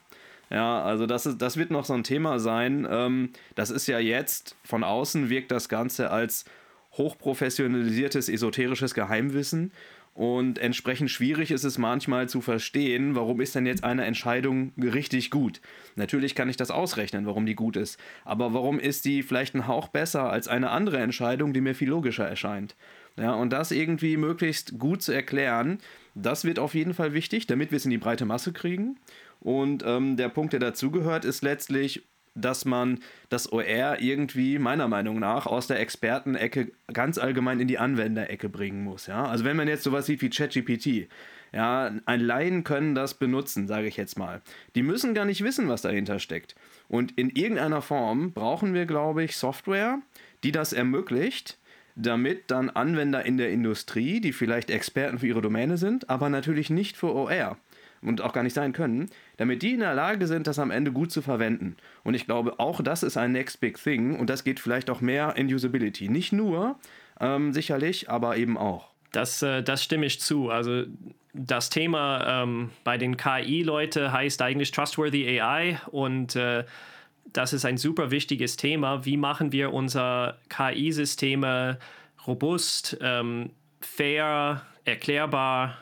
Ja, 0.54 0.84
also 0.84 1.08
das, 1.08 1.26
ist, 1.26 1.42
das 1.42 1.58
wird 1.58 1.72
noch 1.72 1.84
so 1.84 1.94
ein 1.94 2.04
Thema 2.04 2.38
sein. 2.38 2.88
Ähm, 2.89 3.30
das 3.56 3.72
ist 3.72 3.88
ja 3.88 3.98
jetzt, 3.98 4.56
von 4.63 4.84
außen 4.84 5.30
wirkt 5.30 5.52
das 5.52 5.68
Ganze 5.68 6.12
als 6.12 6.46
hochprofessionalisiertes, 6.92 8.30
esoterisches 8.30 8.94
Geheimwissen. 8.94 9.72
Und 10.13 10.60
entsprechend 10.60 11.10
schwierig 11.10 11.50
ist 11.50 11.63
es 11.63 11.80
manchmal 11.80 12.30
zu 12.30 12.39
verstehen, 12.39 13.16
warum 13.16 13.42
ist 13.42 13.56
denn 13.56 13.66
jetzt 13.66 13.84
eine 13.84 14.06
Entscheidung 14.06 14.72
richtig 14.78 15.32
gut. 15.32 15.60
Natürlich 15.96 16.36
kann 16.36 16.50
ich 16.50 16.58
das 16.58 16.70
ausrechnen, 16.70 17.26
warum 17.26 17.48
die 17.48 17.56
gut 17.56 17.76
ist. 17.76 18.00
Aber 18.24 18.54
warum 18.54 18.80
ist 18.80 19.06
die 19.06 19.24
vielleicht 19.24 19.56
ein 19.56 19.68
Hauch 19.68 19.88
besser 19.88 20.30
als 20.30 20.48
eine 20.48 20.70
andere 20.70 21.00
Entscheidung, 21.00 21.52
die 21.52 21.62
mir 21.62 21.74
viel 21.74 21.89
logischer 21.89 22.28
erscheint? 22.28 22.76
Ja, 23.18 23.34
und 23.34 23.52
das 23.52 23.72
irgendwie 23.72 24.18
möglichst 24.18 24.78
gut 24.78 25.02
zu 25.02 25.12
erklären, 25.12 25.80
das 26.13 26.46
wird 26.46 26.60
auf 26.60 26.76
jeden 26.76 26.94
Fall 26.94 27.13
wichtig, 27.13 27.48
damit 27.48 27.72
wir 27.72 27.78
es 27.78 27.86
in 27.86 27.92
die 27.92 27.98
breite 27.98 28.26
Masse 28.26 28.54
kriegen. 28.54 29.00
Und 29.43 29.84
ähm, 29.86 30.17
der 30.17 30.29
Punkt, 30.29 30.53
der 30.53 30.60
dazugehört, 30.60 31.25
ist 31.25 31.43
letztlich, 31.43 32.08
dass 32.34 32.65
man 32.65 32.99
das 33.29 33.51
OR 33.51 33.99
irgendwie, 33.99 34.58
meiner 34.58 34.88
Meinung 34.88 35.19
nach, 35.19 35.45
aus 35.45 35.67
der 35.67 35.79
Expertenecke 35.79 36.71
ganz 36.91 37.17
allgemein 37.17 37.60
in 37.60 37.67
die 37.67 37.77
Anwenderecke 37.77 38.49
bringen 38.49 38.84
muss. 38.84 39.06
Ja? 39.08 39.25
Also 39.25 39.45
wenn 39.45 39.58
man 39.58 39.67
jetzt 39.67 39.84
sowas 39.84 40.06
sieht 40.06 40.21
wie 40.21 40.29
ChatGPT, 40.29 41.10
ja, 41.51 41.91
ein 42.06 42.19
Laien 42.19 42.63
können 42.63 42.95
das 42.95 43.13
benutzen, 43.13 43.67
sage 43.67 43.86
ich 43.86 43.95
jetzt 43.95 44.17
mal. 44.17 44.41
Die 44.73 44.82
müssen 44.82 45.13
gar 45.13 45.25
nicht 45.25 45.43
wissen, 45.43 45.69
was 45.69 45.84
dahinter 45.84 46.17
steckt. 46.17 46.56
Und 46.88 47.12
in 47.12 47.29
irgendeiner 47.29 47.84
Form 47.84 48.34
brauchen 48.34 48.73
wir, 48.73 48.88
glaube 48.88 49.23
ich, 49.23 49.38
Software, 49.38 49.99
die 50.43 50.51
das 50.51 50.73
ermöglicht, 50.73 51.60
damit 51.95 52.49
dann 52.49 52.71
Anwender 52.71 53.23
in 53.23 53.38
der 53.38 53.51
Industrie, 53.51 54.19
die 54.19 54.34
vielleicht 54.34 54.71
Experten 54.71 55.19
für 55.19 55.27
ihre 55.27 55.43
Domäne 55.43 55.77
sind, 55.77 56.10
aber 56.10 56.29
natürlich 56.29 56.71
nicht 56.71 56.97
für 56.97 57.13
OR 57.13 57.58
und 58.06 58.22
auch 58.22 58.34
gar 58.34 58.44
nicht 58.44 58.54
sein 58.54 58.74
können, 58.74 59.10
damit 59.38 59.62
die 59.62 59.74
in 59.74 59.80
der 59.80 59.94
Lage 59.94 60.28
sind, 60.28 60.48
das 60.48 60.60
am 60.60 60.72
Ende 60.72 60.92
gut 60.92 61.12
zu 61.12 61.22
verwenden. 61.22 61.76
Und 62.04 62.13
ich 62.13 62.26
glaube, 62.26 62.60
auch 62.60 62.82
das 62.82 63.04
ist 63.04 63.18
ein 63.18 63.32
Next 63.32 63.60
Big 63.60 63.82
Thing 63.82 64.18
und 64.18 64.30
das 64.30 64.44
geht 64.44 64.60
vielleicht 64.60 64.89
auch 64.89 65.02
mehr 65.02 65.36
in 65.36 65.54
Usability. 65.54 66.10
Nicht 66.10 66.34
nur, 66.34 66.78
ähm, 67.20 67.54
sicherlich, 67.54 68.10
aber 68.10 68.38
eben 68.38 68.58
auch. 68.58 68.89
Das, 69.12 69.42
äh, 69.42 69.62
das 69.63 69.84
stimme 69.84 70.06
ich 70.06 70.20
zu. 70.20 70.50
Also 70.50 70.84
das 71.34 71.70
Thema 71.70 72.44
ähm, 72.44 72.72
bei 72.84 72.98
den 72.98 73.18
KI-Leuten 73.18 74.12
heißt 74.12 74.42
eigentlich 74.42 74.72
Trustworthy 74.72 75.39
AI 75.39 75.80
und 75.92 76.36
äh, 76.36 76.63
das 77.32 77.54
ist 77.54 77.66
ein 77.66 77.78
super 77.78 78.12
wichtiges 78.12 78.58
Thema. 78.58 79.06
Wie 79.06 79.18
machen 79.18 79.52
wir 79.52 79.74
unsere 79.74 80.38
KI-Systeme 80.50 81.80
robust, 82.28 82.98
ähm, 83.02 83.52
fair, 83.82 84.62
erklärbar, 84.86 85.78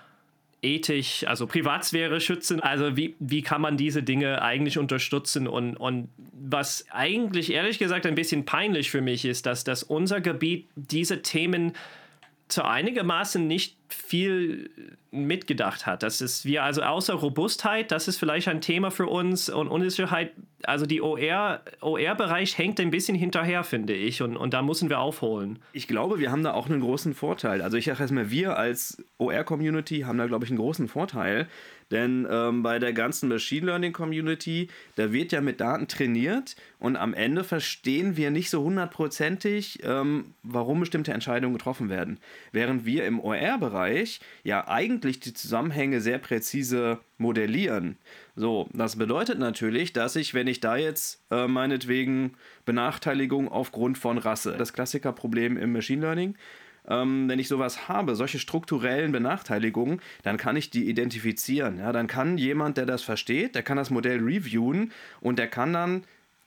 ethisch, 0.62 1.26
also 1.28 1.47
Privatsphäre 1.47 2.21
schützen. 2.21 2.60
Also 2.60 2.95
wie, 2.95 3.15
wie 3.19 3.41
kann 3.41 3.62
man 3.62 3.78
diese 3.78 4.04
Dinge 4.04 4.41
eigentlich 4.41 4.78
unterstützen? 4.78 5.47
Und, 5.47 5.76
und 5.76 6.10
was 6.34 6.86
eigentlich 6.91 7.52
ehrlich 7.52 7.80
gesagt 7.80 8.06
ein 8.06 8.15
bisschen 8.15 8.45
peinlich 8.45 8.91
für 8.91 9.02
mich 9.02 9.26
ist, 9.26 9.45
dass, 9.45 9.63
dass 9.63 9.84
unser 9.84 10.21
Gebiet 10.21 10.69
diese 10.76 11.21
Themen 11.21 11.74
zu 12.52 12.66
einigermaßen 12.66 13.46
nicht 13.48 13.78
viel 13.88 14.98
mitgedacht 15.12 15.86
hat. 15.86 16.04
Das 16.04 16.22
ist 16.22 16.46
wir 16.46 16.64
also 16.64 16.82
außer 16.82 17.14
Robustheit, 17.14 17.92
das 17.92 18.08
ist 18.08 18.18
vielleicht 18.18 18.48
ein 18.48 18.62
Thema 18.62 18.92
für 18.92 19.08
uns 19.08 19.50
und 19.50 19.68
Unsicherheit, 19.68 20.32
also 20.64 20.86
die 20.86 21.02
OR, 21.02 21.62
OR-Bereich 21.82 22.58
hängt 22.58 22.80
ein 22.80 22.92
bisschen 22.92 23.16
hinterher, 23.16 23.64
finde 23.64 23.94
ich, 23.94 24.22
und, 24.22 24.38
und 24.38 24.54
da 24.54 24.62
müssen 24.62 24.90
wir 24.90 25.00
aufholen. 25.00 25.60
Ich 25.74 25.88
glaube, 25.88 26.20
wir 26.20 26.32
haben 26.32 26.44
da 26.44 26.54
auch 26.54 26.70
einen 26.70 26.82
großen 26.82 27.14
Vorteil. 27.14 27.62
Also 27.62 27.78
ich 27.78 27.86
sage 27.86 28.02
erstmal, 28.02 28.32
wir 28.32 28.58
als 28.58 29.04
OR-Community 29.18 30.02
haben 30.02 30.18
da, 30.18 30.28
glaube 30.28 30.46
ich, 30.46 30.52
einen 30.52 30.60
großen 30.60 30.88
Vorteil, 30.88 31.48
denn 31.92 32.28
ähm, 32.30 32.64
bei 32.64 32.80
der 32.80 32.94
ganzen 32.94 33.30
Machine 33.30 33.68
Learning 33.68 33.94
Community, 33.94 34.70
da 34.96 35.12
wird 35.12 35.32
ja 35.32 35.42
mit 35.42 35.60
Daten 35.60 35.88
trainiert 35.88 36.56
und 36.80 36.96
am 36.96 37.14
Ende 37.14 37.44
verstehen 37.44 38.18
wir 38.18 38.32
nicht 38.32 38.50
so 38.50 38.64
hundertprozentig, 38.64 39.80
ähm, 39.84 40.34
warum 40.42 40.80
bestimmte 40.80 41.14
Entscheidungen 41.14 41.54
getroffen 41.54 41.90
werden. 41.90 42.18
Während 42.52 42.86
wir 42.86 43.06
im 43.06 43.20
OR-Bereich 43.20 44.22
ja 44.44 44.68
eigentlich 44.68 45.20
die 45.20 45.34
Zusammenhänge 45.34 46.02
sehr 46.02 46.18
präzise 46.18 47.00
modellieren. 47.18 47.98
So, 48.36 48.70
das 48.74 48.96
bedeutet 48.96 49.38
natürlich, 49.38 49.94
dass 49.94 50.16
ich, 50.16 50.34
wenn 50.34 50.48
ich 50.48 50.60
da 50.62 50.78
jetzt 50.78 51.22
äh, 51.30 51.48
meinetwegen 51.48 52.34
Benachteiligung 52.66 53.50
aufgrund 53.50 53.98
von 53.98 54.18
Rasse, 54.18 54.56
das 54.58 54.74
Klassikerproblem 54.74 55.58
im 55.58 55.74
Machine 55.74 56.02
Learning, 56.02 56.36
ähm, 56.88 57.28
wenn 57.30 57.39
ich 57.39 57.48
sowas 57.48 57.88
habe, 57.88 58.15
solche 58.15 58.39
strukturellen 58.39 59.12
Benachteiligungen, 59.12 60.02
dann 60.24 60.38
kann 60.38 60.56
ich 60.56 60.70
die 60.70 60.89
identifizieren. 60.89 61.78
Ja? 61.78 61.91
Dann 61.91 62.08
kann 62.08 62.38
jemand, 62.38 62.78
der 62.78 62.86
das 62.86 63.02
versteht, 63.02 63.56
der 63.56 63.63
kann 63.63 63.78
das 63.78 63.89
Modell 63.89 64.20
reviewen 64.20 64.91
und 65.20 65.39
der 65.39 65.48
kann 65.48 65.74
dann 65.74 66.04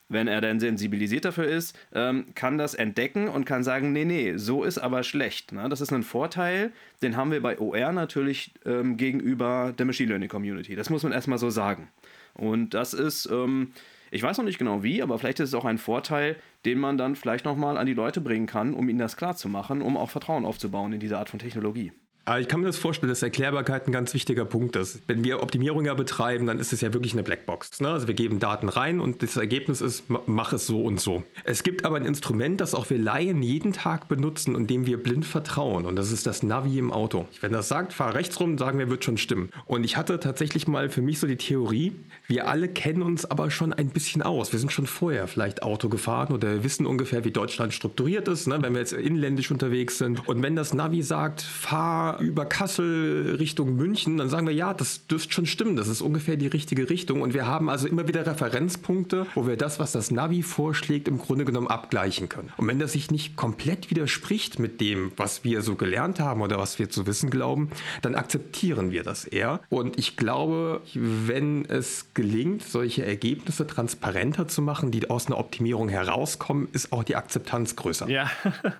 wenn 0.07 0.27
er 0.27 0.41
dann 0.41 0.59
sensibilisiert 0.59 1.25
dafür 1.25 1.45
ist, 1.45 1.77
ähm, 1.93 2.27
kann 2.35 2.57
das 2.57 2.75
entdecken 2.75 3.27
und 3.27 3.45
kann 3.45 3.63
sagen, 3.63 3.91
nee, 3.91 4.05
nee, 4.05 4.37
so 4.37 4.63
ist 4.63 4.77
aber 4.77 5.03
schlecht. 5.03 5.51
Ne? 5.51 5.67
Das 5.69 5.81
ist 5.81 5.91
ein 5.91 6.03
Vorteil, 6.03 6.71
den 7.01 7.17
haben 7.17 7.31
wir 7.31 7.41
bei 7.41 7.59
OR 7.59 7.91
natürlich 7.91 8.53
ähm, 8.65 8.97
gegenüber 8.97 9.73
der 9.77 9.85
Machine 9.85 10.09
Learning 10.09 10.29
Community. 10.29 10.75
Das 10.75 10.89
muss 10.89 11.03
man 11.03 11.11
erstmal 11.11 11.39
so 11.39 11.49
sagen. 11.49 11.89
Und 12.35 12.73
das 12.73 12.93
ist, 12.93 13.27
ähm, 13.31 13.71
ich 14.15 14.23
weiß 14.23 14.37
noch 14.37 14.45
nicht 14.45 14.57
genau 14.57 14.81
wie, 14.81 15.01
aber 15.01 15.19
vielleicht 15.19 15.41
ist 15.41 15.49
es 15.49 15.55
auch 15.55 15.65
ein 15.65 15.77
Vorteil, 15.77 16.37
den 16.63 16.79
man 16.79 16.97
dann 16.97 17.17
vielleicht 17.17 17.43
nochmal 17.43 17.77
an 17.77 17.85
die 17.85 17.93
Leute 17.93 18.21
bringen 18.21 18.45
kann, 18.45 18.73
um 18.73 18.87
ihnen 18.87 18.97
das 18.97 19.17
klarzumachen, 19.17 19.81
um 19.81 19.97
auch 19.97 20.09
Vertrauen 20.09 20.45
aufzubauen 20.45 20.93
in 20.93 21.01
diese 21.01 21.17
Art 21.17 21.29
von 21.29 21.37
Technologie. 21.37 21.91
Aber 22.25 22.39
ich 22.39 22.47
kann 22.47 22.61
mir 22.61 22.65
das 22.65 22.77
vorstellen, 22.77 23.09
dass 23.09 23.21
Erklärbarkeit 23.21 23.87
ein 23.87 23.91
ganz 23.91 24.15
wichtiger 24.15 24.45
Punkt 24.45 24.75
ist. 24.75 24.99
Wenn 25.05 25.23
wir 25.23 25.43
Optimierung 25.43 25.85
ja 25.85 25.93
betreiben, 25.93 26.47
dann 26.47 26.59
ist 26.59 26.73
es 26.73 26.81
ja 26.81 26.91
wirklich 26.91 27.13
eine 27.13 27.21
Blackbox. 27.21 27.81
Ne? 27.81 27.89
Also 27.89 28.07
wir 28.07 28.15
geben 28.15 28.39
Daten 28.39 28.67
rein 28.67 28.99
und 28.99 29.21
das 29.21 29.37
Ergebnis 29.37 29.79
ist, 29.79 30.05
mach 30.25 30.51
es 30.51 30.65
so 30.65 30.81
und 30.83 30.99
so. 30.99 31.23
Es 31.43 31.61
gibt 31.61 31.85
aber 31.85 31.97
ein 31.97 32.05
Instrument, 32.05 32.59
das 32.59 32.73
auch 32.73 32.89
wir 32.89 32.97
Laien 32.97 33.43
jeden 33.43 33.73
Tag 33.73 34.07
benutzen 34.07 34.55
und 34.55 34.71
dem 34.71 34.87
wir 34.87 35.01
blind 35.01 35.23
vertrauen. 35.25 35.85
Und 35.85 35.95
das 35.97 36.11
ist 36.11 36.25
das 36.25 36.41
Navi 36.41 36.79
im 36.79 36.91
Auto. 36.91 37.27
Wenn 37.41 37.51
das 37.51 37.67
sagt, 37.67 37.93
fahr 37.93 38.15
rechts 38.15 38.39
rum, 38.39 38.57
sagen 38.57 38.79
wir, 38.79 38.89
wird 38.89 39.03
schon 39.03 39.19
stimmen. 39.19 39.49
Und 39.67 39.83
ich 39.83 39.95
hatte 39.95 40.19
tatsächlich 40.19 40.67
mal 40.67 40.89
für 40.89 41.03
mich 41.03 41.19
so 41.19 41.27
die 41.27 41.37
Theorie, 41.37 41.93
wir 42.25 42.47
alle 42.47 42.67
kennen 42.67 43.03
uns 43.03 43.25
aber 43.25 43.51
schon 43.51 43.71
ein 43.71 43.89
bisschen 43.89 44.23
aus. 44.23 44.51
Wir 44.51 44.59
sind 44.59 44.71
schon 44.71 44.87
vorher 44.87 45.27
vielleicht 45.27 45.61
Auto 45.61 45.89
gefahren 45.89 46.33
oder 46.33 46.63
wissen 46.63 46.87
ungefähr, 46.87 47.23
wie 47.23 47.31
Deutschland 47.31 47.71
strukturiert 47.71 48.27
ist, 48.27 48.47
ne? 48.47 48.57
wenn 48.63 48.73
wir 48.73 48.79
jetzt 48.79 48.93
inländisch 48.93 49.51
unterwegs 49.51 49.99
sind. 49.99 50.27
Und 50.27 50.41
wenn 50.41 50.55
das 50.55 50.73
Navi 50.73 51.03
sagt, 51.03 51.43
fahr 51.43 52.14
über 52.19 52.45
Kassel 52.45 53.35
Richtung 53.39 53.75
München, 53.75 54.17
dann 54.17 54.29
sagen 54.29 54.47
wir, 54.47 54.53
ja, 54.53 54.73
das 54.73 55.07
dürfte 55.07 55.33
schon 55.33 55.45
stimmen, 55.45 55.75
das 55.75 55.87
ist 55.87 56.01
ungefähr 56.01 56.37
die 56.37 56.47
richtige 56.47 56.89
Richtung. 56.89 57.21
Und 57.21 57.33
wir 57.33 57.45
haben 57.47 57.69
also 57.69 57.87
immer 57.87 58.07
wieder 58.07 58.25
Referenzpunkte, 58.25 59.27
wo 59.35 59.47
wir 59.47 59.57
das, 59.57 59.79
was 59.79 59.91
das 59.91 60.11
Navi 60.11 60.43
vorschlägt, 60.43 61.07
im 61.07 61.17
Grunde 61.17 61.45
genommen 61.45 61.67
abgleichen 61.67 62.29
können. 62.29 62.51
Und 62.57 62.67
wenn 62.67 62.79
das 62.79 62.93
sich 62.93 63.11
nicht 63.11 63.35
komplett 63.35 63.89
widerspricht 63.89 64.59
mit 64.59 64.81
dem, 64.81 65.11
was 65.17 65.43
wir 65.43 65.61
so 65.61 65.75
gelernt 65.75 66.19
haben 66.19 66.41
oder 66.41 66.57
was 66.57 66.79
wir 66.79 66.89
zu 66.89 67.07
wissen 67.07 67.29
glauben, 67.29 67.69
dann 68.01 68.15
akzeptieren 68.15 68.91
wir 68.91 69.03
das 69.03 69.25
eher. 69.25 69.61
Und 69.69 69.97
ich 69.97 70.17
glaube, 70.17 70.81
wenn 70.93 71.65
es 71.65 72.13
gelingt, 72.13 72.63
solche 72.63 73.05
Ergebnisse 73.05 73.67
transparenter 73.67 74.47
zu 74.47 74.61
machen, 74.61 74.91
die 74.91 75.09
aus 75.09 75.27
einer 75.27 75.37
Optimierung 75.37 75.89
herauskommen, 75.89 76.67
ist 76.71 76.91
auch 76.91 77.03
die 77.03 77.15
Akzeptanz 77.15 77.75
größer. 77.75 78.09
Ja, 78.09 78.29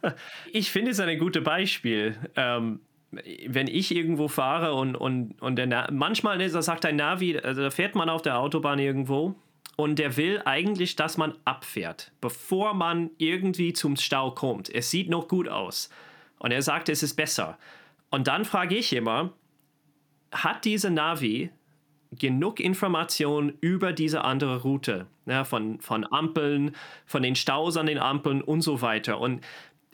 ich 0.51 0.71
finde 0.71 0.91
es 0.91 0.99
ein 0.99 1.19
gutes 1.19 1.43
Beispiel. 1.43 2.15
Ähm 2.35 2.79
wenn 3.47 3.67
ich 3.67 3.95
irgendwo 3.95 4.27
fahre 4.27 4.73
und, 4.73 4.95
und, 4.95 5.41
und 5.41 5.55
der 5.55 5.67
Na 5.67 5.87
manchmal 5.91 6.41
ist, 6.41 6.53
sagt 6.53 6.85
ein 6.85 6.95
Navi, 6.95 7.37
also 7.37 7.61
da 7.61 7.69
fährt 7.69 7.95
man 7.95 8.09
auf 8.09 8.21
der 8.21 8.39
Autobahn 8.39 8.79
irgendwo 8.79 9.35
und 9.75 9.99
der 9.99 10.17
will 10.17 10.41
eigentlich, 10.45 10.95
dass 10.95 11.17
man 11.17 11.33
abfährt, 11.43 12.11
bevor 12.21 12.73
man 12.73 13.11
irgendwie 13.17 13.73
zum 13.73 13.95
Stau 13.95 14.31
kommt. 14.31 14.73
Es 14.73 14.89
sieht 14.89 15.09
noch 15.09 15.27
gut 15.27 15.49
aus. 15.49 15.89
Und 16.39 16.51
er 16.51 16.61
sagt, 16.61 16.89
es 16.89 17.03
ist 17.03 17.15
besser. 17.15 17.57
Und 18.09 18.27
dann 18.27 18.45
frage 18.45 18.75
ich 18.75 18.93
immer, 18.93 19.33
hat 20.31 20.65
diese 20.65 20.89
Navi 20.89 21.49
genug 22.11 22.59
Informationen 22.59 23.57
über 23.61 23.93
diese 23.93 24.23
andere 24.23 24.61
Route, 24.61 25.07
ja, 25.25 25.43
von, 25.43 25.81
von 25.81 26.05
Ampeln, 26.09 26.75
von 27.05 27.23
den 27.23 27.35
Staus 27.35 27.77
an 27.77 27.87
den 27.87 27.97
Ampeln 27.97 28.41
und 28.41 28.61
so 28.61 28.81
weiter. 28.81 29.19
Und 29.19 29.41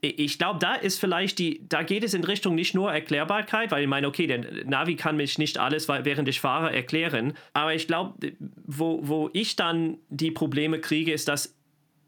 ich 0.01 0.39
glaube, 0.39 0.57
da 0.59 0.73
ist 0.73 0.99
vielleicht 0.99 1.37
die, 1.37 1.61
da 1.69 1.83
geht 1.83 2.03
es 2.03 2.15
in 2.15 2.23
Richtung 2.23 2.55
nicht 2.55 2.73
nur 2.73 2.91
Erklärbarkeit, 2.91 3.71
weil 3.71 3.83
ich 3.83 3.87
meine, 3.87 4.07
okay, 4.07 4.25
der 4.25 4.65
Navi 4.65 4.95
kann 4.95 5.15
mich 5.15 5.37
nicht 5.37 5.59
alles, 5.59 5.87
während 5.87 6.27
ich 6.27 6.39
fahre, 6.39 6.73
erklären. 6.73 7.33
Aber 7.53 7.75
ich 7.75 7.85
glaube, 7.85 8.33
wo, 8.65 8.99
wo 9.03 9.29
ich 9.33 9.55
dann 9.55 9.99
die 10.09 10.31
Probleme 10.31 10.79
kriege, 10.79 11.13
ist, 11.13 11.27
dass 11.27 11.55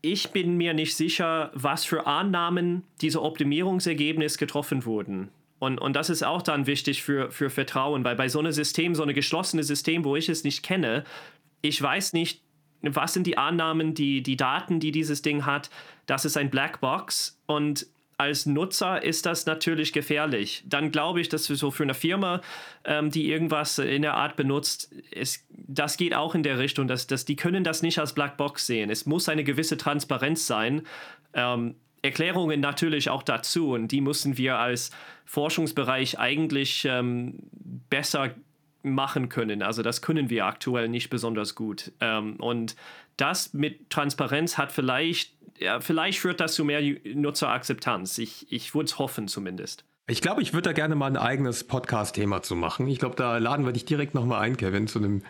ich 0.01 0.31
bin 0.31 0.57
mir 0.57 0.73
nicht 0.73 0.95
sicher, 0.95 1.51
was 1.53 1.85
für 1.85 2.07
Annahmen 2.07 2.83
diese 2.99 3.21
Optimierungsergebnisse 3.21 4.39
getroffen 4.39 4.85
wurden. 4.85 5.29
Und, 5.59 5.79
und 5.79 5.95
das 5.95 6.09
ist 6.09 6.23
auch 6.23 6.41
dann 6.41 6.67
wichtig 6.67 7.03
für, 7.03 7.31
für 7.31 7.49
Vertrauen, 7.49 8.03
weil 8.03 8.15
bei 8.15 8.27
so 8.27 8.39
einem 8.39 8.51
System, 8.51 8.95
so 8.95 9.03
einem 9.03 9.13
geschlossenen 9.13 9.63
System, 9.63 10.03
wo 10.03 10.15
ich 10.15 10.27
es 10.27 10.43
nicht 10.43 10.63
kenne, 10.63 11.05
ich 11.61 11.81
weiß 11.81 12.11
nicht, 12.13 12.41
was 12.83 13.13
sind 13.13 13.27
die 13.27 13.37
Annahmen, 13.37 13.93
die, 13.93 14.21
die 14.21 14.37
Daten, 14.37 14.79
die 14.79 14.91
dieses 14.91 15.21
Ding 15.21 15.45
hat. 15.45 15.69
Das 16.05 16.25
ist 16.25 16.37
ein 16.37 16.49
Blackbox 16.49 17.39
und 17.45 17.87
als 18.17 18.45
Nutzer 18.45 19.03
ist 19.03 19.25
das 19.25 19.45
natürlich 19.45 19.91
gefährlich. 19.91 20.63
Dann 20.65 20.91
glaube 20.91 21.19
ich, 21.19 21.29
dass 21.29 21.45
so 21.45 21.71
für 21.71 21.83
eine 21.83 21.93
Firma, 21.93 22.41
ähm, 22.85 23.09
die 23.09 23.29
irgendwas 23.29 23.79
in 23.79 24.01
der 24.01 24.13
Art 24.13 24.35
benutzt, 24.35 24.93
es, 25.11 25.45
das 25.49 25.97
geht 25.97 26.13
auch 26.13 26.35
in 26.35 26.43
der 26.43 26.59
Richtung, 26.59 26.87
dass, 26.87 27.07
dass 27.07 27.25
die 27.25 27.35
können 27.35 27.63
das 27.63 27.81
nicht 27.81 27.99
als 27.99 28.13
Blackbox 28.13 28.67
sehen. 28.67 28.89
Es 28.89 29.05
muss 29.05 29.29
eine 29.29 29.43
gewisse 29.43 29.77
Transparenz 29.77 30.45
sein. 30.45 30.83
Ähm, 31.33 31.75
Erklärungen 32.01 32.59
natürlich 32.59 33.09
auch 33.09 33.23
dazu 33.23 33.71
und 33.71 33.87
die 33.89 34.01
müssen 34.01 34.37
wir 34.37 34.57
als 34.57 34.91
Forschungsbereich 35.25 36.19
eigentlich 36.19 36.85
ähm, 36.85 37.39
besser 37.89 38.31
machen 38.83 39.29
können. 39.29 39.63
Also 39.63 39.81
das 39.81 40.01
können 40.01 40.29
wir 40.29 40.45
aktuell 40.45 40.89
nicht 40.89 41.09
besonders 41.09 41.55
gut. 41.55 41.91
Ähm, 41.99 42.35
und 42.37 42.75
das 43.17 43.53
mit 43.53 43.89
Transparenz 43.89 44.57
hat 44.57 44.71
vielleicht, 44.71 45.33
ja, 45.57 45.79
vielleicht 45.79 46.19
führt 46.19 46.39
das 46.39 46.53
zu 46.53 46.65
mehr 46.65 46.81
Nutzerakzeptanz. 47.05 48.17
Ich, 48.17 48.51
ich 48.51 48.75
würde 48.75 48.85
es 48.85 48.99
hoffen 48.99 49.27
zumindest. 49.27 49.85
Ich 50.07 50.21
glaube, 50.21 50.41
ich 50.41 50.53
würde 50.53 50.69
da 50.69 50.73
gerne 50.73 50.95
mal 50.95 51.07
ein 51.07 51.17
eigenes 51.17 51.63
Podcast-Thema 51.63 52.41
zu 52.41 52.57
machen. 52.57 52.87
Ich 52.89 52.99
glaube, 52.99 53.15
da 53.15 53.37
laden 53.37 53.65
wir 53.65 53.71
dich 53.71 53.85
direkt 53.85 54.13
nochmal 54.13 54.41
ein, 54.41 54.57
Kevin, 54.57 54.87
zu 54.87 54.99
einem 54.99 55.23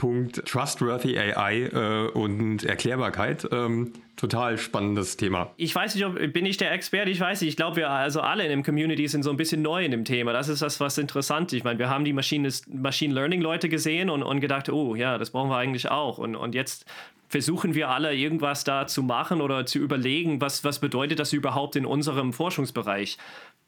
Punkt 0.00 0.46
Trustworthy 0.46 1.18
AI 1.18 1.64
äh, 1.64 2.08
und 2.12 2.64
Erklärbarkeit. 2.64 3.46
Ähm, 3.52 3.92
total 4.16 4.56
spannendes 4.56 5.18
Thema. 5.18 5.50
Ich 5.58 5.74
weiß 5.74 5.94
nicht, 5.94 6.06
ob 6.06 6.14
bin 6.32 6.46
ich 6.46 6.56
der 6.56 6.72
Experte, 6.72 7.10
ich 7.10 7.20
weiß 7.20 7.42
nicht. 7.42 7.50
Ich 7.50 7.56
glaube, 7.56 7.76
wir 7.76 7.90
also 7.90 8.22
alle 8.22 8.44
in 8.44 8.48
dem 8.48 8.62
Community 8.62 9.06
sind 9.08 9.24
so 9.24 9.30
ein 9.30 9.36
bisschen 9.36 9.60
neu 9.60 9.84
in 9.84 9.90
dem 9.90 10.06
Thema. 10.06 10.32
Das 10.32 10.48
ist 10.48 10.62
das, 10.62 10.80
was 10.80 10.96
interessant. 10.96 11.52
Ich 11.52 11.64
meine, 11.64 11.78
wir 11.78 11.90
haben 11.90 12.06
die 12.06 12.14
Machine, 12.14 12.48
Machine 12.72 13.12
Learning 13.12 13.42
Leute 13.42 13.68
gesehen 13.68 14.08
und, 14.08 14.22
und 14.22 14.40
gedacht, 14.40 14.70
oh 14.70 14.94
ja, 14.94 15.18
das 15.18 15.32
brauchen 15.32 15.50
wir 15.50 15.58
eigentlich 15.58 15.90
auch. 15.90 16.16
Und, 16.16 16.34
und 16.34 16.54
jetzt 16.54 16.86
versuchen 17.28 17.74
wir 17.74 17.90
alle 17.90 18.14
irgendwas 18.14 18.64
da 18.64 18.86
zu 18.86 19.02
machen 19.02 19.42
oder 19.42 19.66
zu 19.66 19.80
überlegen, 19.80 20.40
was, 20.40 20.64
was 20.64 20.78
bedeutet 20.78 21.18
das 21.18 21.34
überhaupt 21.34 21.76
in 21.76 21.84
unserem 21.84 22.32
Forschungsbereich. 22.32 23.18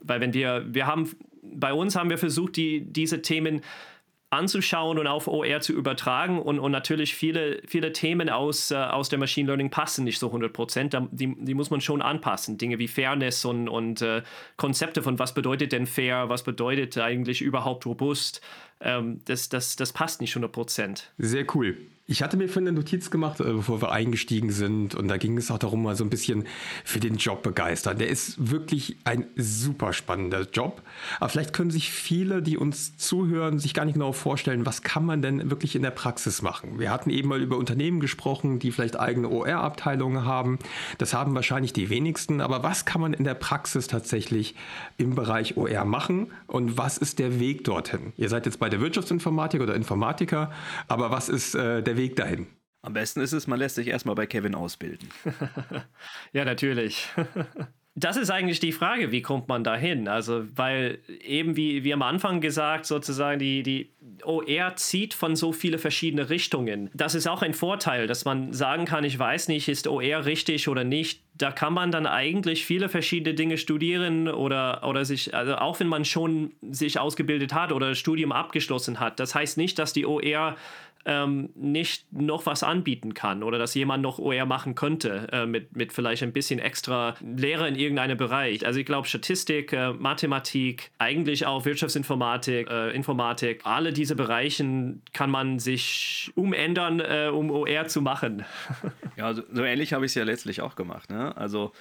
Weil 0.00 0.22
wenn 0.22 0.32
wir, 0.32 0.64
wir 0.66 0.86
haben, 0.86 1.10
bei 1.42 1.74
uns 1.74 1.94
haben 1.94 2.08
wir 2.08 2.16
versucht, 2.16 2.56
die, 2.56 2.80
diese 2.80 3.20
Themen 3.20 3.60
anzuschauen 4.32 4.98
und 4.98 5.06
auf 5.06 5.28
OR 5.28 5.60
zu 5.60 5.72
übertragen. 5.72 6.40
Und, 6.40 6.58
und 6.58 6.72
natürlich 6.72 7.14
viele, 7.14 7.60
viele 7.66 7.92
Themen 7.92 8.30
aus, 8.30 8.70
äh, 8.70 8.76
aus 8.76 9.08
der 9.08 9.18
Machine 9.18 9.46
Learning 9.46 9.70
passen 9.70 10.04
nicht 10.04 10.18
so 10.18 10.28
100 10.28 10.52
Prozent. 10.52 10.96
Die, 11.10 11.34
die 11.38 11.54
muss 11.54 11.70
man 11.70 11.80
schon 11.80 12.00
anpassen. 12.00 12.56
Dinge 12.58 12.78
wie 12.78 12.88
Fairness 12.88 13.44
und, 13.44 13.68
und 13.68 14.00
äh, 14.00 14.22
Konzepte 14.56 15.02
von 15.02 15.18
was 15.18 15.34
bedeutet 15.34 15.72
denn 15.72 15.86
fair, 15.86 16.28
was 16.28 16.42
bedeutet 16.42 16.96
eigentlich 16.98 17.42
überhaupt 17.42 17.84
robust. 17.84 18.40
Ähm, 18.80 19.20
das, 19.26 19.48
das, 19.50 19.76
das 19.76 19.92
passt 19.92 20.20
nicht 20.20 20.32
100 20.32 20.50
Prozent. 20.50 21.12
Sehr 21.18 21.44
cool. 21.54 21.76
Ich 22.04 22.20
hatte 22.20 22.36
mir 22.36 22.48
vorhin 22.48 22.66
eine 22.66 22.76
Notiz 22.76 23.12
gemacht, 23.12 23.38
äh, 23.38 23.44
bevor 23.44 23.80
wir 23.80 23.92
eingestiegen 23.92 24.50
sind. 24.50 24.96
Und 24.96 25.06
da 25.06 25.18
ging 25.18 25.38
es 25.38 25.52
auch 25.52 25.58
darum, 25.58 25.84
mal 25.84 25.94
so 25.94 26.02
ein 26.02 26.10
bisschen 26.10 26.44
für 26.84 26.98
den 26.98 27.14
Job 27.14 27.44
begeistern. 27.44 27.96
Der 27.96 28.08
ist 28.08 28.50
wirklich 28.50 28.96
ein 29.04 29.26
super 29.36 29.92
spannender 29.92 30.48
Job. 30.52 30.82
Aber 31.20 31.28
vielleicht 31.28 31.52
können 31.52 31.70
sich 31.70 31.92
viele, 31.92 32.42
die 32.42 32.56
uns 32.56 32.96
zuhören, 32.96 33.60
sich 33.60 33.72
gar 33.72 33.84
nicht 33.84 33.94
genau 33.94 34.12
vorstellen, 34.12 34.66
was 34.66 34.82
kann 34.82 35.06
man 35.06 35.22
denn 35.22 35.48
wirklich 35.48 35.76
in 35.76 35.82
der 35.82 35.92
Praxis 35.92 36.42
machen. 36.42 36.80
Wir 36.80 36.90
hatten 36.90 37.08
eben 37.08 37.28
mal 37.28 37.40
über 37.40 37.56
Unternehmen 37.56 38.00
gesprochen, 38.00 38.58
die 38.58 38.72
vielleicht 38.72 38.98
eigene 38.98 39.28
OR-Abteilungen 39.28 40.24
haben. 40.24 40.58
Das 40.98 41.14
haben 41.14 41.36
wahrscheinlich 41.36 41.72
die 41.72 41.88
wenigsten. 41.88 42.40
Aber 42.40 42.64
was 42.64 42.84
kann 42.84 43.00
man 43.00 43.14
in 43.14 43.22
der 43.22 43.34
Praxis 43.34 43.86
tatsächlich 43.86 44.56
im 44.98 45.14
Bereich 45.14 45.56
OR 45.56 45.84
machen? 45.84 46.32
Und 46.48 46.76
was 46.76 46.98
ist 46.98 47.20
der 47.20 47.38
Weg 47.38 47.62
dorthin? 47.62 48.12
Ihr 48.16 48.28
seid 48.28 48.44
jetzt 48.46 48.58
bei 48.58 48.68
der 48.68 48.80
Wirtschaftsinformatik 48.80 49.60
oder 49.60 49.76
Informatiker. 49.76 50.50
Aber 50.88 51.12
was 51.12 51.28
ist 51.28 51.54
äh, 51.54 51.80
der 51.80 51.92
der 51.92 51.98
Weg 52.02 52.16
dahin? 52.16 52.46
Am 52.82 52.94
besten 52.94 53.20
ist 53.20 53.32
es, 53.32 53.46
man 53.46 53.60
lässt 53.60 53.76
sich 53.76 53.86
erstmal 53.86 54.16
bei 54.16 54.26
Kevin 54.26 54.56
ausbilden. 54.56 55.08
ja, 56.32 56.44
natürlich. 56.44 57.08
Das 57.94 58.16
ist 58.16 58.30
eigentlich 58.30 58.58
die 58.58 58.72
Frage, 58.72 59.12
wie 59.12 59.20
kommt 59.20 59.48
man 59.48 59.64
dahin? 59.64 60.08
Also, 60.08 60.46
weil 60.54 61.00
eben 61.20 61.56
wie, 61.56 61.84
wie 61.84 61.92
am 61.92 62.00
Anfang 62.00 62.40
gesagt, 62.40 62.86
sozusagen 62.86 63.38
die, 63.38 63.62
die 63.62 63.92
OR 64.24 64.76
zieht 64.76 65.12
von 65.12 65.36
so 65.36 65.52
viele 65.52 65.76
verschiedene 65.76 66.30
Richtungen. 66.30 66.88
Das 66.94 67.14
ist 67.14 67.28
auch 67.28 67.42
ein 67.42 67.52
Vorteil, 67.52 68.06
dass 68.06 68.24
man 68.24 68.54
sagen 68.54 68.86
kann, 68.86 69.04
ich 69.04 69.18
weiß 69.18 69.48
nicht, 69.48 69.68
ist 69.68 69.86
OR 69.86 70.24
richtig 70.24 70.68
oder 70.68 70.84
nicht. 70.84 71.22
Da 71.42 71.50
kann 71.50 71.72
man 71.72 71.90
dann 71.90 72.06
eigentlich 72.06 72.64
viele 72.64 72.88
verschiedene 72.88 73.34
Dinge 73.34 73.58
studieren 73.58 74.28
oder, 74.28 74.84
oder 74.84 75.04
sich, 75.04 75.34
also 75.34 75.56
auch 75.56 75.80
wenn 75.80 75.88
man 75.88 76.04
schon 76.04 76.52
sich 76.70 77.00
ausgebildet 77.00 77.52
hat 77.52 77.72
oder 77.72 77.96
Studium 77.96 78.30
abgeschlossen 78.30 79.00
hat. 79.00 79.18
Das 79.18 79.34
heißt 79.34 79.58
nicht, 79.58 79.76
dass 79.80 79.92
die 79.92 80.06
OR 80.06 80.56
ähm, 81.04 81.50
nicht 81.54 82.12
noch 82.12 82.46
was 82.46 82.62
anbieten 82.62 83.14
kann 83.14 83.42
oder 83.42 83.58
dass 83.58 83.74
jemand 83.74 84.02
noch 84.02 84.18
OR 84.18 84.46
machen 84.46 84.74
könnte 84.74 85.28
äh, 85.32 85.46
mit, 85.46 85.76
mit 85.76 85.92
vielleicht 85.92 86.22
ein 86.22 86.32
bisschen 86.32 86.58
extra 86.58 87.14
Lehre 87.20 87.68
in 87.68 87.74
irgendeinem 87.74 88.16
Bereich. 88.16 88.64
Also 88.64 88.78
ich 88.80 88.86
glaube 88.86 89.08
Statistik, 89.08 89.72
äh, 89.72 89.92
Mathematik, 89.92 90.90
eigentlich 90.98 91.46
auch 91.46 91.64
Wirtschaftsinformatik, 91.64 92.70
äh, 92.70 92.90
Informatik, 92.90 93.62
alle 93.64 93.92
diese 93.92 94.14
Bereichen 94.14 95.02
kann 95.12 95.30
man 95.30 95.58
sich 95.58 96.30
umändern, 96.34 97.00
äh, 97.00 97.30
um 97.32 97.50
OR 97.50 97.88
zu 97.88 98.00
machen. 98.00 98.44
ja, 99.16 99.34
so, 99.34 99.42
so 99.52 99.64
ähnlich 99.64 99.92
habe 99.92 100.04
ich 100.04 100.10
es 100.10 100.14
ja 100.14 100.24
letztlich 100.24 100.60
auch 100.60 100.76
gemacht. 100.76 101.10
Ne? 101.10 101.31
Also 101.36 101.72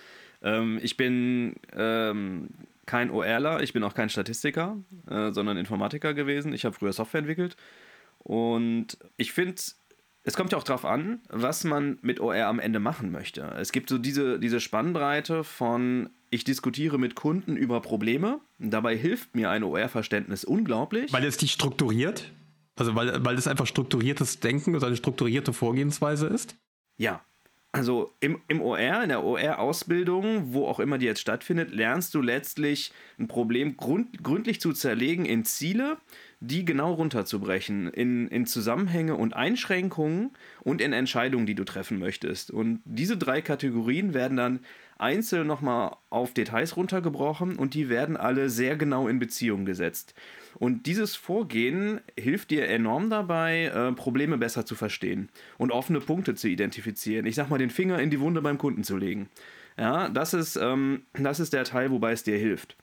ähm, 0.42 0.80
ich 0.82 0.98
bin 0.98 1.56
ähm, 1.74 2.50
kein 2.86 3.10
ORler, 3.10 3.62
ich 3.62 3.74
bin 3.74 3.84
auch 3.84 3.94
kein 3.94 4.10
Statistiker, 4.10 4.78
äh, 5.10 5.32
sondern 5.32 5.58
Informatiker 5.58 6.14
gewesen. 6.14 6.54
Ich 6.54 6.66
habe 6.66 6.76
früher 6.76 6.94
Software 6.94 7.20
entwickelt 7.20 7.56
und 8.20 8.98
ich 9.18 9.32
finde, 9.34 9.56
es 10.24 10.36
kommt 10.36 10.52
ja 10.52 10.58
auch 10.58 10.64
darauf 10.64 10.86
an, 10.86 11.22
was 11.30 11.64
man 11.64 11.98
mit 12.02 12.20
OR 12.20 12.46
am 12.46 12.60
Ende 12.60 12.80
machen 12.80 13.12
möchte. 13.12 13.42
Es 13.58 13.72
gibt 13.72 13.90
so 13.90 13.98
diese, 13.98 14.40
diese 14.40 14.60
Spannbreite 14.60 15.44
von, 15.44 16.10
ich 16.30 16.44
diskutiere 16.44 17.00
mit 17.00 17.16
Kunden 17.16 17.58
über 17.58 17.82
Probleme. 17.82 18.40
Dabei 18.60 18.96
hilft 18.96 19.36
mir 19.36 19.50
ein 19.50 19.64
OR-Verständnis 19.64 20.44
unglaublich. 20.44 21.12
Weil 21.12 21.26
es 21.26 21.38
dich 21.38 21.52
strukturiert? 21.52 22.32
Also 22.76 22.96
weil, 22.96 23.24
weil 23.26 23.36
es 23.36 23.48
einfach 23.48 23.68
strukturiertes 23.68 24.40
Denken 24.40 24.76
oder 24.76 24.88
eine 24.88 24.96
strukturierte 24.96 25.54
Vorgehensweise 25.54 26.28
ist? 26.28 26.56
Ja. 26.98 27.22
Also 27.74 28.12
im, 28.20 28.42
im 28.50 28.62
OR, 28.62 29.02
in 29.02 29.10
der 29.10 29.24
OR-Ausbildung, 29.24 30.54
wo 30.54 30.68
auch 30.68 30.82
immer 30.82 30.98
die 30.98 31.06
jetzt 31.06 31.22
stattfindet, 31.22 31.72
lernst 31.72 32.14
du 32.14 32.22
letztlich 32.22 32.92
ein 33.18 33.30
Problem 33.30 33.78
grund, 33.78 34.22
gründlich 34.22 34.60
zu 34.60 34.74
zerlegen 34.74 35.24
in 35.24 35.46
Ziele, 35.46 35.96
die 36.42 36.66
genau 36.66 36.92
runterzubrechen 36.94 37.88
in, 37.88 38.28
in 38.28 38.46
Zusammenhänge 38.46 39.16
und 39.16 39.36
Einschränkungen 39.36 40.32
und 40.62 40.82
in 40.82 40.92
Entscheidungen, 40.92 41.46
die 41.46 41.56
du 41.56 41.64
treffen 41.64 41.98
möchtest. 41.98 42.52
Und 42.52 42.82
diese 42.84 43.16
drei 43.16 43.42
Kategorien 43.42 44.14
werden 44.14 44.36
dann 44.36 44.60
einzeln 44.98 45.48
nochmal 45.48 45.96
auf 46.10 46.34
Details 46.34 46.76
runtergebrochen 46.76 47.56
und 47.56 47.74
die 47.74 47.88
werden 47.88 48.18
alle 48.18 48.50
sehr 48.50 48.76
genau 48.76 49.08
in 49.08 49.18
Beziehung 49.18 49.64
gesetzt. 49.64 50.14
Und 50.56 50.86
dieses 50.86 51.16
Vorgehen 51.16 52.02
hilft 52.18 52.52
dir 52.52 52.68
enorm 52.68 53.10
dabei, 53.10 53.66
äh, 53.66 53.92
Probleme 53.94 54.38
besser 54.38 54.66
zu 54.66 54.76
verstehen 54.76 55.30
und 55.58 55.72
offene 55.72 56.00
Punkte 56.00 56.36
zu 56.36 56.48
identifizieren. 56.48 57.26
Ich 57.26 57.36
sag 57.36 57.50
mal, 57.50 57.58
den 57.58 57.70
Finger 57.70 58.00
in 58.00 58.10
die 58.10 58.20
Wunde 58.20 58.42
beim 58.42 58.58
Kunden 58.58 58.84
zu 58.84 58.98
legen. 58.98 59.30
Ja, 59.78 60.10
das 60.10 60.34
ist, 60.34 60.58
ähm, 60.58 61.04
das 61.14 61.40
ist 61.40 61.54
der 61.54 61.64
Teil, 61.64 61.92
wobei 61.92 62.12
es 62.12 62.24
dir 62.24 62.38
hilft. 62.38 62.76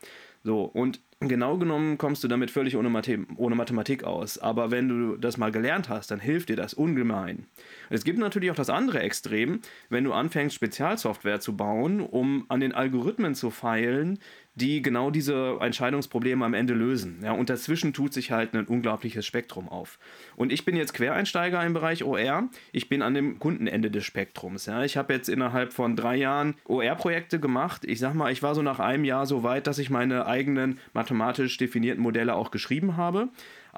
So, 0.44 0.62
und 0.62 1.00
genau 1.20 1.59
genommen 1.59 1.98
kommst 1.98 2.22
du 2.22 2.28
damit 2.28 2.50
völlig 2.50 2.76
ohne, 2.76 2.88
Mathe 2.88 3.26
ohne, 3.37 3.54
Mathematik 3.54 4.04
aus. 4.04 4.38
Aber 4.38 4.70
wenn 4.70 4.88
du 4.88 5.16
das 5.16 5.37
mal 5.37 5.50
gelernt 5.50 5.88
hast, 5.88 6.11
dann 6.11 6.20
hilft 6.20 6.48
dir 6.48 6.57
das 6.57 6.74
ungemein. 6.74 7.46
Es 7.90 8.04
gibt 8.04 8.18
natürlich 8.18 8.50
auch 8.50 8.57
das 8.57 8.70
andere 8.70 9.00
Extrem, 9.00 9.61
wenn 9.90 10.04
du 10.04 10.12
anfängst, 10.12 10.54
Spezialsoftware 10.54 11.40
zu 11.40 11.57
bauen, 11.57 12.00
um 12.00 12.46
an 12.48 12.61
den 12.61 12.72
Algorithmen 12.72 13.35
zu 13.35 13.50
feilen, 13.50 14.20
die 14.59 14.83
genau 14.83 15.11
diese 15.11 15.59
Entscheidungsprobleme 15.61 16.44
am 16.44 16.55
Ende 16.55 16.75
lösen. 16.75 17.21
Ja, 17.23 17.33
und 17.33 17.51
dazwischen 17.51 17.92
tut 17.92 18.12
sich 18.12 18.31
halt 18.31 18.55
ein 18.55 18.66
unglaubliches 18.66 19.25
Spektrum 19.25 19.68
auf. 19.68 19.99
Und 20.37 20.53
ich 20.53 20.64
bin 20.64 20.77
jetzt 20.77 20.94
Quereinsteiger 20.94 21.64
im 21.64 21.73
Bereich 21.73 22.05
OR. 22.05 22.49
Ich 22.73 22.88
bin 22.88 23.03
an 23.03 23.14
dem 23.14 23.38
Kundenende 23.38 23.90
des 23.90 24.05
Spektrums. 24.05 24.66
Ja. 24.66 24.85
Ich 24.85 24.97
habe 24.97 25.12
jetzt 25.12 25.29
innerhalb 25.29 25.73
von 25.73 25.97
drei 25.97 26.16
Jahren 26.16 26.55
OR-Projekte 26.64 27.40
gemacht. 27.40 27.85
Ich 27.85 27.99
sag 27.99 28.14
mal, 28.14 28.33
ich 28.33 28.42
war 28.42 28.55
so 28.55 28.62
nach 28.62 28.81
einem 28.81 29.05
Jahr 29.05 29.27
so 29.27 29.42
weit, 29.42 29.66
dass 29.66 29.79
ich 29.79 29.90
meine 29.90 30.27
eigenen 30.27 30.79
mathematisch 30.92 31.57
definierten 31.57 32.03
Modelle 32.03 32.35
auch 32.35 32.51
geschrieben 32.51 32.97
habe 32.97 33.29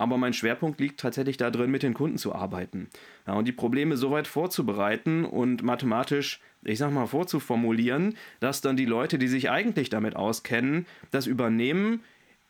aber 0.01 0.17
mein 0.17 0.33
Schwerpunkt 0.33 0.81
liegt 0.81 1.01
tatsächlich 1.01 1.37
darin, 1.37 1.71
mit 1.71 1.83
den 1.83 1.93
Kunden 1.93 2.17
zu 2.17 2.35
arbeiten. 2.35 2.89
Ja, 3.27 3.35
und 3.35 3.47
die 3.47 3.53
Probleme 3.53 3.99
so 3.99 4.11
weit 4.11 4.27
vorzubereiten 4.27 5.27
und 5.27 5.63
mathematisch, 5.63 6.41
ich 6.63 6.79
sag 6.79 6.93
mal, 6.93 7.07
vorzuformulieren, 7.07 8.17
dass 8.41 8.61
dann 8.61 8.77
die 8.77 8.85
Leute, 8.85 9.19
die 9.19 9.29
sich 9.29 9.51
eigentlich 9.51 9.91
damit 9.91 10.17
auskennen, 10.17 10.87
das 11.11 11.27
übernehmen, 11.27 12.03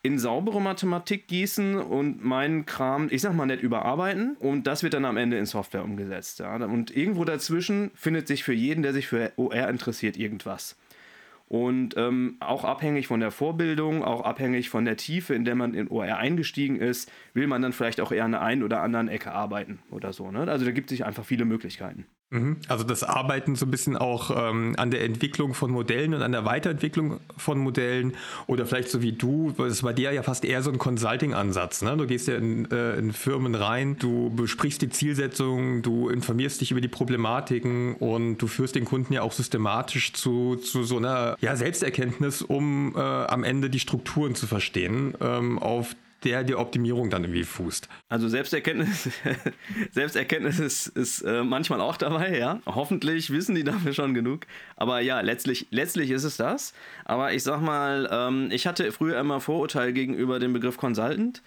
in 0.03 0.19
saubere 0.19 0.63
Mathematik 0.63 1.29
gießen 1.29 1.77
und 1.77 2.25
meinen 2.25 2.65
Kram, 2.65 3.09
ich 3.11 3.21
sag 3.21 3.35
mal, 3.35 3.47
nicht 3.47 3.63
überarbeiten 3.63 4.37
und 4.39 4.67
das 4.67 4.83
wird 4.83 4.95
dann 4.95 5.05
am 5.05 5.19
Ende 5.19 5.37
in 5.37 5.45
Software 5.45 5.85
umgesetzt. 5.85 6.39
Ja. 6.39 6.57
Und 6.57 6.97
irgendwo 6.97 7.25
dazwischen 7.25 7.91
findet 7.95 8.27
sich 8.27 8.43
für 8.43 8.55
jeden, 8.55 8.83
der 8.83 8.95
sich 8.95 9.07
für 9.07 9.33
OR 9.37 9.69
interessiert, 9.69 10.17
irgendwas. 10.17 10.77
Und 11.49 11.97
ähm, 11.97 12.37
auch 12.39 12.65
abhängig 12.65 13.09
von 13.09 13.21
der 13.21 13.33
Vorbildung, 13.33 14.05
auch 14.05 14.23
abhängig 14.23 14.71
von 14.71 14.85
der 14.85 14.97
Tiefe, 14.97 15.35
in 15.35 15.45
der 15.45 15.57
man 15.57 15.75
in 15.75 15.89
OR 15.89 16.17
eingestiegen 16.17 16.77
ist, 16.77 17.11
will 17.35 17.49
man 17.49 17.61
dann 17.61 17.73
vielleicht 17.73 18.01
auch 18.01 18.13
eher 18.13 18.25
an 18.25 18.33
der 18.33 18.43
einen 18.43 18.63
oder 18.63 18.83
anderen 18.83 19.09
Ecke 19.09 19.33
arbeiten 19.33 19.81
oder 19.91 20.13
so. 20.13 20.31
Ne? 20.31 20.49
Also 20.49 20.65
da 20.65 20.71
gibt 20.71 20.91
es 20.91 20.97
sich 20.97 21.05
einfach 21.05 21.25
viele 21.25 21.45
Möglichkeiten. 21.45 22.07
Mhm. 22.31 22.59
Also 22.69 22.85
das 22.85 23.03
Arbeiten 23.03 23.57
so 23.57 23.67
ein 23.67 23.73
bisschen 23.73 23.97
auch 23.97 24.31
ähm, 24.31 24.75
an 24.77 24.93
der 24.93 25.03
Entwicklung 25.03 25.53
von 25.53 25.73
Modellen 25.73 26.15
und 26.15 26.23
an 26.23 26.31
der 26.31 26.45
Weiterentwicklung 26.45 27.19
von 27.37 27.59
Modellen 27.59 28.13
oder 28.47 28.67
vielleicht 28.67 28.89
so 28.89 29.03
wie 29.03 29.13
du, 29.13 29.53
das 29.59 29.83
bei 29.83 29.93
dir 29.93 30.13
ja 30.13 30.23
fast 30.23 30.45
eher 30.45 30.63
so 30.63 30.71
ein 30.71 30.79
Consulting-Ansatz. 30.79 31.83
Ne? 31.83 31.97
Du 31.97 32.07
gehst 32.07 32.29
ja 32.29 32.37
in, 32.37 32.71
äh, 32.71 32.95
in, 32.97 33.13
Firmen 33.13 33.57
rein, 33.57 33.97
du 33.99 34.31
besprichst 34.31 34.81
die 34.81 34.91
Zielsetzungen, 34.91 35.83
du 35.83 36.09
informierst 36.09 36.61
dich 36.61 36.71
über 36.71 36.81
die 36.81 36.89
Problematiken 36.89 37.97
und 37.97 38.39
du 38.39 38.47
führst 38.47 38.77
den 38.77 38.85
Kunden 38.85 39.13
ja 39.13 39.23
auch 39.23 39.33
systematisch 39.33 40.13
zu, 40.13 40.55
zu 40.55 40.85
so 40.85 40.99
einer 40.99 41.37
ja, 41.41 41.57
Selbsterkenntnis, 41.57 42.43
um 42.43 42.95
äh, 42.97 43.01
am 43.01 43.43
Ende 43.43 43.71
die 43.71 43.81
Strukturen 43.81 44.37
zu 44.37 44.47
verstehen, 44.47 45.15
ähm, 45.21 45.59
auf 45.59 45.97
der 46.25 46.45
die 46.45 46.55
Optimierung 46.55 47.11
dann 47.11 47.25
irgendwie 47.25 47.45
fußt. 47.45 47.89
Also 48.09 48.29
Selbsterkenntnis, 48.29 49.09
Selbsterkenntnis 49.91 50.59
ist, 50.59 50.87
ist 50.89 51.23
äh, 51.23 51.43
manchmal 51.43 51.81
auch 51.81 51.97
dabei, 51.97 52.39
ja. 52.39 52.61
Hoffentlich 52.67 53.31
wissen 53.31 53.55
die 53.55 53.65
dafür 53.65 53.93
schon 53.93 54.15
genug. 54.15 54.47
Aber 54.77 55.01
ja, 55.01 55.21
letztlich, 55.21 55.67
letztlich 55.71 56.11
ist 56.11 56.25
es 56.25 56.37
das. 56.37 56.75
Aber 57.05 57.33
ich 57.33 57.43
sag 57.43 57.61
mal, 57.61 58.09
ähm, 58.13 58.49
ich 58.51 58.67
hatte 58.67 58.93
früher 58.93 59.19
immer 59.19 59.41
Vorurteil 59.41 59.93
gegenüber 59.93 60.39
dem 60.39 60.53
Begriff 60.53 60.77
Consultant. 60.77 61.43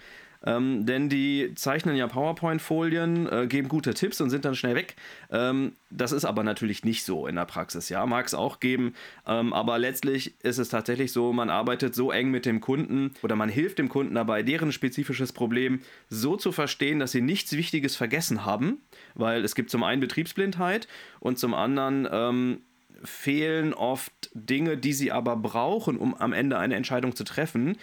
Ähm, 0.46 0.86
denn 0.86 1.10
die 1.10 1.54
zeichnen 1.56 1.96
ja 1.96 2.08
PowerPoint-Folien, 2.08 3.32
äh, 3.32 3.48
geben 3.48 3.68
gute 3.70 3.94
Tipps 3.94 4.22
und 4.22 4.30
sind 4.30 4.46
dann 4.46 4.56
schnell 4.56 4.76
weg. 4.76 4.96
Ähm, 5.32 5.74
das 5.90 6.12
ist 6.12 6.26
aber 6.26 6.44
natürlich 6.44 6.84
nicht 6.84 7.04
so 7.04 7.28
in 7.28 7.36
der 7.36 7.46
Praxis. 7.46 7.90
Ja, 7.90 8.06
mag 8.06 8.26
es 8.26 8.34
auch 8.34 8.60
geben, 8.60 8.94
ähm, 9.28 9.54
aber 9.54 9.80
letztlich 9.80 10.36
ist 10.44 10.58
es 10.58 10.70
tatsächlich 10.70 11.12
so, 11.12 11.34
man 11.34 11.50
arbeitet 11.50 11.96
so 11.96 12.12
eng 12.12 12.32
mit 12.32 12.46
dem 12.46 12.62
Kunden 12.62 13.12
oder 13.22 13.36
man 13.36 13.50
hilft 13.50 13.80
dem 13.80 13.90
Kunden 13.90 14.16
dabei, 14.16 14.44
deren 14.44 14.72
spezifisches 14.72 15.34
Problem 15.34 15.82
so 16.10 16.36
zu 16.36 16.52
verstehen, 16.52 17.00
dass 17.00 17.12
sie 17.12 17.22
nichts 17.22 17.54
Wichtiges 17.54 17.96
vergessen 17.96 18.46
haben, 18.46 18.82
weil 19.16 19.44
es 19.44 19.56
gibt 19.56 19.70
zum 19.70 19.84
einen 19.84 20.02
Betriebsblindheit 20.02 20.88
und 21.20 21.40
zum 21.40 21.54
anderen 21.54 22.08
ähm, 22.12 22.62
fehlen 23.04 23.74
oft 23.74 24.30
Dinge, 24.34 24.78
die 24.78 24.94
sie 24.94 25.12
aber 25.12 25.36
brauchen, 25.36 25.98
um 25.98 26.16
am 26.16 26.34
Ende 26.34 26.58
eine 26.58 26.76
Entscheidung 26.76 27.16
zu 27.16 27.24
treffen, 27.24 27.78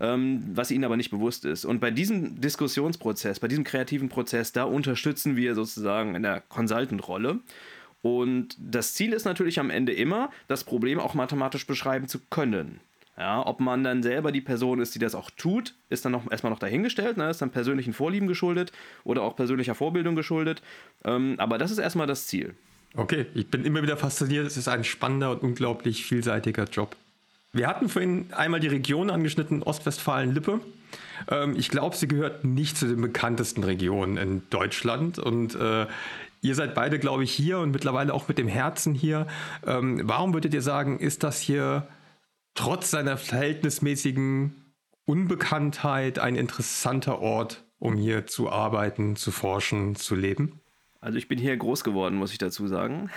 ähm, 0.00 0.42
was 0.54 0.70
ihnen 0.70 0.84
aber 0.84 0.96
nicht 0.96 1.10
bewusst 1.10 1.44
ist. 1.44 1.64
Und 1.64 1.80
bei 1.80 1.90
diesem 1.90 2.40
Diskussionsprozess, 2.40 3.40
bei 3.40 3.48
diesem 3.48 3.64
kreativen 3.64 4.08
Prozess, 4.08 4.52
da 4.52 4.64
unterstützen 4.64 5.36
wir 5.36 5.54
sozusagen 5.54 6.14
in 6.14 6.22
der 6.22 6.40
Consultant-Rolle. 6.40 7.40
Und 8.02 8.56
das 8.58 8.94
Ziel 8.94 9.12
ist 9.12 9.24
natürlich 9.24 9.58
am 9.58 9.70
Ende 9.70 9.92
immer, 9.92 10.30
das 10.46 10.64
Problem 10.64 11.00
auch 11.00 11.14
mathematisch 11.14 11.66
beschreiben 11.66 12.06
zu 12.06 12.18
können. 12.30 12.80
Ja, 13.16 13.46
ob 13.46 13.60
man 13.60 13.84
dann 13.84 14.02
selber 14.02 14.32
die 14.32 14.40
Person 14.40 14.80
ist, 14.80 14.94
die 14.94 14.98
das 14.98 15.14
auch 15.14 15.30
tut, 15.30 15.74
ist 15.88 16.04
dann 16.04 16.12
noch 16.12 16.28
erstmal 16.30 16.50
noch 16.50 16.58
dahingestellt, 16.58 17.16
ne? 17.16 17.30
ist 17.30 17.40
dann 17.40 17.50
persönlichen 17.50 17.92
Vorlieben 17.92 18.26
geschuldet 18.26 18.72
oder 19.04 19.22
auch 19.22 19.36
persönlicher 19.36 19.76
Vorbildung 19.76 20.16
geschuldet. 20.16 20.62
Ähm, 21.04 21.36
aber 21.38 21.56
das 21.56 21.70
ist 21.70 21.78
erstmal 21.78 22.08
das 22.08 22.26
Ziel. 22.26 22.54
Okay, 22.96 23.26
ich 23.34 23.48
bin 23.48 23.64
immer 23.64 23.82
wieder 23.82 23.96
fasziniert. 23.96 24.46
Es 24.46 24.56
ist 24.56 24.68
ein 24.68 24.84
spannender 24.84 25.30
und 25.30 25.42
unglaublich 25.42 26.04
vielseitiger 26.04 26.64
Job. 26.64 26.96
Wir 27.54 27.68
hatten 27.68 27.88
vorhin 27.88 28.32
einmal 28.32 28.58
die 28.58 28.66
Region 28.66 29.10
angeschnitten, 29.10 29.62
Ostwestfalen-Lippe. 29.62 30.60
Ähm, 31.30 31.54
ich 31.56 31.68
glaube, 31.68 31.96
sie 31.96 32.08
gehört 32.08 32.44
nicht 32.44 32.76
zu 32.76 32.88
den 32.88 33.00
bekanntesten 33.00 33.62
Regionen 33.62 34.16
in 34.16 34.42
Deutschland. 34.50 35.20
Und 35.20 35.54
äh, 35.54 35.86
ihr 36.42 36.54
seid 36.56 36.74
beide, 36.74 36.98
glaube 36.98 37.22
ich, 37.22 37.32
hier 37.32 37.60
und 37.60 37.70
mittlerweile 37.70 38.12
auch 38.12 38.26
mit 38.26 38.38
dem 38.38 38.48
Herzen 38.48 38.92
hier. 38.92 39.28
Ähm, 39.64 40.00
warum 40.02 40.34
würdet 40.34 40.52
ihr 40.52 40.62
sagen, 40.62 40.98
ist 40.98 41.22
das 41.22 41.38
hier 41.38 41.86
trotz 42.54 42.90
seiner 42.90 43.16
verhältnismäßigen 43.16 44.74
Unbekanntheit 45.04 46.18
ein 46.18 46.34
interessanter 46.34 47.20
Ort, 47.20 47.64
um 47.78 47.96
hier 47.96 48.26
zu 48.26 48.50
arbeiten, 48.50 49.14
zu 49.14 49.30
forschen, 49.30 49.94
zu 49.94 50.16
leben? 50.16 50.60
Also 51.00 51.18
ich 51.18 51.28
bin 51.28 51.38
hier 51.38 51.56
groß 51.56 51.84
geworden, 51.84 52.16
muss 52.16 52.32
ich 52.32 52.38
dazu 52.38 52.66
sagen. 52.66 53.10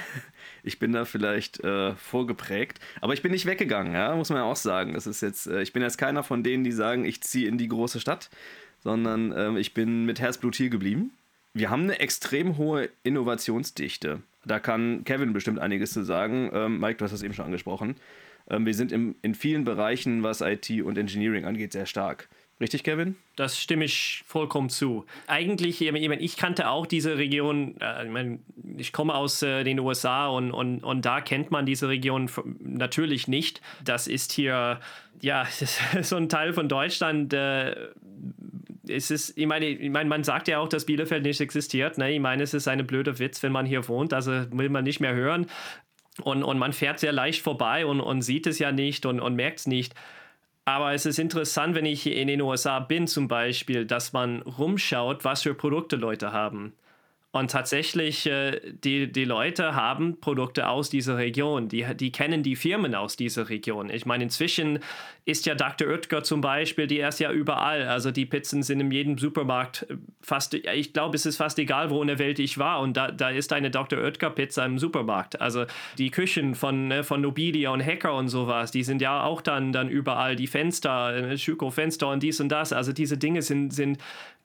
Ich 0.67 0.80
bin 0.80 0.91
da 0.91 1.06
vielleicht 1.06 1.63
äh, 1.63 1.95
vorgeprägt, 1.95 2.80
aber 3.01 3.13
ich 3.13 3.21
bin 3.21 3.32
nicht 3.32 3.45
weggegangen, 3.45 3.93
ja, 3.93 4.15
muss 4.15 4.30
man 4.30 4.39
ja 4.39 4.43
auch 4.43 4.58
sagen. 4.58 4.93
Das 4.93 5.08
ist 5.08 5.21
jetzt, 5.21 5.47
äh, 5.47 5.62
ich 5.62 5.71
bin 5.71 5.82
jetzt 5.82 5.97
keiner 5.97 6.23
von 6.23 6.43
denen, 6.43 6.63
die 6.63 6.73
sagen, 6.73 7.06
ich 7.06 7.21
ziehe 7.21 7.47
in 7.47 7.58
die 7.58 7.69
große 7.69 7.99
Stadt, 7.99 8.30
sondern 8.84 9.32
äh, 9.32 9.58
ich 9.60 9.73
bin 9.73 10.06
mit 10.06 10.19
Herzblut 10.19 10.56
hier 10.56 10.69
geblieben. 10.69 11.12
Wir 11.53 11.69
haben 11.69 11.84
eine 11.84 11.99
extrem 11.99 12.58
hohe 12.58 12.89
Innovationsdichte. 13.03 14.21
Da 14.45 14.60
kann 14.60 15.03
Kevin 15.06 15.34
bestimmt 15.34 15.60
einiges 15.60 15.93
zu 15.93 16.03
sagen. 16.03 16.51
Ähm, 16.53 16.80
Mike, 16.80 16.97
du 16.97 17.06
hast 17.06 17.12
das 17.12 17.23
eben 17.23 17.34
schon 17.34 17.45
angesprochen. 17.45 17.95
Ähm, 18.49 18.65
wir 18.65 18.73
sind 18.73 18.91
im, 18.91 19.15
in 19.21 19.36
vielen 19.36 19.63
Bereichen, 19.63 20.21
was 20.21 20.41
IT 20.41 20.69
und 20.84 20.97
Engineering 20.97 21.45
angeht, 21.45 21.71
sehr 21.71 21.86
stark. 21.86 22.27
Richtig, 22.60 22.84
Kevin? 22.84 23.15
Das 23.36 23.60
stimme 23.60 23.86
ich 23.86 24.23
vollkommen 24.25 24.69
zu. 24.69 25.06
Eigentlich, 25.27 25.82
ich 25.82 26.38
kannte 26.38 26.69
auch 26.69 26.88
diese 26.88 27.17
Region, 27.17 27.75
äh, 27.80 28.06
ich, 28.06 28.12
meine, 28.12 28.39
ich 28.77 28.93
komme 28.93 29.15
aus 29.15 29.41
äh, 29.41 29.63
den 29.63 29.79
USA 29.79 30.27
und, 30.27 30.51
und, 30.51 30.83
und 30.83 31.05
da 31.05 31.21
kennt 31.21 31.51
man 31.51 31.65
diese 31.65 31.87
Region 31.87 32.29
natürlich 32.59 33.27
nicht. 33.27 33.61
Das 33.83 34.07
ist 34.07 34.31
hier, 34.31 34.79
ja, 35.21 35.45
so 36.01 36.15
ein 36.15 36.29
Teil 36.29 36.53
von 36.53 36.69
Deutschland. 36.69 37.33
Äh, 37.33 37.75
es 38.87 39.11
ist, 39.11 39.37
ich 39.37 39.47
meine, 39.47 39.67
ich 39.67 39.89
meine, 39.89 40.09
man 40.09 40.23
sagt 40.23 40.47
ja 40.47 40.59
auch, 40.59 40.69
dass 40.69 40.85
Bielefeld 40.85 41.23
nicht 41.23 41.41
existiert. 41.41 41.97
Ne? 41.97 42.11
Ich 42.11 42.19
meine, 42.19 42.43
es 42.43 42.53
ist 42.53 42.67
eine 42.67 42.83
blöde 42.83 43.19
Witz, 43.19 43.43
wenn 43.43 43.51
man 43.51 43.65
hier 43.65 43.87
wohnt, 43.87 44.13
also 44.13 44.31
will 44.51 44.69
man 44.69 44.83
nicht 44.83 44.99
mehr 44.99 45.13
hören. 45.13 45.47
Und, 46.21 46.43
und 46.43 46.57
man 46.57 46.73
fährt 46.73 46.99
sehr 46.99 47.11
leicht 47.11 47.41
vorbei 47.41 47.85
und, 47.85 48.01
und 48.01 48.21
sieht 48.21 48.47
es 48.47 48.59
ja 48.59 48.71
nicht 48.71 49.05
und, 49.05 49.19
und 49.19 49.35
merkt 49.35 49.59
es 49.59 49.67
nicht. 49.67 49.93
Aber 50.65 50.93
es 50.93 51.05
ist 51.05 51.19
interessant, 51.19 51.75
wenn 51.75 51.85
ich 51.85 52.07
in 52.07 52.27
den 52.27 52.41
USA 52.41 52.79
bin 52.79 53.07
zum 53.07 53.27
Beispiel, 53.27 53.85
dass 53.85 54.13
man 54.13 54.41
rumschaut, 54.41 55.23
was 55.23 55.43
für 55.43 55.53
Produkte 55.53 55.95
Leute 55.95 56.33
haben. 56.33 56.73
Und 57.31 57.51
tatsächlich, 57.51 58.25
äh, 58.25 58.59
die, 58.83 59.11
die 59.11 59.25
Leute 59.25 59.75
haben 59.75 60.19
Produkte 60.21 60.69
aus 60.69 60.89
dieser 60.89 61.17
Region. 61.17 61.67
Die, 61.67 61.85
die 61.95 62.11
kennen 62.11 62.41
die 62.41 62.55
Firmen 62.55 62.95
aus 62.95 63.17
dieser 63.17 63.49
Region. 63.49 63.89
Ich 63.89 64.05
meine, 64.05 64.23
inzwischen 64.23 64.79
ist 65.25 65.45
ja 65.45 65.53
Dr. 65.53 65.89
Oetker 65.89 66.23
zum 66.23 66.39
Beispiel, 66.39 66.87
die 66.87 66.99
ist 66.99 67.19
ja 67.19 67.31
überall. 67.31 67.83
Also 67.83 68.11
die 68.11 68.25
Pizzen 68.25 68.63
sind 68.63 68.79
in 68.79 68.91
jedem 68.91 69.17
Supermarkt 69.17 69.85
fast, 70.21 70.53
ich 70.53 70.93
glaube, 70.93 71.17
es 71.17 71.25
ist 71.25 71.35
fast 71.35 71.59
egal, 71.59 71.89
wo 71.89 72.01
in 72.01 72.07
der 72.07 72.17
Welt 72.17 72.39
ich 72.39 72.57
war. 72.57 72.79
Und 72.79 72.95
da, 72.95 73.11
da 73.11 73.29
ist 73.29 73.51
eine 73.51 73.69
Dr. 73.71 73.99
Oetker 73.99 74.29
Pizza 74.29 74.65
im 74.65 74.79
Supermarkt. 74.79 75.41
Also 75.41 75.65
die 75.97 76.11
Küchen 76.11 76.55
von, 76.55 76.87
ne, 76.87 77.03
von 77.03 77.19
Nobilia 77.19 77.71
und 77.71 77.85
Hacker 77.85 78.15
und 78.15 78.29
sowas, 78.29 78.71
die 78.71 78.83
sind 78.83 79.01
ja 79.01 79.23
auch 79.25 79.41
dann, 79.41 79.73
dann 79.73 79.89
überall. 79.89 80.37
Die 80.37 80.47
Fenster, 80.47 81.13
äh, 81.13 81.37
Schüko-Fenster 81.37 82.07
und 82.07 82.23
dies 82.23 82.39
und 82.39 82.49
das. 82.49 82.71
Also 82.71 82.93
diese 82.93 83.17
Dinge 83.17 83.41
sind, 83.41 83.73
sind 83.73 83.99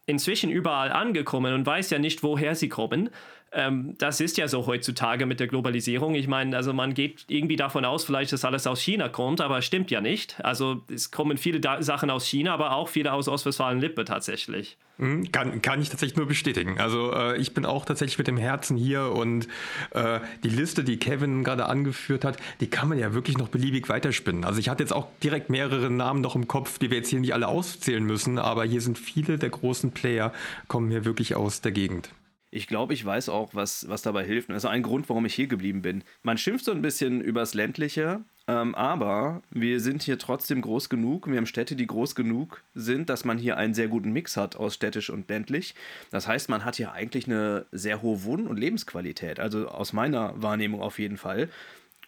inzwischen 0.06 0.50
überall 0.50 0.90
angekommen 0.92 1.54
und 1.54 1.66
weiß 1.66 1.90
ja 1.90 1.98
nicht, 1.98 2.22
woher 2.22 2.54
sie 2.54 2.68
kommen. 2.68 3.10
Ähm, 3.54 3.94
das 3.98 4.20
ist 4.20 4.38
ja 4.38 4.48
so 4.48 4.66
heutzutage 4.66 5.26
mit 5.26 5.38
der 5.38 5.46
Globalisierung. 5.46 6.14
Ich 6.14 6.26
meine, 6.26 6.56
also 6.56 6.72
man 6.72 6.94
geht 6.94 7.24
irgendwie 7.28 7.56
davon 7.56 7.84
aus, 7.84 8.04
vielleicht, 8.04 8.32
dass 8.32 8.44
alles 8.44 8.66
aus 8.66 8.80
China 8.80 9.08
kommt, 9.08 9.40
aber 9.40 9.60
stimmt 9.60 9.90
ja 9.90 10.00
nicht. 10.00 10.42
Also 10.42 10.82
es 10.92 11.10
kommen 11.10 11.36
viele 11.36 11.60
da 11.60 11.82
Sachen 11.82 12.10
aus 12.10 12.26
China, 12.26 12.54
aber 12.54 12.72
auch 12.74 12.88
viele 12.88 13.12
aus 13.12 13.28
Ostwestfalen-Lippe 13.28 14.04
tatsächlich. 14.04 14.78
Mhm, 14.96 15.32
kann, 15.32 15.60
kann 15.60 15.82
ich 15.82 15.90
tatsächlich 15.90 16.16
nur 16.16 16.26
bestätigen. 16.26 16.78
Also 16.78 17.12
äh, 17.12 17.36
ich 17.36 17.52
bin 17.52 17.66
auch 17.66 17.84
tatsächlich 17.84 18.18
mit 18.18 18.26
dem 18.26 18.38
Herzen 18.38 18.76
hier 18.76 19.12
und 19.12 19.48
äh, 19.90 20.20
die 20.44 20.48
Liste, 20.48 20.82
die 20.84 20.96
Kevin 20.98 21.44
gerade 21.44 21.66
angeführt 21.66 22.24
hat, 22.24 22.38
die 22.60 22.68
kann 22.68 22.88
man 22.88 22.98
ja 22.98 23.12
wirklich 23.12 23.36
noch 23.36 23.48
beliebig 23.48 23.88
weiterspinnen. 23.88 24.44
Also 24.44 24.60
ich 24.60 24.68
hatte 24.70 24.82
jetzt 24.82 24.92
auch 24.92 25.08
direkt 25.22 25.50
mehrere 25.50 25.90
Namen 25.90 26.20
noch 26.20 26.36
im 26.36 26.48
Kopf, 26.48 26.78
die 26.78 26.90
wir 26.90 26.98
jetzt 26.98 27.08
hier 27.08 27.20
nicht 27.20 27.34
alle 27.34 27.48
auszählen 27.48 28.04
müssen, 28.04 28.38
aber 28.38 28.64
hier 28.64 28.80
sind 28.80 28.98
viele 28.98 29.38
der 29.38 29.50
großen 29.50 29.92
Player, 29.92 30.32
kommen 30.68 30.90
hier 30.90 31.04
wirklich 31.04 31.34
aus 31.34 31.60
der 31.60 31.72
Gegend. 31.72 32.10
Ich 32.54 32.66
glaube, 32.66 32.92
ich 32.92 33.02
weiß 33.02 33.30
auch, 33.30 33.54
was, 33.54 33.88
was 33.88 34.02
dabei 34.02 34.24
hilft. 34.24 34.50
Das 34.50 34.64
ist 34.64 34.70
ein 34.70 34.82
Grund, 34.82 35.08
warum 35.08 35.24
ich 35.24 35.34
hier 35.34 35.46
geblieben 35.46 35.80
bin. 35.80 36.04
Man 36.22 36.36
schimpft 36.36 36.66
so 36.66 36.70
ein 36.70 36.82
bisschen 36.82 37.22
übers 37.22 37.54
Ländliche, 37.54 38.20
ähm, 38.46 38.74
aber 38.74 39.40
wir 39.50 39.80
sind 39.80 40.02
hier 40.02 40.18
trotzdem 40.18 40.60
groß 40.60 40.90
genug. 40.90 41.26
Wir 41.28 41.38
haben 41.38 41.46
Städte, 41.46 41.76
die 41.76 41.86
groß 41.86 42.14
genug 42.14 42.62
sind, 42.74 43.08
dass 43.08 43.24
man 43.24 43.38
hier 43.38 43.56
einen 43.56 43.72
sehr 43.72 43.88
guten 43.88 44.12
Mix 44.12 44.36
hat 44.36 44.54
aus 44.56 44.74
städtisch 44.74 45.08
und 45.08 45.30
ländlich. 45.30 45.74
Das 46.10 46.28
heißt, 46.28 46.50
man 46.50 46.66
hat 46.66 46.76
hier 46.76 46.92
eigentlich 46.92 47.26
eine 47.26 47.64
sehr 47.72 48.02
hohe 48.02 48.22
Wohn- 48.24 48.46
und 48.46 48.58
Lebensqualität. 48.58 49.40
Also 49.40 49.68
aus 49.68 49.94
meiner 49.94 50.34
Wahrnehmung 50.42 50.82
auf 50.82 50.98
jeden 50.98 51.16
Fall. 51.16 51.48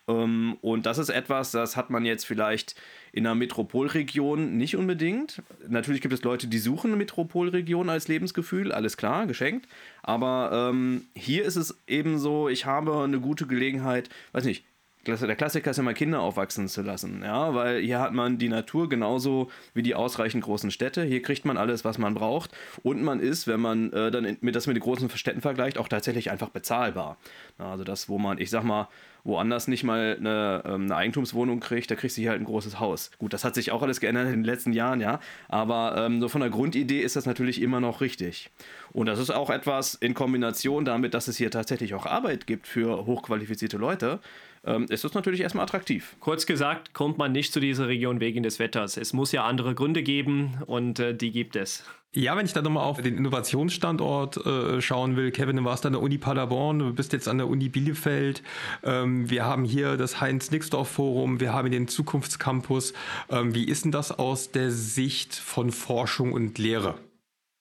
Ähm, 0.08 0.56
und 0.60 0.86
das 0.86 0.98
ist 0.98 1.08
etwas, 1.08 1.50
das 1.50 1.76
hat 1.76 1.90
man 1.90 2.04
jetzt 2.04 2.24
vielleicht 2.26 2.74
in 3.12 3.26
einer 3.26 3.34
Metropolregion 3.34 4.56
nicht 4.56 4.76
unbedingt. 4.76 5.42
Natürlich 5.68 6.00
gibt 6.00 6.14
es 6.14 6.22
Leute, 6.22 6.46
die 6.46 6.58
suchen 6.58 6.90
eine 6.90 6.96
Metropolregion 6.96 7.88
als 7.88 8.08
Lebensgefühl, 8.08 8.72
alles 8.72 8.96
klar, 8.96 9.26
geschenkt. 9.26 9.68
Aber 10.02 10.70
ähm, 10.70 11.06
hier 11.14 11.44
ist 11.44 11.56
es 11.56 11.78
eben 11.86 12.18
so, 12.18 12.48
ich 12.48 12.66
habe 12.66 13.02
eine 13.02 13.20
gute 13.20 13.46
Gelegenheit, 13.46 14.08
weiß 14.32 14.44
nicht, 14.44 14.64
der 15.06 15.36
Klassiker 15.36 15.70
ist 15.70 15.78
immer 15.78 15.94
Kinder 15.94 16.20
aufwachsen 16.20 16.68
zu 16.68 16.82
lassen, 16.82 17.22
ja, 17.22 17.54
weil 17.54 17.80
hier 17.80 18.00
hat 18.00 18.12
man 18.12 18.38
die 18.38 18.48
Natur 18.48 18.88
genauso 18.88 19.50
wie 19.74 19.82
die 19.82 19.94
ausreichend 19.94 20.44
großen 20.44 20.70
Städte. 20.70 21.02
Hier 21.02 21.22
kriegt 21.22 21.44
man 21.44 21.56
alles, 21.56 21.84
was 21.84 21.98
man 21.98 22.14
braucht 22.14 22.52
und 22.82 23.02
man 23.02 23.20
ist, 23.20 23.46
wenn 23.46 23.60
man 23.60 23.92
äh, 23.92 24.10
dann 24.10 24.38
mit, 24.40 24.54
das 24.54 24.66
mit 24.66 24.76
den 24.76 24.82
großen 24.82 25.10
Städten 25.10 25.40
vergleicht, 25.40 25.78
auch 25.78 25.88
tatsächlich 25.88 26.30
einfach 26.30 26.48
bezahlbar. 26.48 27.18
Also 27.58 27.84
das, 27.84 28.08
wo 28.08 28.18
man, 28.18 28.38
ich 28.38 28.50
sag 28.50 28.64
mal, 28.64 28.88
woanders 29.24 29.68
nicht 29.68 29.84
mal 29.84 30.16
eine, 30.18 30.62
ähm, 30.66 30.84
eine, 30.84 30.96
Eigentumswohnung 30.96 31.60
kriegt, 31.60 31.90
da 31.90 31.94
kriegst 31.94 32.16
du 32.16 32.20
hier 32.20 32.30
halt 32.30 32.40
ein 32.40 32.44
großes 32.44 32.78
Haus. 32.78 33.10
Gut, 33.18 33.32
das 33.32 33.42
hat 33.42 33.54
sich 33.54 33.72
auch 33.72 33.82
alles 33.82 34.00
geändert 34.00 34.26
in 34.26 34.32
den 34.32 34.44
letzten 34.44 34.72
Jahren, 34.72 35.00
ja. 35.00 35.18
Aber 35.48 35.96
ähm, 35.96 36.20
so 36.20 36.28
von 36.28 36.40
der 36.40 36.50
Grundidee 36.50 37.00
ist 37.00 37.16
das 37.16 37.26
natürlich 37.26 37.60
immer 37.60 37.80
noch 37.80 38.00
richtig. 38.00 38.50
Und 38.92 39.06
das 39.06 39.18
ist 39.18 39.30
auch 39.30 39.50
etwas 39.50 39.94
in 39.94 40.14
Kombination 40.14 40.84
damit, 40.84 41.14
dass 41.14 41.26
es 41.26 41.37
hier 41.37 41.50
tatsächlich 41.50 41.94
auch 41.94 42.06
Arbeit 42.06 42.46
gibt 42.46 42.66
für 42.66 43.07
hochqualifizierte 43.07 43.78
Leute, 43.78 44.20
ähm, 44.66 44.86
ist 44.88 45.05
das 45.05 45.14
natürlich 45.14 45.40
erstmal 45.40 45.64
attraktiv. 45.64 46.16
Kurz 46.20 46.46
gesagt, 46.46 46.94
kommt 46.94 47.18
man 47.18 47.32
nicht 47.32 47.53
zu 47.53 47.61
dieser 47.61 47.88
Region 47.88 48.20
wegen 48.20 48.42
des 48.42 48.59
Wetters. 48.59 48.96
Es 48.96 49.12
muss 49.12 49.32
ja 49.32 49.44
andere 49.44 49.74
Gründe 49.74 50.03
geben 50.03 50.59
und 50.66 50.99
äh, 50.99 51.14
die 51.14 51.32
gibt 51.32 51.57
es. 51.57 51.84
Ja, 52.16 52.36
wenn 52.36 52.46
ich 52.46 52.52
da 52.52 52.62
nochmal 52.62 52.84
auf 52.84 53.02
den 53.02 53.18
Innovationsstandort 53.18 54.46
äh, 54.46 54.80
schauen 54.80 55.16
will, 55.16 55.32
Kevin, 55.32 55.56
du 55.56 55.64
warst 55.64 55.84
an 55.84 55.94
der 55.94 56.02
Uni 56.02 56.16
Paderborn, 56.16 56.78
du 56.78 56.92
bist 56.94 57.12
jetzt 57.12 57.26
an 57.26 57.38
der 57.38 57.48
Uni 57.48 57.68
Bielefeld. 57.68 58.44
Ähm, 58.84 59.28
wir 59.30 59.44
haben 59.44 59.64
hier 59.64 59.96
das 59.96 60.20
Heinz-Nixdorf-Forum, 60.20 61.40
wir 61.40 61.52
haben 61.52 61.72
den 61.72 61.88
Zukunftscampus. 61.88 62.94
Ähm, 63.30 63.52
wie 63.56 63.64
ist 63.64 63.84
denn 63.84 63.90
das 63.90 64.12
aus 64.12 64.52
der 64.52 64.70
Sicht 64.70 65.34
von 65.34 65.72
Forschung 65.72 66.32
und 66.32 66.56
Lehre? 66.58 66.94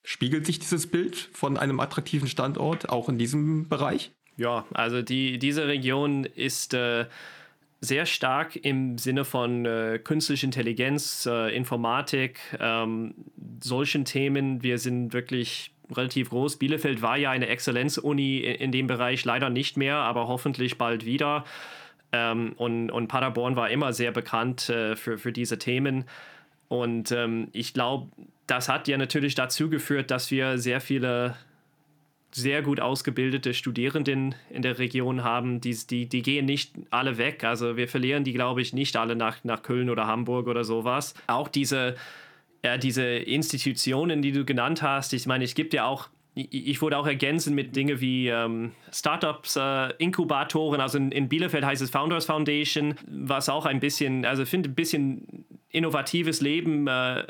Spiegelt 0.03 0.45
sich 0.45 0.59
dieses 0.59 0.85
Bild 0.85 1.15
von 1.33 1.57
einem 1.57 1.79
attraktiven 1.79 2.27
Standort 2.27 2.89
auch 2.89 3.09
in 3.09 3.17
diesem 3.17 3.67
Bereich? 3.69 4.11
Ja, 4.37 4.65
also 4.71 5.01
die, 5.01 5.39
diese 5.39 5.67
Region 5.67 6.25
ist 6.25 6.75
äh, 6.75 7.05
sehr 7.83 8.05
stark 8.05 8.55
im 8.55 8.97
Sinne 8.97 9.25
von 9.25 9.65
äh, 9.65 9.99
künstlicher 10.01 10.45
Intelligenz, 10.45 11.25
äh, 11.25 11.53
Informatik. 11.53 12.39
Ähm, 12.57 13.13
solchen 13.61 14.05
Themen. 14.05 14.63
Wir 14.63 14.77
sind 14.77 15.11
wirklich 15.11 15.73
relativ 15.91 16.29
groß. 16.29 16.59
Bielefeld 16.59 17.01
war 17.01 17.17
ja 17.17 17.31
eine 17.31 17.47
Exzellenzuni 17.47 18.37
in 18.37 18.71
dem 18.71 18.87
Bereich, 18.87 19.25
leider 19.25 19.49
nicht 19.49 19.75
mehr, 19.75 19.97
aber 19.97 20.29
hoffentlich 20.29 20.77
bald 20.77 21.05
wieder. 21.05 21.43
Ähm, 22.13 22.53
und, 22.55 22.89
und 22.89 23.09
Paderborn 23.09 23.57
war 23.57 23.69
immer 23.69 23.91
sehr 23.91 24.13
bekannt 24.13 24.69
äh, 24.69 24.95
für, 24.95 25.17
für 25.17 25.33
diese 25.33 25.59
Themen. 25.59 26.05
Und 26.69 27.11
ähm, 27.11 27.49
ich 27.51 27.73
glaube, 27.73 28.11
das 28.47 28.69
hat 28.69 28.87
ja 28.87 28.97
natürlich 28.97 29.35
dazu 29.35 29.69
geführt, 29.69 30.09
dass 30.09 30.31
wir 30.31 30.57
sehr 30.57 30.79
viele 30.79 31.35
sehr 32.33 32.61
gut 32.61 32.79
ausgebildete 32.79 33.53
Studierenden 33.53 34.35
in 34.49 34.61
der 34.61 34.79
Region 34.79 35.23
haben. 35.23 35.61
Die, 35.61 35.75
die, 35.75 36.07
die 36.07 36.21
gehen 36.21 36.45
nicht 36.45 36.73
alle 36.89 37.17
weg. 37.17 37.43
Also 37.43 37.77
wir 37.77 37.87
verlieren 37.87 38.23
die, 38.23 38.33
glaube 38.33 38.61
ich, 38.61 38.73
nicht 38.73 38.97
alle 38.97 39.15
nach, 39.15 39.43
nach 39.43 39.63
Köln 39.63 39.89
oder 39.89 40.07
Hamburg 40.07 40.47
oder 40.47 40.63
sowas. 40.63 41.13
Auch 41.27 41.47
diese, 41.47 41.95
ja, 42.63 42.77
diese 42.77 43.03
Institutionen, 43.03 44.21
die 44.21 44.31
du 44.31 44.45
genannt 44.45 44.81
hast, 44.81 45.13
ich 45.13 45.25
meine, 45.25 45.43
es 45.43 45.55
gibt 45.55 45.73
ja 45.73 45.85
auch 45.85 46.09
ich 46.35 46.81
würde 46.81 46.97
auch 46.97 47.05
ergänzen 47.05 47.53
mit 47.53 47.75
Dingen 47.75 48.01
wie 48.01 48.27
ähm, 48.27 48.71
Startups, 48.91 49.55
äh, 49.55 49.93
Inkubatoren, 49.99 50.81
also 50.81 50.97
in, 50.97 51.11
in, 51.11 51.29
Bielefeld 51.29 51.63
heißt 51.63 51.81
es 51.81 51.91
Founders 51.91 52.25
Foundation, 52.25 52.95
was 53.07 53.49
auch 53.49 53.67
ein 53.67 53.79
bisschen, 53.79 54.25
also 54.25 54.41
ich 54.41 54.49
finde 54.49 54.69
ein 54.69 54.73
bisschen 54.73 55.42
innovatives 55.73 56.39
Leben 56.39 56.87
äh, 56.87 57.25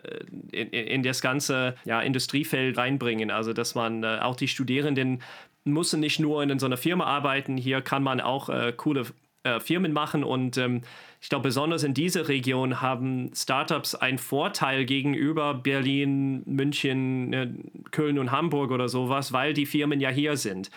in, 0.51 0.69
in, 0.69 1.03
das 1.03 1.21
ganze 1.21 1.75
ja, 1.85 2.01
Industriefeld 2.01 2.77
reinbringen. 2.77 3.31
Also 3.31 3.53
dass 3.53 3.73
man 3.73 4.03
äh, 4.03 4.19
auch 4.21 4.35
die 4.35 4.47
Studierenden 4.47 5.23
müssen 5.63 5.99
nicht 5.99 6.19
nur 6.19 6.43
in 6.43 6.59
so 6.59 6.65
einer 6.65 6.77
Firma 6.77 7.05
arbeiten, 7.05 7.57
hier 7.57 7.81
kann 7.81 8.03
man 8.03 8.19
auch 8.21 8.49
äh, 8.49 8.73
coole 8.75 9.05
äh, 9.43 9.59
Firmen 9.59 9.93
machen 9.93 10.23
und 10.23 10.57
ähm, 10.57 10.81
ich 11.21 11.29
glaube, 11.29 11.43
besonders 11.43 11.83
in 11.83 11.93
dieser 11.93 12.27
Region 12.27 12.81
haben 12.81 13.31
Startups 13.33 13.95
einen 13.95 14.17
Vorteil 14.17 14.83
gegenüber 14.83 15.53
Berlin, 15.53 16.43
München, 16.45 17.31
äh, 17.31 17.47
Köln 17.91 18.19
und 18.19 18.31
Hamburg 18.31 18.71
oder 18.71 18.89
sowas, 18.89 19.31
weil 19.31 19.53
die 19.53 19.65
Firmen 19.65 20.01
ja 20.01 20.09
hier 20.09 20.35
sind. 20.35 20.69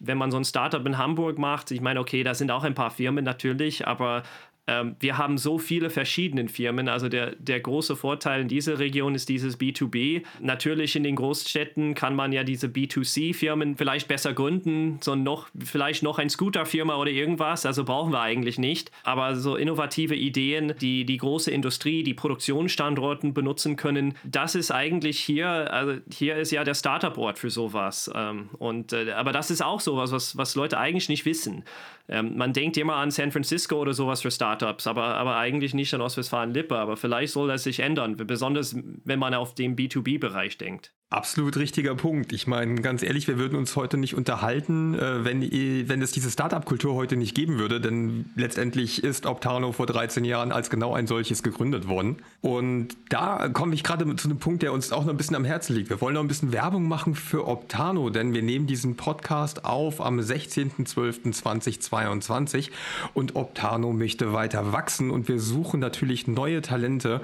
Wenn 0.00 0.18
man 0.18 0.30
so 0.30 0.36
ein 0.36 0.44
Startup 0.44 0.84
in 0.86 0.98
Hamburg 0.98 1.38
macht, 1.38 1.70
ich 1.70 1.80
meine, 1.80 2.00
okay, 2.00 2.22
da 2.22 2.34
sind 2.34 2.50
auch 2.50 2.64
ein 2.64 2.74
paar 2.74 2.90
Firmen 2.90 3.24
natürlich, 3.24 3.86
aber 3.86 4.24
ähm, 4.66 4.96
wir 5.00 5.18
haben 5.18 5.36
so 5.36 5.58
viele 5.58 5.90
verschiedene 5.90 6.48
Firmen. 6.48 6.88
Also 6.88 7.08
der, 7.08 7.34
der 7.36 7.60
große 7.60 7.96
Vorteil 7.96 8.42
in 8.42 8.48
dieser 8.48 8.78
Region 8.78 9.14
ist 9.14 9.28
dieses 9.28 9.58
B2B. 9.60 10.22
Natürlich 10.40 10.96
in 10.96 11.02
den 11.02 11.16
Großstädten 11.16 11.94
kann 11.94 12.16
man 12.16 12.32
ja 12.32 12.44
diese 12.44 12.68
B2C-Firmen 12.68 13.76
vielleicht 13.76 14.08
besser 14.08 14.32
gründen, 14.32 14.98
so 15.02 15.14
noch, 15.14 15.48
vielleicht 15.58 16.02
noch 16.02 16.18
ein 16.18 16.30
Scooter-Firma 16.30 16.96
oder 16.96 17.10
irgendwas. 17.10 17.66
Also 17.66 17.84
brauchen 17.84 18.12
wir 18.12 18.20
eigentlich 18.20 18.58
nicht. 18.58 18.90
Aber 19.02 19.36
so 19.36 19.56
innovative 19.56 20.14
Ideen, 20.14 20.74
die 20.80 21.04
die 21.04 21.18
große 21.18 21.50
Industrie, 21.50 22.02
die 22.02 22.14
Produktionsstandorten 22.14 23.34
benutzen 23.34 23.76
können, 23.76 24.14
das 24.24 24.54
ist 24.54 24.70
eigentlich 24.70 25.20
hier, 25.20 25.72
also 25.72 26.00
hier 26.12 26.36
ist 26.36 26.50
ja 26.50 26.64
der 26.64 26.74
Startup-Ort 26.74 27.38
für 27.38 27.50
sowas. 27.50 28.10
Ähm, 28.14 28.48
und, 28.58 28.92
äh, 28.92 29.12
aber 29.12 29.32
das 29.32 29.50
ist 29.50 29.62
auch 29.62 29.80
sowas, 29.80 30.12
was, 30.12 30.36
was 30.38 30.54
Leute 30.54 30.78
eigentlich 30.78 31.08
nicht 31.08 31.26
wissen. 31.26 31.64
Ähm, 32.08 32.36
man 32.36 32.52
denkt 32.52 32.76
immer 32.76 32.96
an 32.96 33.10
San 33.10 33.32
Francisco 33.32 33.76
oder 33.76 33.94
sowas 33.94 34.22
für 34.22 34.30
Startups, 34.30 34.53
aber, 34.62 35.04
aber 35.04 35.36
eigentlich 35.36 35.74
nicht 35.74 35.92
an 35.94 36.00
Ostwestfalen-Lippe. 36.00 36.76
Aber 36.76 36.96
vielleicht 36.96 37.32
soll 37.32 37.48
das 37.48 37.64
sich 37.64 37.80
ändern, 37.80 38.16
besonders 38.16 38.76
wenn 39.04 39.18
man 39.18 39.34
auf 39.34 39.54
den 39.54 39.76
B2B-Bereich 39.76 40.58
denkt. 40.58 40.92
Absolut 41.14 41.56
richtiger 41.58 41.94
Punkt. 41.94 42.32
Ich 42.32 42.48
meine, 42.48 42.82
ganz 42.82 43.04
ehrlich, 43.04 43.28
wir 43.28 43.38
würden 43.38 43.56
uns 43.56 43.76
heute 43.76 43.96
nicht 43.96 44.16
unterhalten, 44.16 44.98
äh, 44.98 45.24
wenn, 45.24 45.42
wenn 45.88 46.02
es 46.02 46.10
diese 46.10 46.28
Startup-Kultur 46.28 46.96
heute 46.96 47.14
nicht 47.14 47.36
geben 47.36 47.60
würde, 47.60 47.80
denn 47.80 48.24
letztendlich 48.34 49.04
ist 49.04 49.24
Optano 49.24 49.70
vor 49.70 49.86
13 49.86 50.24
Jahren 50.24 50.50
als 50.50 50.70
genau 50.70 50.92
ein 50.92 51.06
solches 51.06 51.44
gegründet 51.44 51.86
worden. 51.86 52.16
Und 52.40 52.96
da 53.10 53.48
komme 53.48 53.74
ich 53.74 53.84
gerade 53.84 54.16
zu 54.16 54.26
einem 54.26 54.38
Punkt, 54.38 54.64
der 54.64 54.72
uns 54.72 54.90
auch 54.90 55.04
noch 55.04 55.12
ein 55.12 55.16
bisschen 55.16 55.36
am 55.36 55.44
Herzen 55.44 55.76
liegt. 55.76 55.88
Wir 55.88 56.00
wollen 56.00 56.14
noch 56.14 56.20
ein 56.20 56.26
bisschen 56.26 56.52
Werbung 56.52 56.88
machen 56.88 57.14
für 57.14 57.46
Optano, 57.46 58.10
denn 58.10 58.34
wir 58.34 58.42
nehmen 58.42 58.66
diesen 58.66 58.96
Podcast 58.96 59.64
auf 59.64 60.00
am 60.00 60.18
16.12.2022 60.18 62.70
und 63.14 63.36
Optano 63.36 63.92
möchte 63.92 64.32
weiter 64.32 64.72
wachsen 64.72 65.12
und 65.12 65.28
wir 65.28 65.38
suchen 65.38 65.78
natürlich 65.78 66.26
neue 66.26 66.60
Talente 66.60 67.20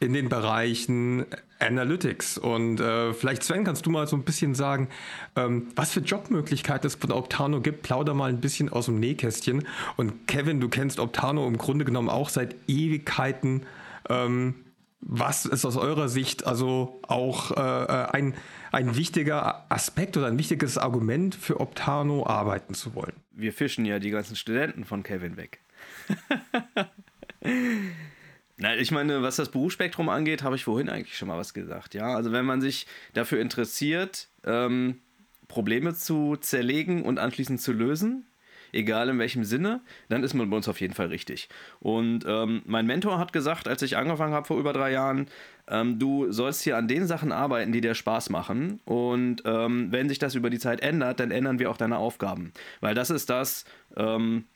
in 0.00 0.12
den 0.12 0.28
Bereichen 0.28 1.26
Analytics. 1.58 2.38
Und 2.38 2.80
äh, 2.80 3.12
vielleicht, 3.12 3.42
Sven, 3.42 3.64
kannst 3.64 3.86
du 3.86 3.90
mal 3.90 4.06
so 4.06 4.16
ein 4.16 4.22
bisschen 4.22 4.54
sagen, 4.54 4.88
ähm, 5.36 5.68
was 5.74 5.92
für 5.92 6.00
Jobmöglichkeiten 6.00 6.86
es 6.86 6.94
von 6.94 7.12
Optano 7.12 7.60
gibt. 7.60 7.82
Plauder 7.82 8.14
mal 8.14 8.30
ein 8.30 8.40
bisschen 8.40 8.68
aus 8.68 8.86
dem 8.86 9.00
Nähkästchen. 9.00 9.66
Und 9.96 10.28
Kevin, 10.28 10.60
du 10.60 10.68
kennst 10.68 11.00
Optano 11.00 11.46
im 11.46 11.58
Grunde 11.58 11.84
genommen 11.84 12.08
auch 12.08 12.28
seit 12.28 12.54
Ewigkeiten. 12.68 13.62
Ähm, 14.08 14.54
was 15.00 15.46
ist 15.46 15.64
aus 15.64 15.76
eurer 15.76 16.08
Sicht 16.08 16.46
also 16.46 17.00
auch 17.06 17.52
äh, 17.52 17.60
äh 17.60 18.06
ein, 18.10 18.34
ein 18.72 18.96
wichtiger 18.96 19.70
Aspekt 19.70 20.16
oder 20.16 20.26
ein 20.26 20.38
wichtiges 20.38 20.76
Argument 20.76 21.34
für 21.34 21.60
Optano 21.60 22.26
arbeiten 22.26 22.74
zu 22.74 22.94
wollen? 22.94 23.14
Wir 23.32 23.52
fischen 23.52 23.84
ja 23.84 24.00
die 24.00 24.10
ganzen 24.10 24.34
Studenten 24.34 24.84
von 24.84 25.04
Kevin 25.04 25.36
weg. 25.36 25.60
Na, 28.60 28.76
ich 28.76 28.90
meine, 28.90 29.22
was 29.22 29.36
das 29.36 29.50
Berufsspektrum 29.50 30.08
angeht, 30.08 30.42
habe 30.42 30.56
ich 30.56 30.64
vorhin 30.64 30.88
eigentlich 30.88 31.16
schon 31.16 31.28
mal 31.28 31.38
was 31.38 31.54
gesagt. 31.54 31.94
Ja, 31.94 32.14
also 32.14 32.32
wenn 32.32 32.44
man 32.44 32.60
sich 32.60 32.86
dafür 33.14 33.40
interessiert, 33.40 34.28
ähm, 34.44 34.98
Probleme 35.46 35.94
zu 35.94 36.36
zerlegen 36.36 37.02
und 37.02 37.20
anschließend 37.20 37.60
zu 37.60 37.72
lösen, 37.72 38.26
egal 38.72 39.08
in 39.10 39.18
welchem 39.20 39.44
Sinne, 39.44 39.80
dann 40.08 40.24
ist 40.24 40.34
man 40.34 40.50
bei 40.50 40.56
uns 40.56 40.68
auf 40.68 40.80
jeden 40.80 40.92
Fall 40.92 41.06
richtig. 41.06 41.48
Und 41.78 42.24
ähm, 42.26 42.62
mein 42.66 42.84
Mentor 42.84 43.18
hat 43.18 43.32
gesagt, 43.32 43.68
als 43.68 43.82
ich 43.82 43.96
angefangen 43.96 44.34
habe 44.34 44.46
vor 44.46 44.58
über 44.58 44.72
drei 44.72 44.90
Jahren, 44.90 45.28
ähm, 45.68 46.00
du 46.00 46.32
sollst 46.32 46.62
hier 46.62 46.76
an 46.76 46.88
den 46.88 47.06
Sachen 47.06 47.30
arbeiten, 47.30 47.70
die 47.70 47.80
dir 47.80 47.94
Spaß 47.94 48.28
machen. 48.30 48.80
Und 48.84 49.42
ähm, 49.44 49.92
wenn 49.92 50.08
sich 50.08 50.18
das 50.18 50.34
über 50.34 50.50
die 50.50 50.58
Zeit 50.58 50.80
ändert, 50.80 51.20
dann 51.20 51.30
ändern 51.30 51.60
wir 51.60 51.70
auch 51.70 51.76
deine 51.76 51.98
Aufgaben. 51.98 52.52
Weil 52.80 52.96
das 52.96 53.10
ist 53.10 53.30
das, 53.30 53.64
ähm, 53.96 54.46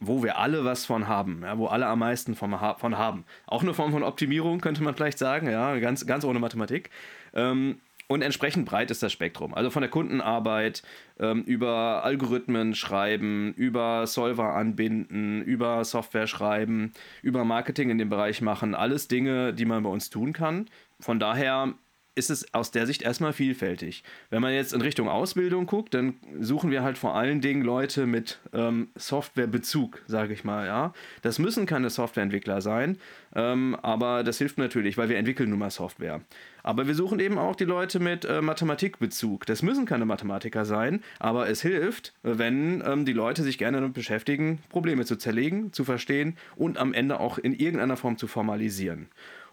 wo 0.00 0.22
wir 0.22 0.38
alle 0.38 0.64
was 0.64 0.86
von 0.86 1.08
haben, 1.08 1.42
ja, 1.42 1.58
wo 1.58 1.66
alle 1.66 1.86
am 1.86 1.98
meisten 1.98 2.34
von, 2.34 2.56
von 2.78 2.98
haben. 2.98 3.24
Auch 3.46 3.62
eine 3.62 3.74
Form 3.74 3.92
von 3.92 4.02
Optimierung 4.02 4.60
könnte 4.60 4.82
man 4.82 4.94
vielleicht 4.94 5.18
sagen, 5.18 5.50
ja, 5.50 5.76
ganz, 5.78 6.06
ganz 6.06 6.24
ohne 6.24 6.38
Mathematik. 6.38 6.90
Ähm, 7.34 7.80
und 8.10 8.22
entsprechend 8.22 8.64
breit 8.64 8.90
ist 8.90 9.02
das 9.02 9.12
Spektrum. 9.12 9.52
Also 9.52 9.68
von 9.68 9.82
der 9.82 9.90
Kundenarbeit 9.90 10.82
ähm, 11.20 11.42
über 11.42 12.02
Algorithmen 12.04 12.74
schreiben, 12.74 13.52
über 13.52 14.06
Solver 14.06 14.54
anbinden, 14.54 15.42
über 15.42 15.84
Software 15.84 16.26
schreiben, 16.26 16.92
über 17.20 17.44
Marketing 17.44 17.90
in 17.90 17.98
dem 17.98 18.08
Bereich 18.08 18.40
machen. 18.40 18.74
Alles 18.74 19.08
Dinge, 19.08 19.52
die 19.52 19.66
man 19.66 19.82
bei 19.82 19.90
uns 19.90 20.08
tun 20.08 20.32
kann. 20.32 20.70
Von 20.98 21.20
daher 21.20 21.74
ist 22.18 22.30
es 22.30 22.52
aus 22.52 22.70
der 22.70 22.86
Sicht 22.86 23.02
erstmal 23.02 23.32
vielfältig. 23.32 24.02
Wenn 24.28 24.42
man 24.42 24.52
jetzt 24.52 24.74
in 24.74 24.82
Richtung 24.82 25.08
Ausbildung 25.08 25.66
guckt, 25.66 25.94
dann 25.94 26.14
suchen 26.40 26.70
wir 26.70 26.82
halt 26.82 26.98
vor 26.98 27.14
allen 27.14 27.40
Dingen 27.40 27.62
Leute 27.62 28.06
mit 28.06 28.40
ähm, 28.52 28.88
Softwarebezug, 28.96 30.02
sage 30.06 30.34
ich 30.34 30.44
mal. 30.44 30.66
Ja, 30.66 30.92
das 31.22 31.38
müssen 31.38 31.64
keine 31.64 31.88
Softwareentwickler 31.88 32.60
sein, 32.60 32.98
ähm, 33.34 33.76
aber 33.82 34.24
das 34.24 34.38
hilft 34.38 34.58
natürlich, 34.58 34.98
weil 34.98 35.08
wir 35.08 35.16
entwickeln 35.16 35.50
nun 35.50 35.60
mal 35.60 35.70
Software. 35.70 36.20
Aber 36.62 36.86
wir 36.86 36.94
suchen 36.94 37.20
eben 37.20 37.38
auch 37.38 37.56
die 37.56 37.64
Leute 37.64 38.00
mit 38.00 38.24
äh, 38.24 38.42
Mathematikbezug. 38.42 39.46
Das 39.46 39.62
müssen 39.62 39.86
keine 39.86 40.04
Mathematiker 40.04 40.64
sein, 40.64 41.02
aber 41.18 41.48
es 41.48 41.62
hilft, 41.62 42.12
wenn 42.22 42.82
ähm, 42.84 43.04
die 43.06 43.12
Leute 43.12 43.42
sich 43.42 43.56
gerne 43.56 43.78
damit 43.78 43.94
beschäftigen, 43.94 44.58
Probleme 44.68 45.04
zu 45.04 45.16
zerlegen, 45.16 45.72
zu 45.72 45.84
verstehen 45.84 46.36
und 46.56 46.76
am 46.76 46.92
Ende 46.92 47.20
auch 47.20 47.38
in 47.38 47.54
irgendeiner 47.54 47.96
Form 47.96 48.18
zu 48.18 48.26
formalisieren. 48.26 49.08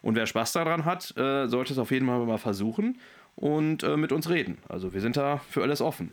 Und 0.06 0.14
wer 0.14 0.28
Spaß 0.28 0.53
daran 0.53 0.86
hat, 0.86 1.18
äh, 1.18 1.47
sollte 1.47 1.74
es 1.74 1.80
auf 1.80 1.89
jeden 1.89 2.06
Fall 2.06 2.20
mal 2.20 2.38
versuchen 2.38 2.99
und 3.36 3.82
äh, 3.82 3.97
mit 3.97 4.12
uns 4.12 4.30
reden. 4.30 4.60
Also 4.70 4.93
wir 4.93 5.01
sind 5.01 5.18
da 5.18 5.38
für 5.49 5.64
alles 5.64 5.82
offen. 5.82 6.12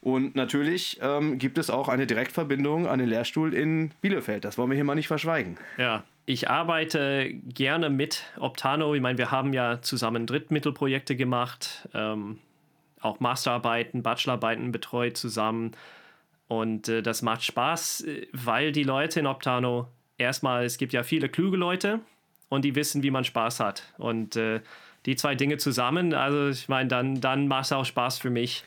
Und 0.00 0.34
natürlich 0.34 0.98
ähm, 1.02 1.38
gibt 1.38 1.58
es 1.58 1.68
auch 1.68 1.90
eine 1.90 2.06
Direktverbindung 2.06 2.86
an 2.86 3.00
den 3.00 3.08
Lehrstuhl 3.08 3.52
in 3.52 3.90
Bielefeld. 4.00 4.46
Das 4.46 4.56
wollen 4.56 4.70
wir 4.70 4.76
hier 4.76 4.84
mal 4.84 4.94
nicht 4.94 5.08
verschweigen. 5.08 5.58
Ja, 5.76 6.04
ich 6.24 6.48
arbeite 6.48 7.34
gerne 7.34 7.90
mit 7.90 8.24
Optano. 8.40 8.94
Ich 8.94 9.02
meine, 9.02 9.18
wir 9.18 9.30
haben 9.30 9.52
ja 9.52 9.82
zusammen 9.82 10.24
Drittmittelprojekte 10.26 11.14
gemacht, 11.14 11.86
ähm, 11.92 12.38
auch 13.02 13.20
Masterarbeiten, 13.20 14.02
Bachelorarbeiten 14.02 14.72
betreut 14.72 15.18
zusammen. 15.18 15.72
Und 16.48 16.88
äh, 16.88 17.02
das 17.02 17.20
macht 17.20 17.44
Spaß, 17.44 18.04
äh, 18.06 18.26
weil 18.32 18.72
die 18.72 18.84
Leute 18.84 19.20
in 19.20 19.26
Optano 19.26 19.88
erstmal, 20.16 20.64
es 20.64 20.78
gibt 20.78 20.94
ja 20.94 21.02
viele 21.02 21.28
kluge 21.28 21.58
Leute, 21.58 22.00
und 22.54 22.64
die 22.64 22.74
wissen, 22.74 23.02
wie 23.02 23.10
man 23.10 23.24
Spaß 23.24 23.60
hat. 23.60 23.82
Und 23.98 24.36
äh, 24.36 24.60
die 25.06 25.16
zwei 25.16 25.34
Dinge 25.34 25.58
zusammen, 25.58 26.14
also 26.14 26.48
ich 26.48 26.68
meine, 26.68 26.88
dann, 26.88 27.20
dann 27.20 27.48
macht 27.48 27.66
es 27.66 27.72
auch 27.72 27.84
Spaß 27.84 28.18
für 28.18 28.30
mich. 28.30 28.64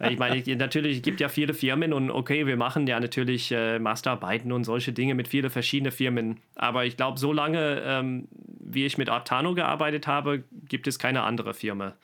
Ich 0.00 0.18
meine, 0.18 0.42
natürlich 0.56 1.02
gibt 1.02 1.20
ja 1.20 1.28
viele 1.28 1.54
Firmen 1.54 1.92
und 1.92 2.10
okay, 2.10 2.46
wir 2.46 2.56
machen 2.56 2.86
ja 2.86 2.98
natürlich 2.98 3.52
äh, 3.52 3.78
Masterarbeiten 3.78 4.50
und 4.50 4.64
solche 4.64 4.92
Dinge 4.92 5.14
mit 5.14 5.28
vielen 5.28 5.50
verschiedenen 5.50 5.92
Firmen. 5.92 6.38
Aber 6.56 6.84
ich 6.84 6.96
glaube, 6.96 7.18
so 7.18 7.32
lange, 7.32 7.82
ähm, 7.84 8.28
wie 8.58 8.86
ich 8.86 8.98
mit 8.98 9.08
Aptano 9.08 9.54
gearbeitet 9.54 10.06
habe, 10.06 10.42
gibt 10.68 10.86
es 10.88 10.98
keine 10.98 11.22
andere 11.22 11.54
Firma. 11.54 11.94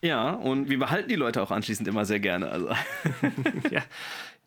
Ja, 0.00 0.30
und 0.30 0.68
wir 0.68 0.78
behalten 0.78 1.08
die 1.08 1.16
Leute 1.16 1.42
auch 1.42 1.50
anschließend 1.50 1.88
immer 1.88 2.04
sehr 2.04 2.20
gerne. 2.20 2.50
Also. 2.50 2.68
ja, 3.70 3.82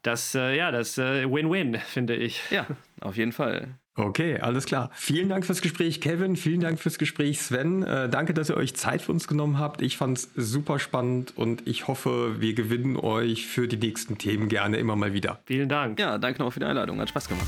das, 0.01 0.35
äh, 0.35 0.55
ja, 0.55 0.71
das 0.71 0.97
äh, 0.97 1.29
Win-Win, 1.29 1.75
finde 1.79 2.15
ich. 2.15 2.41
Ja, 2.51 2.67
auf 3.01 3.15
jeden 3.15 3.31
Fall. 3.31 3.69
Okay, 3.97 4.39
alles 4.39 4.65
klar. 4.65 4.89
Vielen 4.93 5.29
Dank 5.29 5.45
fürs 5.45 5.61
Gespräch, 5.61 6.01
Kevin. 6.01 6.35
Vielen 6.35 6.59
Dank 6.59 6.79
fürs 6.79 6.97
Gespräch, 6.97 7.41
Sven. 7.41 7.81
Äh, 7.81 8.09
danke, 8.09 8.33
dass 8.33 8.49
ihr 8.49 8.57
euch 8.57 8.75
Zeit 8.75 9.01
für 9.01 9.13
uns 9.13 9.25
genommen 9.25 9.57
habt. 9.57 9.81
Ich 9.81 9.95
fand 9.95 10.17
es 10.17 10.29
super 10.35 10.79
spannend 10.79 11.33
und 11.37 11.65
ich 11.65 11.87
hoffe, 11.87 12.41
wir 12.41 12.53
gewinnen 12.55 12.97
euch 12.97 13.47
für 13.47 13.69
die 13.69 13.77
nächsten 13.77 14.17
Themen 14.17 14.49
gerne 14.49 14.77
immer 14.77 14.97
mal 14.97 15.13
wieder. 15.13 15.39
Vielen 15.45 15.69
Dank. 15.69 15.97
Ja, 15.97 16.17
danke 16.17 16.39
nochmal 16.39 16.51
für 16.51 16.59
die 16.59 16.65
Einladung. 16.65 16.99
Hat 16.99 17.07
Spaß 17.07 17.29
gemacht. 17.29 17.47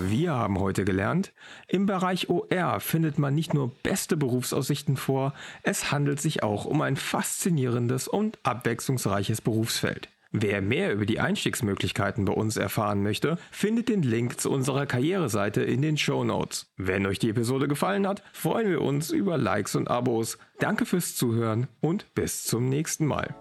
Wir 0.00 0.32
haben 0.32 0.60
heute 0.60 0.84
gelernt, 0.84 1.32
im 1.66 1.86
Bereich 1.86 2.28
OR 2.28 2.78
findet 2.78 3.18
man 3.18 3.34
nicht 3.34 3.52
nur 3.52 3.74
beste 3.82 4.16
Berufsaussichten 4.16 4.96
vor, 4.96 5.34
es 5.64 5.90
handelt 5.90 6.20
sich 6.20 6.44
auch 6.44 6.66
um 6.66 6.82
ein 6.82 6.94
faszinierendes 6.94 8.06
und 8.06 8.38
abwechslungsreiches 8.44 9.40
Berufsfeld. 9.40 10.08
Wer 10.30 10.60
mehr 10.60 10.92
über 10.92 11.06
die 11.06 11.20
Einstiegsmöglichkeiten 11.20 12.26
bei 12.26 12.34
uns 12.34 12.58
erfahren 12.58 13.02
möchte, 13.02 13.38
findet 13.50 13.88
den 13.88 14.02
Link 14.02 14.38
zu 14.40 14.50
unserer 14.50 14.84
Karriereseite 14.84 15.62
in 15.62 15.80
den 15.80 15.96
Show 15.96 16.22
Notes. 16.22 16.70
Wenn 16.76 17.06
euch 17.06 17.18
die 17.18 17.30
Episode 17.30 17.66
gefallen 17.66 18.06
hat, 18.06 18.22
freuen 18.32 18.68
wir 18.68 18.82
uns 18.82 19.10
über 19.10 19.38
Likes 19.38 19.74
und 19.74 19.88
Abos. 19.88 20.38
Danke 20.58 20.84
fürs 20.84 21.16
Zuhören 21.16 21.66
und 21.80 22.14
bis 22.14 22.44
zum 22.44 22.68
nächsten 22.68 23.06
Mal. 23.06 23.34